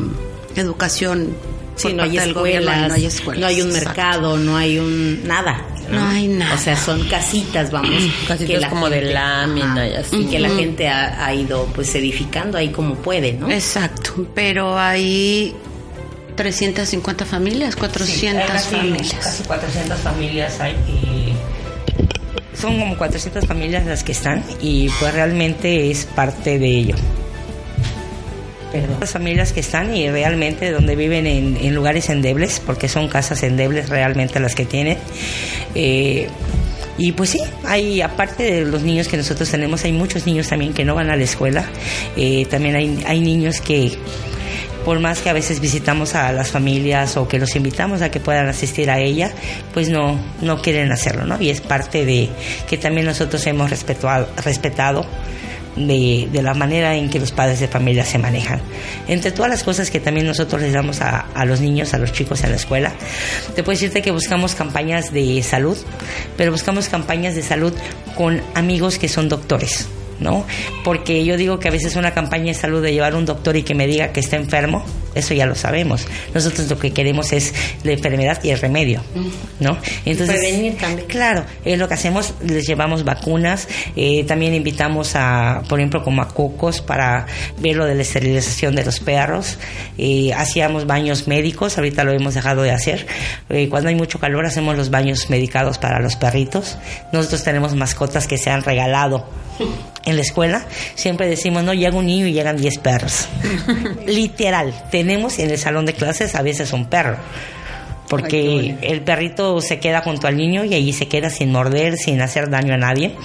educación. 0.56 1.36
Sí, 1.76 1.94
no 1.94 2.02
hay, 2.04 2.10
gobierno 2.10 2.72
escuelas, 2.72 2.88
no 2.88 2.94
hay 2.96 3.06
escuelas. 3.06 3.42
no 3.42 3.48
hay 3.48 3.62
un 3.62 3.68
exacto. 3.70 3.88
mercado, 3.90 4.38
no 4.38 4.58
hay 4.58 4.80
un 4.80 5.28
nada. 5.28 5.64
No 5.90 6.06
hay 6.08 6.28
nada. 6.28 6.56
O 6.56 6.58
sea, 6.58 6.76
son 6.76 7.08
casitas, 7.08 7.72
vamos. 7.72 8.04
Casitas 8.28 8.62
la 8.62 8.70
como 8.70 8.90
de 8.90 9.14
lámina 9.14 9.88
y 9.88 9.94
así. 9.96 10.18
Y 10.18 10.26
que 10.26 10.40
la 10.40 10.50
gente 10.50 10.88
ha, 10.90 11.26
ha 11.26 11.34
ido 11.34 11.66
pues 11.76 11.94
edificando 11.96 12.58
ahí 12.58 12.70
como 12.70 12.96
puede, 12.96 13.34
¿no? 13.34 13.50
Exacto, 13.50 14.28
pero 14.36 14.78
hay 14.78 15.54
350 16.36 17.26
familias, 17.26 17.76
400 17.76 18.44
Sí, 18.46 18.52
casi- 18.54 18.76
familias. 18.76 19.14
Casi 19.22 19.44
400 19.44 20.00
familias 20.00 20.60
hay. 20.60 20.74
y 20.74 22.58
son 22.60 22.80
como 22.80 22.98
400 22.98 23.46
familias 23.46 23.86
las 23.86 24.04
que 24.04 24.12
están 24.14 24.44
y 24.62 24.90
pues 25.00 25.14
realmente 25.14 25.92
es 25.92 26.06
parte 26.06 26.58
de 26.60 26.68
ello. 26.68 26.96
Perdón. 28.72 28.98
Las 29.00 29.12
familias 29.12 29.54
que 29.54 29.62
están 29.62 29.96
y 29.96 30.10
realmente 30.10 30.72
donde 30.72 30.96
viven 30.96 31.26
en, 31.26 31.74
lugares 31.74 32.10
endebles, 32.10 32.62
porque 32.66 32.88
son 32.90 33.08
casas 33.08 33.44
endebles 33.44 33.90
realmente 33.90 34.40
las 34.40 34.56
que 34.56 34.66
tienen. 34.66 34.98
Eh, 35.76 36.28
y 36.98 37.12
pues 37.12 37.30
sí, 37.30 37.40
hay, 37.64 38.02
aparte 38.02 38.44
de 38.44 38.66
los 38.66 38.82
niños 38.82 39.08
que 39.08 39.18
nosotros 39.18 39.50
tenemos, 39.50 39.84
hay 39.86 39.92
muchos 39.92 40.26
niños 40.26 40.48
también 40.48 40.74
que 40.74 40.84
no 40.84 40.96
van 40.96 41.10
a 41.10 41.16
la 41.16 41.24
escuela. 41.24 41.66
Eh, 42.16 42.46
también 42.50 42.76
hay, 42.76 43.04
hay 43.06 43.20
niños 43.22 43.62
que 43.62 43.98
por 44.88 45.02
más 45.02 45.20
que 45.20 45.30
a 45.30 45.34
veces 45.34 45.60
visitamos 45.60 46.16
a 46.16 46.32
las 46.32 46.50
familias 46.50 47.18
o 47.18 47.28
que 47.28 47.40
los 47.40 47.54
invitamos 47.58 48.02
a 48.02 48.10
que 48.10 48.22
puedan 48.22 48.48
asistir 48.48 48.90
a 48.90 49.00
ella, 49.00 49.34
pues 49.74 49.90
no, 49.90 50.18
no 50.42 50.62
quieren 50.62 50.94
hacerlo, 50.94 51.26
¿no? 51.26 51.42
Y 51.42 51.50
es 51.50 51.60
parte 51.60 52.06
de 52.06 52.30
que 52.70 52.78
también 52.78 53.06
nosotros 53.06 53.46
hemos 53.48 53.70
respetado, 53.70 54.30
respetado 54.46 55.06
de, 55.78 56.28
de 56.32 56.42
la 56.42 56.54
manera 56.54 56.96
en 56.96 57.10
que 57.10 57.20
los 57.20 57.32
padres 57.32 57.60
de 57.60 57.68
familia 57.68 58.04
se 58.04 58.18
manejan. 58.18 58.62
Entre 59.08 59.32
todas 59.32 59.50
las 59.50 59.64
cosas 59.64 59.90
que 59.90 60.00
también 60.00 60.26
nosotros 60.26 60.62
les 60.62 60.74
damos 60.74 61.02
a, 61.02 61.46
los 61.46 61.62
niños, 61.62 61.94
a 61.94 61.98
los 61.98 62.12
chicos 62.12 62.44
en 62.44 62.52
la 62.52 62.56
escuela, 62.56 62.94
te 63.56 63.64
puedo 63.64 63.78
decirte 63.78 64.02
que 64.02 64.12
buscamos 64.12 64.56
campañas 64.56 65.12
de 65.12 65.42
salud, 65.44 65.78
pero 66.36 66.52
buscamos 66.52 66.90
campañas 66.90 67.36
de 67.36 67.44
salud 67.44 67.74
con 68.16 68.42
amigos 68.56 68.98
que 68.98 69.08
son 69.08 69.30
doctores. 69.30 69.88
¿No? 70.20 70.46
Porque 70.84 71.24
yo 71.26 71.38
digo 71.38 71.60
que 71.60 71.68
a 71.68 71.72
veces 71.72 71.96
una 71.96 72.14
campaña 72.14 72.48
de 72.48 72.54
salud 72.54 72.82
de 72.82 72.94
llevar 72.94 73.14
a 73.14 73.18
un 73.18 73.26
doctor 73.26 73.56
y 73.56 73.64
que 73.64 73.76
me 73.76 73.88
diga 73.88 74.12
que 74.12 74.20
está 74.20 74.36
enfermo, 74.36 74.84
eso 75.16 75.34
ya 75.34 75.46
lo 75.46 75.56
sabemos. 75.56 76.08
Nosotros 76.34 76.70
lo 76.70 76.78
que 76.78 76.92
queremos 76.92 77.34
es 77.34 77.54
la 77.84 77.94
enfermedad 77.94 78.40
y 78.44 78.50
el 78.50 78.60
remedio, 78.60 79.02
¿no? 79.60 79.78
Entonces, 80.06 80.38
Prevenir 80.38 80.78
también. 80.78 81.08
Claro, 81.08 81.46
es 81.66 81.78
lo 81.78 81.88
que 81.88 81.94
hacemos, 81.96 82.34
les 82.44 82.68
llevamos 82.68 83.04
vacunas, 83.04 83.68
eh, 83.96 84.24
también 84.26 84.54
invitamos 84.54 85.16
a, 85.16 85.64
por 85.68 85.80
ejemplo, 85.80 86.04
como 86.04 86.22
a 86.22 86.28
Cocos 86.28 86.82
para 86.82 87.26
ver 87.60 87.76
lo 87.76 87.86
de 87.86 87.96
la 87.96 88.02
esterilización 88.02 88.76
de 88.76 88.86
los 88.86 89.00
perros, 89.00 89.58
eh, 89.98 90.34
hacíamos 90.34 90.86
baños 90.86 91.28
médicos, 91.28 91.78
ahorita 91.78 92.04
lo 92.04 92.12
hemos 92.12 92.34
dejado 92.34 92.64
de 92.64 92.72
hacer, 92.72 93.08
Eh, 93.50 93.70
cuando 93.70 93.90
hay 93.90 93.96
mucho 93.96 94.20
calor 94.20 94.46
hacemos 94.46 94.76
los 94.78 94.90
baños 94.90 95.30
medicados 95.30 95.78
para 95.78 96.00
los 96.00 96.16
perritos, 96.16 96.78
nosotros 97.14 97.44
tenemos 97.44 97.76
mascotas 97.76 98.28
que 98.28 98.38
se 98.38 98.50
han 98.50 98.64
regalado 98.64 99.26
en 100.08 100.16
la 100.16 100.22
escuela, 100.22 100.66
siempre 100.96 101.28
decimos, 101.28 101.64
no, 101.64 101.74
llega 101.74 101.98
un 101.98 102.06
niño 102.06 102.28
y 102.28 102.32
llegan 102.32 102.56
10 102.56 102.78
perros. 102.80 103.28
Literal, 104.08 104.74
tenemos 104.90 105.38
en 105.38 105.52
el 105.52 105.58
salón 105.58 105.86
de 105.86 105.94
clases 105.94 106.34
a 106.36 106.42
veces 106.42 106.72
un 106.72 106.86
perro. 106.86 107.18
Porque 108.10 108.78
el 108.84 109.02
perrito 109.02 109.60
se 109.60 109.80
queda 109.80 110.00
junto 110.00 110.28
al 110.28 110.38
niño 110.38 110.64
y 110.64 110.74
allí 110.74 110.94
se 110.94 111.10
queda 111.10 111.30
sin 111.30 111.52
morder, 111.52 111.98
sin 111.98 112.22
hacer 112.22 112.50
daño 112.50 112.74
a 112.74 112.78
nadie. 112.78 113.16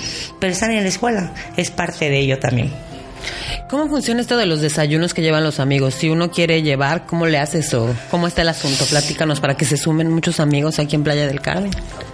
Pero 0.40 0.52
están 0.52 0.72
en 0.72 0.82
la 0.82 0.88
escuela, 0.88 1.32
es 1.56 1.70
parte 1.70 2.10
de 2.10 2.18
ello 2.18 2.40
también. 2.40 2.72
¿Cómo 3.72 3.88
funciona 3.88 4.20
esto 4.20 4.36
de 4.36 4.44
los 4.44 4.60
desayunos 4.60 5.14
que 5.14 5.22
llevan 5.22 5.44
los 5.44 5.58
amigos? 5.58 5.94
Si 5.94 6.10
uno 6.10 6.30
quiere 6.30 6.60
llevar, 6.60 7.06
¿cómo 7.06 7.24
le 7.26 7.38
haces 7.38 7.72
o 7.72 7.88
cómo 8.10 8.26
está 8.26 8.42
el 8.42 8.50
asunto? 8.50 8.84
Platícanos 8.84 9.40
para 9.40 9.56
que 9.56 9.64
se 9.64 9.78
sumen 9.78 10.12
muchos 10.12 10.40
amigos 10.40 10.78
aquí 10.78 10.94
en 10.94 11.02
Playa 11.02 11.26
del 11.26 11.40
Carmen. 11.40 11.70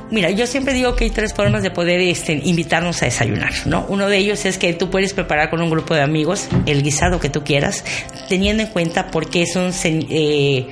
Mira, 0.09 0.31
yo 0.31 0.47
siempre 0.47 0.73
digo 0.73 0.95
que 0.95 1.03
hay 1.03 1.11
tres 1.11 1.35
formas 1.35 1.65
de 1.65 1.73
poder 1.73 2.01
este, 2.01 2.41
invitarnos 2.45 3.03
a 3.03 3.07
desayunar, 3.07 3.51
¿no? 3.67 3.85
Uno 3.89 4.09
de 4.09 4.19
ellos 4.19 4.45
es 4.45 4.57
que 4.57 4.73
tú 4.73 4.89
puedes 4.89 5.15
preparar 5.15 5.51
con 5.51 5.61
un 5.61 5.69
grupo 5.69 5.97
de 5.97 6.03
amigos 6.03 6.47
el 6.67 6.85
guisado 6.85 7.19
que 7.19 7.29
tú 7.29 7.43
quieras, 7.43 7.83
teniendo 8.29 8.63
en 8.63 8.69
cuenta 8.69 9.09
por 9.09 9.29
qué 9.29 9.45
son 9.45 9.73
eh, 9.85 10.69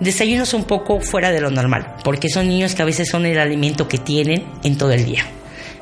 desayunos 0.00 0.54
un 0.54 0.64
poco 0.64 0.98
fuera 1.00 1.30
de 1.30 1.42
lo 1.42 1.50
normal, 1.50 1.96
porque 2.02 2.30
son 2.30 2.48
niños 2.48 2.74
que 2.74 2.80
a 2.80 2.86
veces 2.86 3.10
son 3.10 3.26
el 3.26 3.38
alimento 3.38 3.86
que 3.86 3.98
tienen 3.98 4.46
en 4.64 4.78
todo 4.78 4.92
el 4.92 5.04
día. 5.04 5.26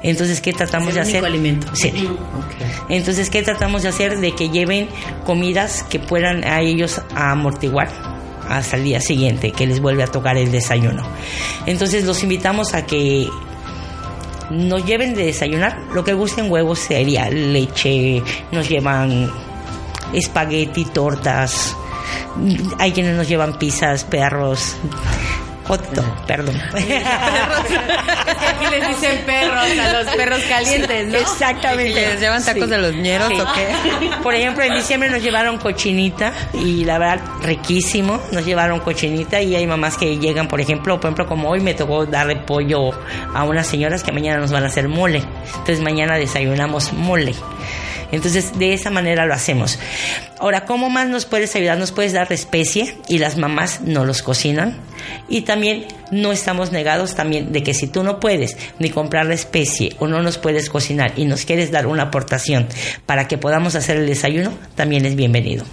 Entonces, 0.04 0.40
¿qué 0.40 0.52
tratamos 0.52 0.94
de 0.94 1.00
hacer? 1.00 1.24
alimento. 1.24 1.66
Sí. 1.74 1.92
Entonces, 2.90 3.30
¿qué 3.30 3.42
tratamos 3.42 3.82
de 3.82 3.88
hacer? 3.88 4.18
De 4.20 4.32
que 4.32 4.50
lleven 4.50 4.88
comidas 5.24 5.82
que 5.82 5.98
puedan 5.98 6.44
a 6.44 6.60
ellos 6.60 7.00
amortiguar 7.16 7.88
hasta 8.48 8.76
el 8.76 8.84
día 8.84 9.00
siguiente, 9.00 9.50
que 9.50 9.66
les 9.66 9.80
vuelve 9.80 10.02
a 10.02 10.06
tocar 10.06 10.36
el 10.36 10.52
desayuno. 10.52 11.02
Entonces, 11.64 12.04
los 12.04 12.22
invitamos 12.22 12.74
a 12.74 12.84
que 12.84 13.26
nos 14.50 14.84
lleven 14.84 15.14
de 15.14 15.24
desayunar 15.24 15.78
lo 15.94 16.04
que 16.04 16.12
gusten, 16.12 16.50
huevos, 16.50 16.80
cereal, 16.80 17.54
leche, 17.54 18.22
nos 18.52 18.68
llevan 18.68 19.32
espagueti, 20.12 20.84
tortas, 20.84 21.74
hay 22.78 22.92
quienes 22.92 23.16
nos 23.16 23.26
llevan 23.26 23.58
pizzas, 23.58 24.04
perros, 24.04 24.76
hot 25.66 25.82
dog, 25.92 26.26
perdón. 26.26 26.60
Aquí 28.26 28.66
les 28.70 28.88
dicen 28.88 29.22
perros 29.26 29.64
a 29.78 29.92
los 30.02 30.14
perros 30.14 30.40
calientes, 30.48 31.06
¿no? 31.08 31.18
Exactamente. 31.18 31.94
¿Les 31.94 32.20
llevan 32.20 32.44
tacos 32.44 32.68
de 32.68 32.78
los 32.78 32.94
ñeros 32.94 33.28
Sí. 33.28 33.40
o 33.40 33.46
qué? 33.54 34.16
Por 34.22 34.34
ejemplo, 34.34 34.64
en 34.64 34.74
diciembre 34.74 35.10
nos 35.10 35.22
llevaron 35.22 35.58
cochinita 35.58 36.32
y 36.54 36.84
la 36.84 36.98
verdad, 36.98 37.20
riquísimo. 37.42 38.20
Nos 38.32 38.44
llevaron 38.44 38.80
cochinita 38.80 39.40
y 39.40 39.54
hay 39.54 39.66
mamás 39.66 39.96
que 39.96 40.18
llegan, 40.18 40.48
por 40.48 40.60
ejemplo, 40.60 40.98
por 41.00 41.08
ejemplo, 41.08 41.26
como 41.26 41.50
hoy 41.50 41.60
me 41.60 41.74
tocó 41.74 42.06
darle 42.06 42.36
pollo 42.36 42.90
a 43.34 43.44
unas 43.44 43.66
señoras 43.66 44.02
que 44.02 44.12
mañana 44.12 44.38
nos 44.40 44.50
van 44.52 44.64
a 44.64 44.66
hacer 44.66 44.88
mole. 44.88 45.22
Entonces 45.46 45.80
mañana 45.80 46.16
desayunamos 46.16 46.92
mole. 46.92 47.34
Entonces, 48.12 48.58
de 48.58 48.74
esa 48.74 48.90
manera 48.90 49.26
lo 49.26 49.34
hacemos. 49.34 49.78
Ahora, 50.38 50.64
¿cómo 50.64 50.90
más 50.90 51.08
nos 51.08 51.24
puedes 51.26 51.54
ayudar? 51.56 51.78
Nos 51.78 51.92
puedes 51.92 52.12
dar 52.12 52.32
especie 52.32 52.96
y 53.08 53.18
las 53.18 53.36
mamás 53.36 53.80
no 53.82 54.04
los 54.04 54.22
cocinan. 54.22 54.78
Y 55.28 55.42
también 55.42 55.86
no 56.10 56.32
estamos 56.32 56.72
negados 56.72 57.14
también 57.14 57.52
de 57.52 57.62
que 57.62 57.74
si 57.74 57.86
tú 57.86 58.02
no 58.02 58.20
puedes 58.20 58.56
ni 58.78 58.90
comprar 58.90 59.26
la 59.26 59.34
especie 59.34 59.94
o 59.98 60.06
no 60.06 60.22
nos 60.22 60.38
puedes 60.38 60.68
cocinar 60.68 61.12
y 61.16 61.24
nos 61.24 61.44
quieres 61.44 61.70
dar 61.70 61.86
una 61.86 62.04
aportación 62.04 62.66
para 63.06 63.28
que 63.28 63.38
podamos 63.38 63.74
hacer 63.74 63.96
el 63.96 64.06
desayuno, 64.06 64.52
también 64.74 65.06
es 65.06 65.16
bienvenido. 65.16 65.64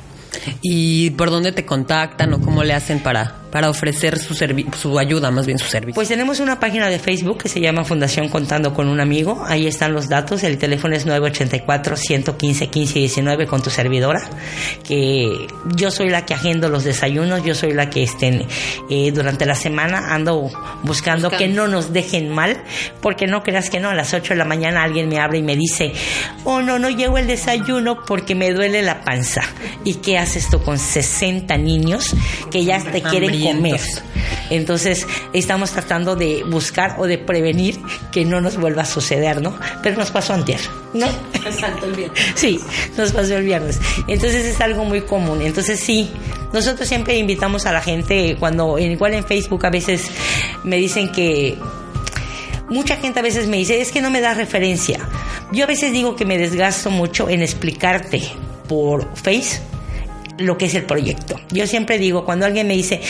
¿Y 0.62 1.12
por 1.12 1.30
dónde 1.30 1.52
te 1.52 1.66
contactan 1.66 2.34
o 2.34 2.42
cómo 2.42 2.64
le 2.64 2.74
hacen 2.74 3.00
para, 3.00 3.41
para 3.52 3.70
ofrecer 3.70 4.18
su, 4.18 4.34
servi- 4.34 4.74
su 4.74 4.98
ayuda, 4.98 5.30
más 5.32 5.46
bien 5.46 5.60
su 5.60 5.68
servicio? 5.68 5.96
Pues 5.96 6.08
tenemos 6.08 6.40
una 6.40 6.60
página 6.60 6.90
de 6.90 7.00
Facebook 7.00 7.40
que 7.40 7.50
se 7.50 7.60
llama 7.60 7.84
Fundación 7.84 8.30
Contando 8.30 8.74
con 8.74 8.88
un 8.88 9.00
Amigo. 9.00 9.44
Ahí 9.48 9.68
están 9.68 9.94
los 9.94 10.10
datos. 10.10 10.44
El 10.44 10.58
teléfono 10.58 10.96
es 10.96 11.06
984-115-1519 11.08 13.48
con 13.48 13.62
tu 13.62 13.70
servidora. 13.70 14.22
Que 14.84 15.48
yo 15.76 15.92
soy 15.92 16.10
la 16.10 16.26
que 16.26 16.34
agendo 16.34 16.70
los 16.70 16.84
desayunos. 16.84 17.44
Yo 17.44 17.56
soy 17.56 17.74
la 17.74 17.90
que 17.90 18.04
estén 18.04 18.46
eh, 18.90 19.12
durante 19.12 19.46
la 19.46 19.56
semana 19.56 20.14
ando 20.14 20.50
buscando, 20.84 21.30
que 21.30 21.48
no 21.48 21.68
nos 21.68 21.94
dejen 21.94 22.30
mal. 22.30 22.62
Porque 23.02 23.28
no 23.28 23.44
creas 23.44 23.70
que 23.70 23.80
no, 23.80 23.90
a 23.90 23.96
las 23.96 24.14
8 24.14 24.34
de 24.34 24.38
la 24.38 24.46
mañana 24.46 24.84
alguien 24.84 25.10
me 25.10 25.20
abre 25.20 25.40
y 25.40 25.44
me 25.44 25.56
dice, 25.56 25.94
oh 26.44 26.62
no, 26.62 26.80
no 26.80 26.90
llego 26.90 27.18
el 27.18 27.28
desayuno 27.28 28.04
porque 28.06 28.36
me 28.36 28.52
duele 28.54 28.82
la 28.82 29.04
panza. 29.04 29.42
¿Y 29.84 29.96
qué 29.96 30.18
haces 30.18 30.50
tú 30.50 30.62
con 30.62 30.78
60 30.78 31.58
niños 31.58 32.14
que 32.52 32.64
ya 32.66 32.80
te 32.82 33.02
quieren 33.02 33.41
comer? 33.42 33.80
Entonces, 34.50 35.08
estamos 35.34 35.72
tratando 35.72 36.16
de 36.16 36.44
buscar 36.44 36.96
o 37.00 37.08
de 37.08 37.18
prevenir 37.18 37.80
que 38.12 38.26
no 38.26 38.42
nos 38.42 38.58
vuelva 38.58 38.82
a 38.82 38.86
suceder, 38.86 39.42
¿no? 39.42 39.58
Pero 39.82 39.98
nos 39.98 40.12
pasó 40.12 40.34
antier, 40.34 40.60
¿no? 40.94 41.08
Exacto, 41.46 41.86
el 41.86 41.94
viernes. 41.94 42.20
Sí, 42.36 42.60
nos 42.98 43.12
pasó 43.12 43.38
el 43.38 43.46
viernes. 43.46 43.80
Entonces 44.08 44.46
es 44.46 44.60
algo 44.60 44.84
muy 44.84 45.02
común. 45.02 45.42
Entonces 45.42 45.80
sí, 45.80 46.12
Nosotros 46.54 46.88
siempre 46.88 47.18
invitamos 47.18 47.66
a 47.66 47.72
la 47.72 47.82
gente, 47.82 48.36
cuando 48.38 48.78
igual 48.78 49.14
en 49.14 49.24
Facebook 49.24 49.66
a 49.66 49.70
veces 49.70 50.12
me 50.66 50.76
dicen 50.76 51.10
que 51.10 51.58
mucha 52.68 52.98
gente 52.98 53.20
a 53.20 53.24
veces 53.24 53.48
me 53.48 53.58
dice, 53.58 53.80
es 53.80 53.92
que 53.92 54.02
no 54.02 54.10
me 54.10 54.20
da 54.20 54.34
referencia. 54.34 55.00
Yo 55.54 55.64
a 55.64 55.68
veces 55.68 55.94
digo 55.94 56.16
que 56.18 56.26
me 56.26 56.38
desgasto 56.38 56.90
mucho 56.90 57.30
en 57.30 57.42
explicarte 57.42 58.22
por 58.68 59.16
Face 59.16 59.71
lo 60.44 60.58
que 60.58 60.66
es 60.66 60.76
el 60.76 60.84
proyecto. 60.84 61.40
Yo 61.52 61.68
siempre 61.68 61.98
digo, 61.98 62.26
cuando 62.26 62.46
alguien 62.46 62.68
me 62.68 62.76
dice, 62.76 63.02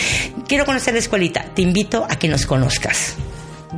quiero 0.48 0.66
conocer 0.66 0.94
la 0.94 1.00
escuelita, 1.00 1.46
te 1.54 1.62
invito 1.62 2.06
a 2.10 2.18
que 2.18 2.28
nos 2.28 2.46
conozcas. 2.46 3.16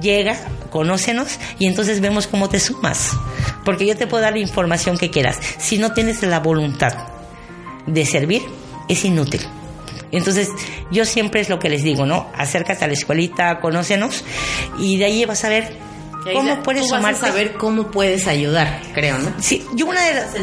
Llega, 0.01 0.39
conócenos 0.69 1.39
y 1.59 1.67
entonces 1.67 2.01
vemos 2.01 2.27
cómo 2.27 2.49
te 2.49 2.59
sumas. 2.59 3.11
Porque 3.63 3.85
yo 3.85 3.95
te 3.95 4.07
puedo 4.07 4.23
dar 4.23 4.33
la 4.33 4.39
información 4.39 4.97
que 4.97 5.11
quieras. 5.11 5.37
Si 5.59 5.77
no 5.77 5.93
tienes 5.93 6.21
la 6.23 6.39
voluntad 6.39 6.93
de 7.85 8.05
servir, 8.05 8.41
es 8.89 9.05
inútil. 9.05 9.41
Entonces, 10.11 10.49
yo 10.91 11.05
siempre 11.05 11.41
es 11.41 11.49
lo 11.49 11.59
que 11.59 11.69
les 11.69 11.83
digo, 11.83 12.05
¿no? 12.05 12.29
Acércate 12.35 12.85
a 12.85 12.87
la 12.87 12.93
escuelita, 12.93 13.59
conócenos 13.59 14.23
y 14.77 14.97
de 14.97 15.05
ahí 15.05 15.25
vas 15.25 15.43
a 15.43 15.49
ver 15.49 15.75
cómo 16.33 16.61
puedes 16.61 16.87
Tú 16.87 16.91
vas 16.91 17.03
a 17.03 17.27
saber 17.27 17.53
cómo 17.53 17.89
puedes 17.89 18.27
ayudar, 18.27 18.79
creo, 18.93 19.17
¿no? 19.17 19.33
Sí, 19.39 19.65
yo 19.73 19.87
una 19.87 20.05
de 20.05 20.13
las 20.13 20.35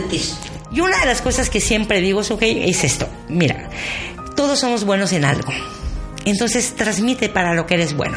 y 0.73 0.81
una 0.81 0.99
de 1.01 1.07
las 1.07 1.21
cosas 1.21 1.51
que 1.51 1.61
siempre 1.61 2.01
digo 2.01 2.21
es, 2.21 2.31
ok, 2.31 2.43
es 2.43 2.85
esto. 2.85 3.09
Mira, 3.29 3.69
todos 4.37 4.59
somos 4.59 4.85
buenos 4.85 5.13
en 5.13 5.25
algo. 5.25 5.53
Entonces 6.25 6.75
transmite 6.75 7.29
para 7.29 7.55
lo 7.55 7.67
que 7.67 7.75
eres 7.75 7.97
bueno. 7.97 8.17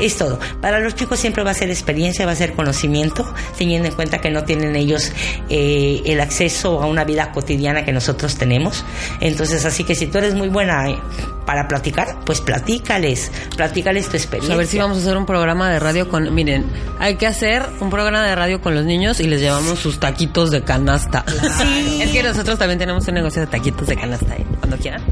Es 0.00 0.16
todo. 0.16 0.38
Para 0.60 0.78
los 0.78 0.94
chicos 0.94 1.18
siempre 1.18 1.42
va 1.42 1.50
a 1.50 1.54
ser 1.54 1.68
experiencia, 1.68 2.24
va 2.24 2.32
a 2.32 2.36
ser 2.36 2.52
conocimiento, 2.52 3.32
teniendo 3.58 3.88
en 3.88 3.94
cuenta 3.94 4.20
que 4.20 4.30
no 4.30 4.44
tienen 4.44 4.76
ellos 4.76 5.12
eh, 5.48 6.00
el 6.04 6.20
acceso 6.20 6.80
a 6.80 6.86
una 6.86 7.04
vida 7.04 7.32
cotidiana 7.32 7.84
que 7.84 7.92
nosotros 7.92 8.36
tenemos. 8.36 8.84
Entonces, 9.20 9.64
así 9.64 9.84
que 9.84 9.94
si 9.94 10.06
tú 10.06 10.18
eres 10.18 10.34
muy 10.34 10.48
buena 10.48 10.88
eh, 10.88 10.98
para 11.46 11.66
platicar, 11.68 12.16
pues 12.24 12.40
platícales, 12.40 13.30
platícales 13.56 14.04
tu 14.04 14.10
Pues 14.12 14.22
experiencia. 14.22 14.54
a 14.54 14.58
ver 14.58 14.66
si 14.66 14.78
vamos 14.78 14.98
a 14.98 15.00
hacer 15.00 15.16
un 15.16 15.26
programa 15.26 15.70
de 15.70 15.78
radio 15.80 16.08
con... 16.08 16.32
Miren, 16.34 16.64
hay 16.98 17.16
que 17.16 17.26
hacer 17.26 17.64
un 17.80 17.90
programa 17.90 18.22
de 18.24 18.34
radio 18.34 18.60
con 18.60 18.74
los 18.74 18.84
niños 18.84 19.18
y 19.20 19.24
les 19.26 19.40
llevamos 19.40 19.78
sus 19.78 19.98
taquitos 19.98 20.50
de 20.50 20.62
canasta. 20.62 21.24
Sí. 21.60 22.00
Es 22.02 22.10
que 22.10 22.22
nosotros 22.22 22.58
también 22.58 22.78
tenemos 22.78 23.06
un 23.08 23.14
negocio 23.14 23.40
de 23.42 23.46
taquitos 23.48 23.86
de 23.88 23.96
canasta, 23.96 24.34
¿eh? 24.36 24.44
cuando 24.60 24.76
quieran. 24.78 25.02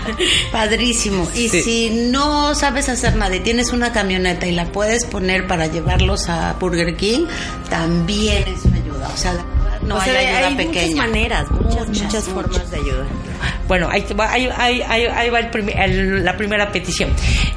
Padrísimo. 0.52 1.28
Y 1.34 1.48
Sí. 1.48 1.62
si 1.62 1.90
no 2.10 2.54
sabes 2.54 2.88
hacer 2.88 3.16
nada 3.16 3.34
y 3.36 3.40
tienes 3.40 3.72
una 3.72 3.92
camioneta 3.92 4.46
y 4.46 4.52
la 4.52 4.66
puedes 4.66 5.04
poner 5.06 5.46
para 5.46 5.66
llevarlos 5.66 6.28
a 6.28 6.54
Burger 6.60 6.96
King, 6.96 7.26
también 7.70 8.42
eso 8.48 8.68
ayuda. 8.74 9.08
O 9.12 9.16
sea, 9.16 9.32
no 9.82 9.96
O 9.96 10.00
hay 10.00 10.10
sea, 10.10 10.18
ayuda 10.20 10.48
hay 10.48 10.54
pequeña. 10.56 10.82
muchas 10.82 10.94
maneras, 10.96 11.50
muchas, 11.50 11.88
Muchas, 11.88 12.02
muchas 12.04 12.24
formas 12.24 12.50
muchas. 12.52 12.70
de 12.70 12.76
ayudar. 12.78 13.06
Bueno, 13.68 13.88
ahí, 13.90 14.02
te 14.02 14.14
va, 14.14 14.32
ahí- 14.32 14.48
ahí- 14.56 14.82
ahí- 14.82 15.06
ahí 15.06 15.30
va 15.30 15.38
el 15.40 15.50
primer- 15.50 15.78
el- 15.78 16.24
la 16.24 16.36
primera 16.36 16.72
petición. 16.72 17.10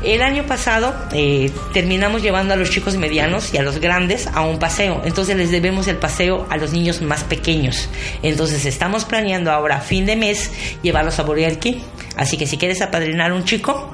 El 0.03 0.21
año 0.21 0.45
pasado 0.45 0.93
eh, 1.13 1.51
terminamos 1.73 2.21
llevando 2.21 2.53
a 2.53 2.57
los 2.57 2.69
chicos 2.69 2.97
medianos 2.97 3.53
y 3.53 3.57
a 3.57 3.63
los 3.63 3.79
grandes 3.79 4.27
a 4.27 4.41
un 4.41 4.60
paseo. 4.60 5.01
Entonces 5.05 5.36
les 5.38 5.51
debemos 5.51 5.88
el 5.88 5.97
paseo 5.97 6.45
a 6.49 6.57
los 6.57 6.73
niños 6.73 7.01
más 7.01 7.23
pequeños. 7.23 7.88
Entonces 8.23 8.65
estamos 8.65 9.05
planeando 9.05 9.51
ahora 9.51 9.77
a 9.77 9.81
fin 9.81 10.05
de 10.05 10.15
mes 10.15 10.51
llevarlos 10.84 11.19
a 11.19 11.25
King. 11.60 11.79
Así 12.17 12.38
que 12.38 12.45
si 12.45 12.57
quieres 12.57 12.81
apadrinar 12.81 13.31
un 13.31 13.45
chico, 13.45 13.89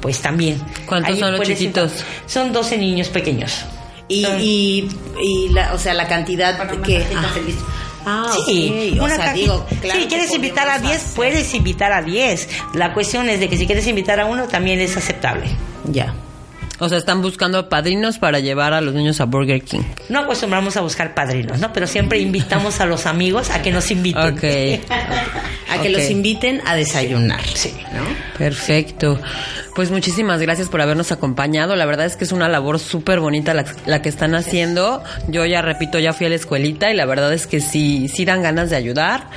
pues 0.00 0.20
también. 0.20 0.60
¿Cuántos 0.86 1.18
son 1.18 1.32
los 1.32 1.46
chiquitos? 1.46 1.92
entrar. 1.92 2.08
Son 2.26 2.52
12 2.52 2.76
niños 2.76 3.08
pequeños. 3.08 3.64
Y, 4.12 4.26
y, 4.40 4.88
y 5.22 5.48
la, 5.50 5.72
o 5.74 5.78
sea, 5.78 5.94
la 5.94 6.06
cantidad 6.08 6.56
que... 6.82 7.04
Ah, 7.14 7.34
ah, 8.04 8.34
Sí, 8.46 8.94
ok. 8.98 9.02
O 9.02 9.08
sea, 9.08 9.32
digo, 9.32 9.66
claro 9.80 10.00
si 10.00 10.06
quieres 10.06 10.34
invitar 10.34 10.66
a 10.68 10.72
podemos 10.72 10.90
10, 10.90 11.02
hacer- 11.02 11.14
puedes 11.16 11.54
invitar 11.54 11.92
a 11.92 12.02
10. 12.02 12.48
La 12.74 12.92
cuestión 12.94 13.28
es 13.28 13.40
de 13.40 13.48
que 13.48 13.56
si 13.56 13.66
quieres 13.66 13.86
invitar 13.86 14.18
a 14.20 14.26
uno, 14.26 14.48
también 14.48 14.80
es 14.80 14.96
aceptable. 14.96 15.46
Ya. 15.84 16.14
O 16.82 16.88
sea, 16.88 16.98
están 16.98 17.22
buscando 17.22 17.68
padrinos 17.68 18.18
para 18.18 18.40
llevar 18.40 18.72
a 18.72 18.80
los 18.80 18.92
niños 18.92 19.20
a 19.20 19.26
Burger 19.26 19.62
King. 19.62 19.82
No 20.08 20.18
acostumbramos 20.18 20.76
a 20.76 20.80
buscar 20.80 21.14
padrinos, 21.14 21.60
¿no? 21.60 21.72
Pero 21.72 21.86
siempre 21.86 22.18
invitamos 22.18 22.80
a 22.80 22.86
los 22.86 23.06
amigos 23.06 23.50
a 23.50 23.62
que 23.62 23.70
nos 23.70 23.92
inviten. 23.92 24.34
Ok. 24.34 24.42
A 25.70 25.80
que 25.80 25.90
los 25.90 26.10
inviten 26.10 26.60
a 26.66 26.74
desayunar. 26.74 27.40
Sí. 27.54 27.72
¿no? 27.92 28.02
Perfecto. 28.36 29.16
Pues 29.76 29.92
muchísimas 29.92 30.40
gracias 30.40 30.68
por 30.68 30.80
habernos 30.80 31.12
acompañado. 31.12 31.76
La 31.76 31.86
verdad 31.86 32.04
es 32.04 32.16
que 32.16 32.24
es 32.24 32.32
una 32.32 32.48
labor 32.48 32.80
súper 32.80 33.20
bonita 33.20 33.54
la, 33.54 33.64
la 33.86 34.02
que 34.02 34.08
están 34.08 34.34
haciendo. 34.34 35.04
Yo 35.28 35.46
ya 35.46 35.62
repito, 35.62 36.00
ya 36.00 36.12
fui 36.12 36.26
a 36.26 36.30
la 36.30 36.34
escuelita 36.34 36.90
y 36.90 36.96
la 36.96 37.06
verdad 37.06 37.32
es 37.32 37.46
que 37.46 37.60
sí, 37.60 38.08
sí 38.08 38.24
dan 38.24 38.42
ganas 38.42 38.70
de 38.70 38.76
ayudar. 38.76 39.28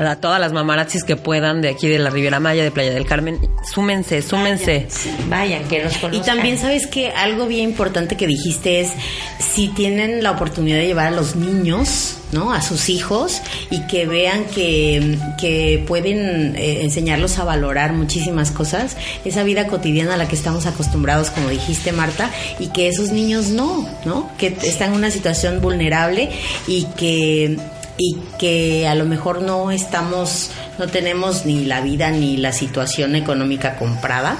A 0.00 0.16
todas 0.16 0.40
las 0.40 0.52
mamarazzis 0.54 1.04
que 1.04 1.16
puedan 1.16 1.60
de 1.60 1.68
aquí 1.68 1.86
de 1.86 1.98
la 1.98 2.08
Riviera 2.08 2.40
Maya, 2.40 2.62
de 2.64 2.70
Playa 2.70 2.90
del 2.92 3.04
Carmen, 3.04 3.38
súmense, 3.70 4.22
súmense. 4.22 4.86
Vayan, 5.28 5.64
que 5.64 5.84
nos 5.84 5.94
Y 5.96 6.00
conozcan. 6.00 6.36
también 6.36 6.56
sabes 6.56 6.86
que 6.86 7.10
algo 7.10 7.46
bien 7.46 7.68
importante 7.68 8.16
que 8.16 8.26
dijiste 8.26 8.80
es 8.80 8.92
si 9.38 9.68
tienen 9.68 10.22
la 10.22 10.30
oportunidad 10.30 10.78
de 10.78 10.86
llevar 10.86 11.08
a 11.08 11.10
los 11.10 11.36
niños, 11.36 12.16
¿no? 12.32 12.50
A 12.54 12.62
sus 12.62 12.88
hijos 12.88 13.42
y 13.70 13.80
que 13.88 14.06
vean 14.06 14.46
que, 14.46 15.18
que 15.38 15.84
pueden 15.86 16.56
eh, 16.56 16.82
enseñarlos 16.82 17.38
a 17.38 17.44
valorar 17.44 17.92
muchísimas 17.92 18.52
cosas, 18.52 18.96
esa 19.26 19.42
vida 19.42 19.66
cotidiana 19.66 20.14
a 20.14 20.16
la 20.16 20.28
que 20.28 20.34
estamos 20.36 20.64
acostumbrados, 20.64 21.28
como 21.28 21.50
dijiste 21.50 21.92
Marta, 21.92 22.30
y 22.58 22.68
que 22.68 22.88
esos 22.88 23.10
niños 23.10 23.48
no, 23.48 23.86
¿no? 24.06 24.30
Que 24.38 24.56
están 24.62 24.90
en 24.92 24.94
una 24.96 25.10
situación 25.10 25.60
vulnerable 25.60 26.30
y 26.66 26.84
que 26.96 27.58
y 28.00 28.16
que 28.38 28.88
a 28.88 28.94
lo 28.94 29.04
mejor 29.04 29.42
no 29.42 29.70
estamos, 29.70 30.50
no 30.78 30.88
tenemos 30.88 31.44
ni 31.44 31.66
la 31.66 31.82
vida 31.82 32.10
ni 32.10 32.38
la 32.38 32.50
situación 32.50 33.14
económica 33.14 33.76
comprada 33.76 34.38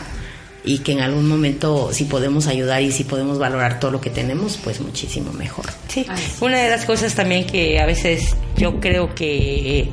y 0.65 0.79
que 0.79 0.93
en 0.93 1.01
algún 1.01 1.29
momento 1.29 1.91
si 1.93 2.05
podemos 2.05 2.47
ayudar 2.47 2.81
y 2.81 2.91
si 2.91 3.05
podemos 3.05 3.39
valorar 3.39 3.79
todo 3.79 3.91
lo 3.91 4.01
que 4.01 4.09
tenemos, 4.09 4.59
pues 4.65 4.81
muchísimo 4.81 5.35
mejor. 5.35 5.67
Sí, 5.89 6.07
una 6.41 6.57
de 6.57 6.71
las 6.71 6.87
cosas 6.87 7.15
también 7.15 7.47
que 7.47 7.79
a 7.79 7.85
veces 7.85 8.35
yo 8.57 8.81
creo 8.81 9.15
que 9.15 9.91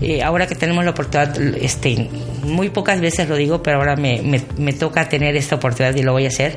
eh, 0.00 0.22
ahora 0.22 0.46
que 0.46 0.54
tenemos 0.54 0.82
la 0.82 0.92
oportunidad, 0.92 1.38
este, 1.60 2.08
muy 2.42 2.70
pocas 2.70 3.02
veces 3.02 3.28
lo 3.28 3.36
digo, 3.36 3.62
pero 3.62 3.76
ahora 3.76 3.96
me, 3.96 4.22
me, 4.22 4.42
me 4.56 4.72
toca 4.72 5.10
tener 5.10 5.36
esta 5.36 5.56
oportunidad 5.56 5.94
y 5.94 6.02
lo 6.02 6.12
voy 6.12 6.24
a 6.24 6.28
hacer. 6.28 6.56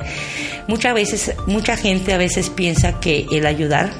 Muchas 0.66 0.94
veces, 0.94 1.34
mucha 1.46 1.76
gente 1.76 2.14
a 2.14 2.16
veces 2.16 2.48
piensa 2.48 3.00
que 3.00 3.26
el 3.30 3.44
ayudar 3.44 3.92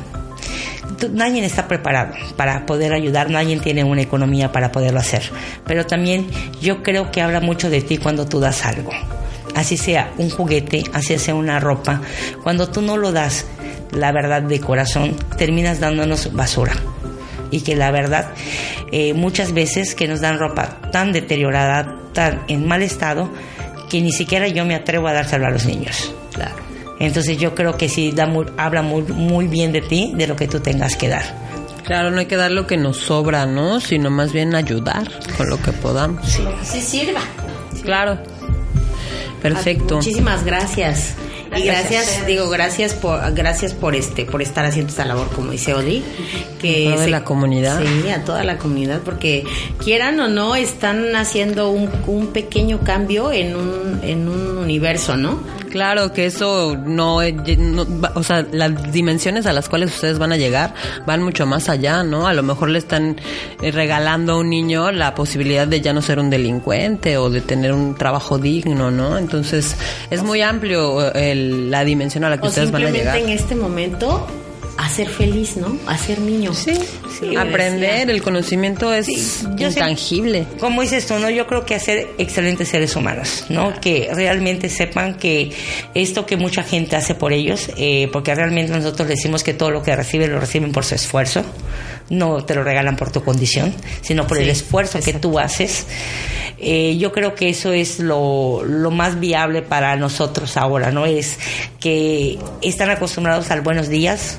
nadie 1.09 1.45
está 1.45 1.69
preparado 1.69 2.15
para 2.37 2.67
poder 2.67 2.93
ayudar, 2.93 3.31
nadie 3.31 3.59
tiene 3.61 3.85
una 3.85 4.03
economía 4.03 4.53
para 4.53 4.73
poderlo 4.73 5.01
hacer. 5.01 5.23
Pero 5.67 5.87
también 5.87 6.27
yo 6.61 6.83
creo 6.83 7.11
que 7.11 7.23
habla 7.23 7.41
mucho 7.41 7.71
de 7.71 7.83
ti 7.83 7.99
cuando 7.99 8.27
tú 8.27 8.41
das 8.41 8.65
algo. 8.65 8.91
Así 9.55 9.77
sea 9.77 10.13
un 10.19 10.31
juguete, 10.31 10.85
así 10.93 11.19
sea 11.19 11.35
una 11.35 11.61
ropa. 11.61 12.01
Cuando 12.43 12.69
tú 12.69 12.81
no 12.81 12.97
lo 12.97 13.13
das, 13.13 13.47
la 13.93 14.13
verdad 14.13 14.43
de 14.43 14.61
corazón, 14.61 15.17
terminas 15.37 15.81
dándonos 15.81 16.33
basura. 16.33 16.73
Y 17.51 17.61
que 17.61 17.77
la 17.77 17.91
verdad, 17.91 18.31
eh, 18.93 19.13
muchas 19.13 19.53
veces 19.53 19.95
que 19.95 20.09
nos 20.09 20.21
dan 20.21 20.39
ropa 20.39 20.81
tan 20.91 21.13
deteriorada, 21.13 21.99
tan 22.15 22.43
en 22.49 22.67
mal 22.67 22.83
estado, 22.83 23.31
que 23.91 24.01
ni 24.01 24.13
siquiera 24.13 24.49
yo 24.49 24.65
me 24.65 24.75
atrevo 24.75 25.09
a 25.09 25.13
dárselo 25.13 25.47
a 25.47 25.51
los 25.51 25.67
niños. 25.67 26.15
Entonces 26.99 27.39
yo 27.39 27.55
creo 27.55 27.77
que 27.77 27.89
sí 27.89 28.13
da 28.13 28.27
muy- 28.27 28.47
habla 28.57 28.83
muy, 28.83 29.03
muy 29.03 29.49
bien 29.49 29.73
de 29.73 29.81
ti, 29.81 30.13
de 30.15 30.27
lo 30.27 30.37
que 30.37 30.47
tú 30.49 30.61
tengas 30.61 30.97
que 30.97 31.09
dar. 31.09 31.25
Claro, 31.85 32.11
no 32.13 32.21
hay 32.21 32.27
que 32.27 32.37
dar 32.37 32.51
lo 32.53 32.67
que 32.67 32.77
nos 32.77 32.97
sobra, 32.99 33.45
¿no? 33.47 33.81
Sino 33.81 34.09
más 34.11 34.33
bien 34.33 34.55
ayudar 34.55 35.11
con 35.37 35.51
lo 35.51 35.61
que 35.61 35.73
podamos. 35.73 36.39
Así 36.61 36.81
sirva. 36.81 37.21
Claro. 37.83 38.19
Perfecto. 39.43 39.97
Muchísimas 39.97 40.45
gracias. 40.45 41.15
Y 41.57 41.63
Gracias 41.65 41.91
a 41.91 42.05
gracias, 42.07 42.27
digo, 42.27 42.49
gracias 42.49 42.95
por 42.95 43.33
gracias 43.35 43.75
por 43.75 43.95
este 43.95 44.25
por 44.25 44.41
estar 44.43 44.65
haciendo 44.65 44.91
esta 44.91 45.05
labor 45.05 45.29
como 45.35 45.53
dice 45.53 45.75
Oli, 45.75 46.03
que 46.61 46.91
de 46.91 46.99
se- 46.99 47.11
la 47.11 47.25
comunidad. 47.25 47.81
Sí, 47.83 48.09
a 48.09 48.25
toda 48.25 48.43
la 48.45 48.57
comunidad 48.59 49.01
porque 49.05 49.45
quieran 49.83 50.19
o 50.21 50.29
no 50.29 50.55
están 50.57 51.15
haciendo 51.17 51.71
un, 51.71 51.91
un 52.07 52.29
pequeño 52.29 52.81
cambio 52.81 53.33
en 53.33 53.55
un 53.57 54.01
en 54.03 54.29
un 54.29 54.59
universo, 54.59 55.17
¿no? 55.17 55.41
Claro 55.71 56.13
que 56.13 56.27
eso 56.27 56.77
no, 56.77 57.21
no 57.23 57.87
va- 58.01 58.13
o 58.15 58.23
sea, 58.23 58.47
las 58.53 58.93
dimensiones 58.93 59.47
a 59.47 59.55
las 59.55 59.71
cuales 59.71 59.95
ustedes 59.95 60.19
van 60.19 60.31
a 60.33 60.37
llegar 60.37 60.75
van 61.07 61.23
mucho 61.23 61.47
más 61.47 61.69
allá, 61.71 62.03
¿no? 62.03 62.27
A 62.27 62.35
lo 62.35 62.43
mejor 62.43 62.69
le 62.69 62.79
están 62.79 63.17
eh, 63.63 63.71
regalando 63.71 64.35
a 64.35 64.37
un 64.39 64.51
niño 64.51 64.91
la 64.93 65.15
posibilidad 65.15 65.67
de 65.67 65.81
ya 65.81 65.93
no 65.95 66.03
ser 66.03 66.19
un 66.19 66.29
delincuente 66.29 67.17
o 67.17 67.31
de 67.31 67.41
tener 67.41 67.73
un 67.73 67.95
trabajo 67.95 68.39
digno, 68.39 68.91
¿no? 68.91 69.17
Entonces 69.17 69.75
es 70.11 70.23
muy 70.23 70.43
amplio 70.43 71.15
eh, 71.15 71.35
el- 71.43 71.71
la 71.71 71.85
dimensión 71.85 72.25
a 72.25 72.31
la 72.31 72.39
que 72.39 72.47
O 72.47 72.49
ustedes 72.49 72.71
van 72.71 72.83
a 72.83 72.87
simplemente 72.87 73.19
llegar. 73.21 73.31
en 73.31 73.37
este 73.39 73.55
momento 73.55 74.27
a 74.79 74.89
ser 74.89 75.09
feliz, 75.09 75.57
¿no? 75.59 75.77
A 75.87 75.99
ser 75.99 76.19
niño. 76.21 76.55
Sí, 76.55 76.73
aprender, 77.37 78.09
el 78.11 78.23
conocimiento 78.23 78.93
es 78.93 79.07
intangible. 79.59 80.47
como 80.59 80.81
dices 80.83 81.07
tú, 81.07 81.15
¿no? 81.19 81.29
Yo 81.31 81.47
creo 81.47 81.65
que 81.67 81.75
hacer 81.75 82.09
excelentes 82.19 82.69
seres 82.69 82.97
humanos, 82.97 83.45
¿no? 83.49 83.79
Que 83.81 84.09
realmente 84.13 84.69
sepan 84.71 85.15
que 85.15 85.53
esto 85.95 86.25
que 86.27 86.37
mucha 86.37 86.63
gente 86.63 86.97
hace 86.97 87.15
por 87.15 87.33
ellos, 87.33 87.69
eh, 87.77 88.09
porque 88.13 88.35
realmente 88.35 88.73
nosotros 88.73 89.07
decimos 89.09 89.45
que 89.45 89.53
todo 89.55 89.71
lo 89.71 89.83
que 89.83 89.95
reciben 89.95 90.33
lo 90.33 90.41
reciben 90.41 90.73
por 90.73 90.85
su 90.85 90.95
esfuerzo, 90.95 91.45
no 92.09 92.45
te 92.45 92.55
lo 92.55 92.65
regalan 92.65 92.97
por 92.97 93.13
tu 93.13 93.23
condición, 93.23 93.75
sino 94.01 94.27
por 94.27 94.39
el 94.39 94.49
esfuerzo 94.49 95.01
que 95.01 95.13
tú 95.13 95.39
haces. 95.39 95.87
Eh, 96.65 96.97
yo 96.97 97.11
creo 97.11 97.35
que 97.35 97.49
eso 97.49 97.73
es 97.73 97.99
lo, 97.99 98.63
lo 98.65 98.93
más 98.93 99.19
viable 99.19 99.63
para 99.63 99.97
nosotros 99.97 100.57
ahora, 100.57 100.93
¿no? 100.93 101.07
Es 101.07 101.39
que 101.81 102.39
están 102.63 102.89
acostumbrados 102.89 103.51
al 103.51 103.63
buenos 103.63 103.89
días, 103.89 104.39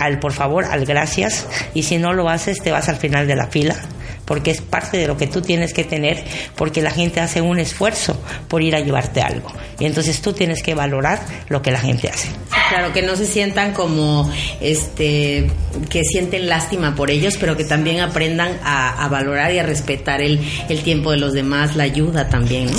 al 0.00 0.18
por 0.18 0.32
favor, 0.32 0.64
al 0.64 0.84
gracias, 0.84 1.46
y 1.72 1.84
si 1.84 1.98
no 1.98 2.12
lo 2.12 2.28
haces, 2.28 2.60
te 2.60 2.72
vas 2.72 2.88
al 2.88 2.96
final 2.96 3.28
de 3.28 3.36
la 3.36 3.46
fila 3.46 3.76
porque 4.24 4.50
es 4.50 4.60
parte 4.60 4.96
de 4.96 5.06
lo 5.06 5.16
que 5.16 5.26
tú 5.26 5.42
tienes 5.42 5.72
que 5.74 5.84
tener, 5.84 6.24
porque 6.56 6.82
la 6.82 6.90
gente 6.90 7.20
hace 7.20 7.40
un 7.40 7.58
esfuerzo 7.58 8.18
por 8.48 8.62
ir 8.62 8.74
a 8.74 8.80
llevarte 8.80 9.20
algo. 9.20 9.52
Y 9.78 9.84
entonces 9.84 10.20
tú 10.22 10.32
tienes 10.32 10.62
que 10.62 10.74
valorar 10.74 11.20
lo 11.48 11.62
que 11.62 11.70
la 11.70 11.80
gente 11.80 12.08
hace. 12.08 12.28
Claro, 12.68 12.92
que 12.92 13.02
no 13.02 13.16
se 13.16 13.26
sientan 13.26 13.72
como, 13.72 14.30
este, 14.60 15.50
que 15.90 16.04
sienten 16.04 16.48
lástima 16.48 16.94
por 16.94 17.10
ellos, 17.10 17.36
pero 17.38 17.56
que 17.56 17.64
también 17.64 18.00
aprendan 18.00 18.58
a, 18.62 19.06
valorar 19.08 19.52
y 19.52 19.58
a 19.58 19.62
respetar 19.62 20.22
el, 20.22 20.40
el, 20.68 20.82
tiempo 20.82 21.10
de 21.10 21.18
los 21.18 21.34
demás, 21.34 21.76
la 21.76 21.84
ayuda 21.84 22.28
también, 22.28 22.66
¿no? 22.66 22.78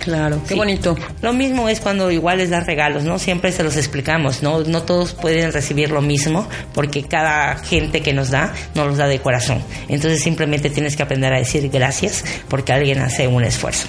claro, 0.00 0.42
qué 0.46 0.54
bonito. 0.54 0.96
Lo 1.22 1.32
mismo 1.32 1.68
es 1.68 1.80
cuando 1.80 2.10
igual 2.10 2.38
les 2.38 2.50
das 2.50 2.66
regalos, 2.66 3.04
¿no? 3.04 3.18
Siempre 3.18 3.52
se 3.52 3.62
los 3.62 3.76
explicamos, 3.76 4.42
¿no? 4.42 4.60
No 4.60 4.82
todos 4.82 5.12
pueden 5.12 5.52
recibir 5.52 5.90
lo 5.90 6.02
mismo, 6.02 6.48
porque 6.74 7.04
cada 7.04 7.56
gente 7.58 8.02
que 8.02 8.12
nos 8.12 8.30
da, 8.30 8.52
no 8.74 8.86
los 8.86 8.98
da 8.98 9.06
de 9.06 9.20
corazón. 9.20 9.62
Entonces 9.88 10.22
simplemente 10.22 10.70
tienes 10.70 10.96
que 10.96 11.02
aprender 11.02 11.32
a 11.32 11.38
decir 11.38 11.68
gracias 11.70 12.24
porque 12.48 12.72
alguien 12.72 12.98
hace 13.00 13.26
un 13.26 13.44
esfuerzo. 13.44 13.88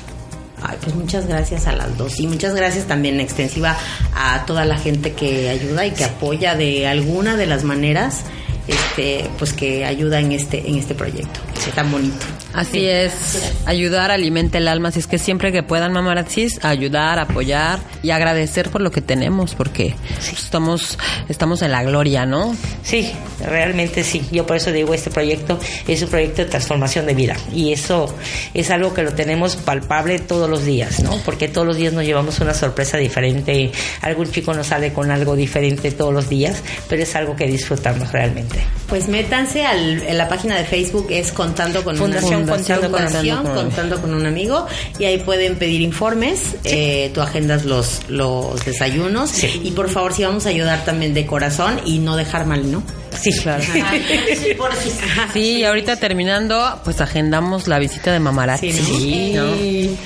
Ay, 0.62 0.78
pues 0.82 0.96
muchas 0.96 1.28
gracias 1.28 1.68
a 1.68 1.72
las 1.72 1.98
dos 1.98 2.20
y 2.20 2.28
muchas 2.28 2.54
gracias 2.54 2.86
también 2.86 3.20
extensiva 3.20 3.76
a 4.16 4.46
toda 4.46 4.66
la 4.66 4.78
gente 4.78 5.14
que 5.14 5.50
ayuda 5.50 5.86
y 5.86 5.92
que 5.92 6.06
apoya 6.06 6.56
de 6.56 6.88
alguna 6.88 7.36
de 7.36 7.48
las 7.48 7.64
maneras 7.64 8.24
este, 8.68 9.30
pues 9.38 9.54
que 9.54 9.86
ayuda 9.86 10.20
en 10.20 10.32
este, 10.32 10.68
en 10.68 10.76
este 10.76 10.96
proyecto. 10.96 11.40
tan 11.76 11.92
bonito. 11.92 12.26
Así 12.54 12.86
es, 12.86 13.54
ayudar 13.66 14.12
alimenta 14.12 14.58
el 14.58 14.68
alma, 14.68 14.90
así 14.90 15.00
es 15.00 15.08
que 15.08 15.18
siempre 15.18 15.52
que 15.52 15.64
puedan 15.64 15.94
mamarazzis, 15.94 16.64
ayudar, 16.64 17.20
apoyar 17.20 17.80
y 18.04 18.12
agradecer 18.12 18.70
por 18.70 18.82
lo 18.82 18.92
que 18.92 19.02
tenemos, 19.02 19.56
porque 19.56 19.96
estamos, 20.34 20.98
estamos 21.30 21.62
en 21.62 21.72
la 21.72 21.84
gloria, 21.84 22.26
¿no? 22.26 22.56
Sí, 22.84 23.12
realmente 23.40 24.04
sí. 24.04 24.22
Yo 24.32 24.46
por 24.46 24.58
eso 24.58 24.72
digo, 24.72 24.94
este 24.94 25.10
proyecto 25.10 25.60
es 25.88 26.02
un 26.02 26.10
proyecto 26.10 26.44
de 26.44 26.50
transformación 26.50 27.06
de 27.06 27.14
vida 27.14 27.38
y 27.54 27.72
eso 27.72 28.14
es 28.54 28.70
algo 28.70 28.94
que 28.94 29.04
lo 29.04 29.14
tenemos 29.14 29.56
palpable 29.56 30.20
todos 30.20 30.50
los 30.50 30.66
días, 30.66 31.02
¿no? 31.02 31.18
Porque 31.24 31.48
todos 31.48 31.66
los 31.66 31.78
días 31.78 31.94
nos 31.94 32.04
llevamos 32.04 32.40
una 32.40 32.54
sorpresa 32.54 32.98
diferente, 32.98 33.72
algún 34.02 34.30
chico 34.32 34.54
nos 34.54 34.68
sale 34.68 34.92
con 34.94 35.10
algo 35.12 35.36
diferente 35.36 35.92
todos 35.92 36.14
los 36.14 36.28
días, 36.28 36.62
pero 36.90 37.04
es 37.04 37.16
algo 37.16 37.36
que 37.36 37.48
disfrutamos 37.48 38.12
realmente. 38.12 38.60
Pues 38.88 39.08
métanse 39.08 39.66
al, 39.66 40.02
en 40.04 40.18
la 40.18 40.28
página 40.28 40.58
de 40.58 40.66
Facebook, 40.66 41.08
es 41.10 41.32
Contando 41.32 41.84
con 41.84 41.96
Fundación, 41.96 42.41
Contando, 42.46 43.54
contando, 43.54 44.02
con 44.02 44.14
un 44.14 44.26
amigo, 44.26 44.68
y 45.00 45.06
ahí 45.06 45.18
pueden 45.20 45.56
pedir 45.56 45.82
informes, 45.82 46.56
eh, 46.64 47.12
tú 47.14 47.22
agendas 47.22 47.66
los, 47.66 48.10
los 48.10 48.64
desayunos, 48.66 49.44
y 49.44 49.72
por 49.72 49.90
favor, 49.90 50.14
si 50.14 50.24
vamos 50.24 50.46
a 50.46 50.50
ayudar 50.50 50.84
también 50.86 51.14
de 51.14 51.26
corazón 51.26 51.82
y 51.86 52.00
no 52.00 52.16
dejar 52.16 52.46
mal, 52.46 52.72
¿no? 52.72 52.84
Sí, 53.22 53.32
claro. 53.38 53.64
sí, 55.34 55.64
ahorita 55.64 55.98
terminando, 55.98 56.80
pues 56.84 57.02
agendamos 57.02 57.68
la 57.68 57.78
visita 57.80 58.12
de 58.12 58.20
Mamarazzi. 58.20 58.72
Sí, 58.72 59.98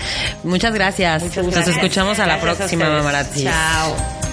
Muchas 0.43 0.73
gracias. 0.73 1.37
Nos 1.37 1.67
escuchamos 1.67 2.19
a 2.19 2.25
la 2.25 2.39
próxima, 2.39 2.89
Mamarazzi. 2.89 3.43
Chao. 3.43 4.24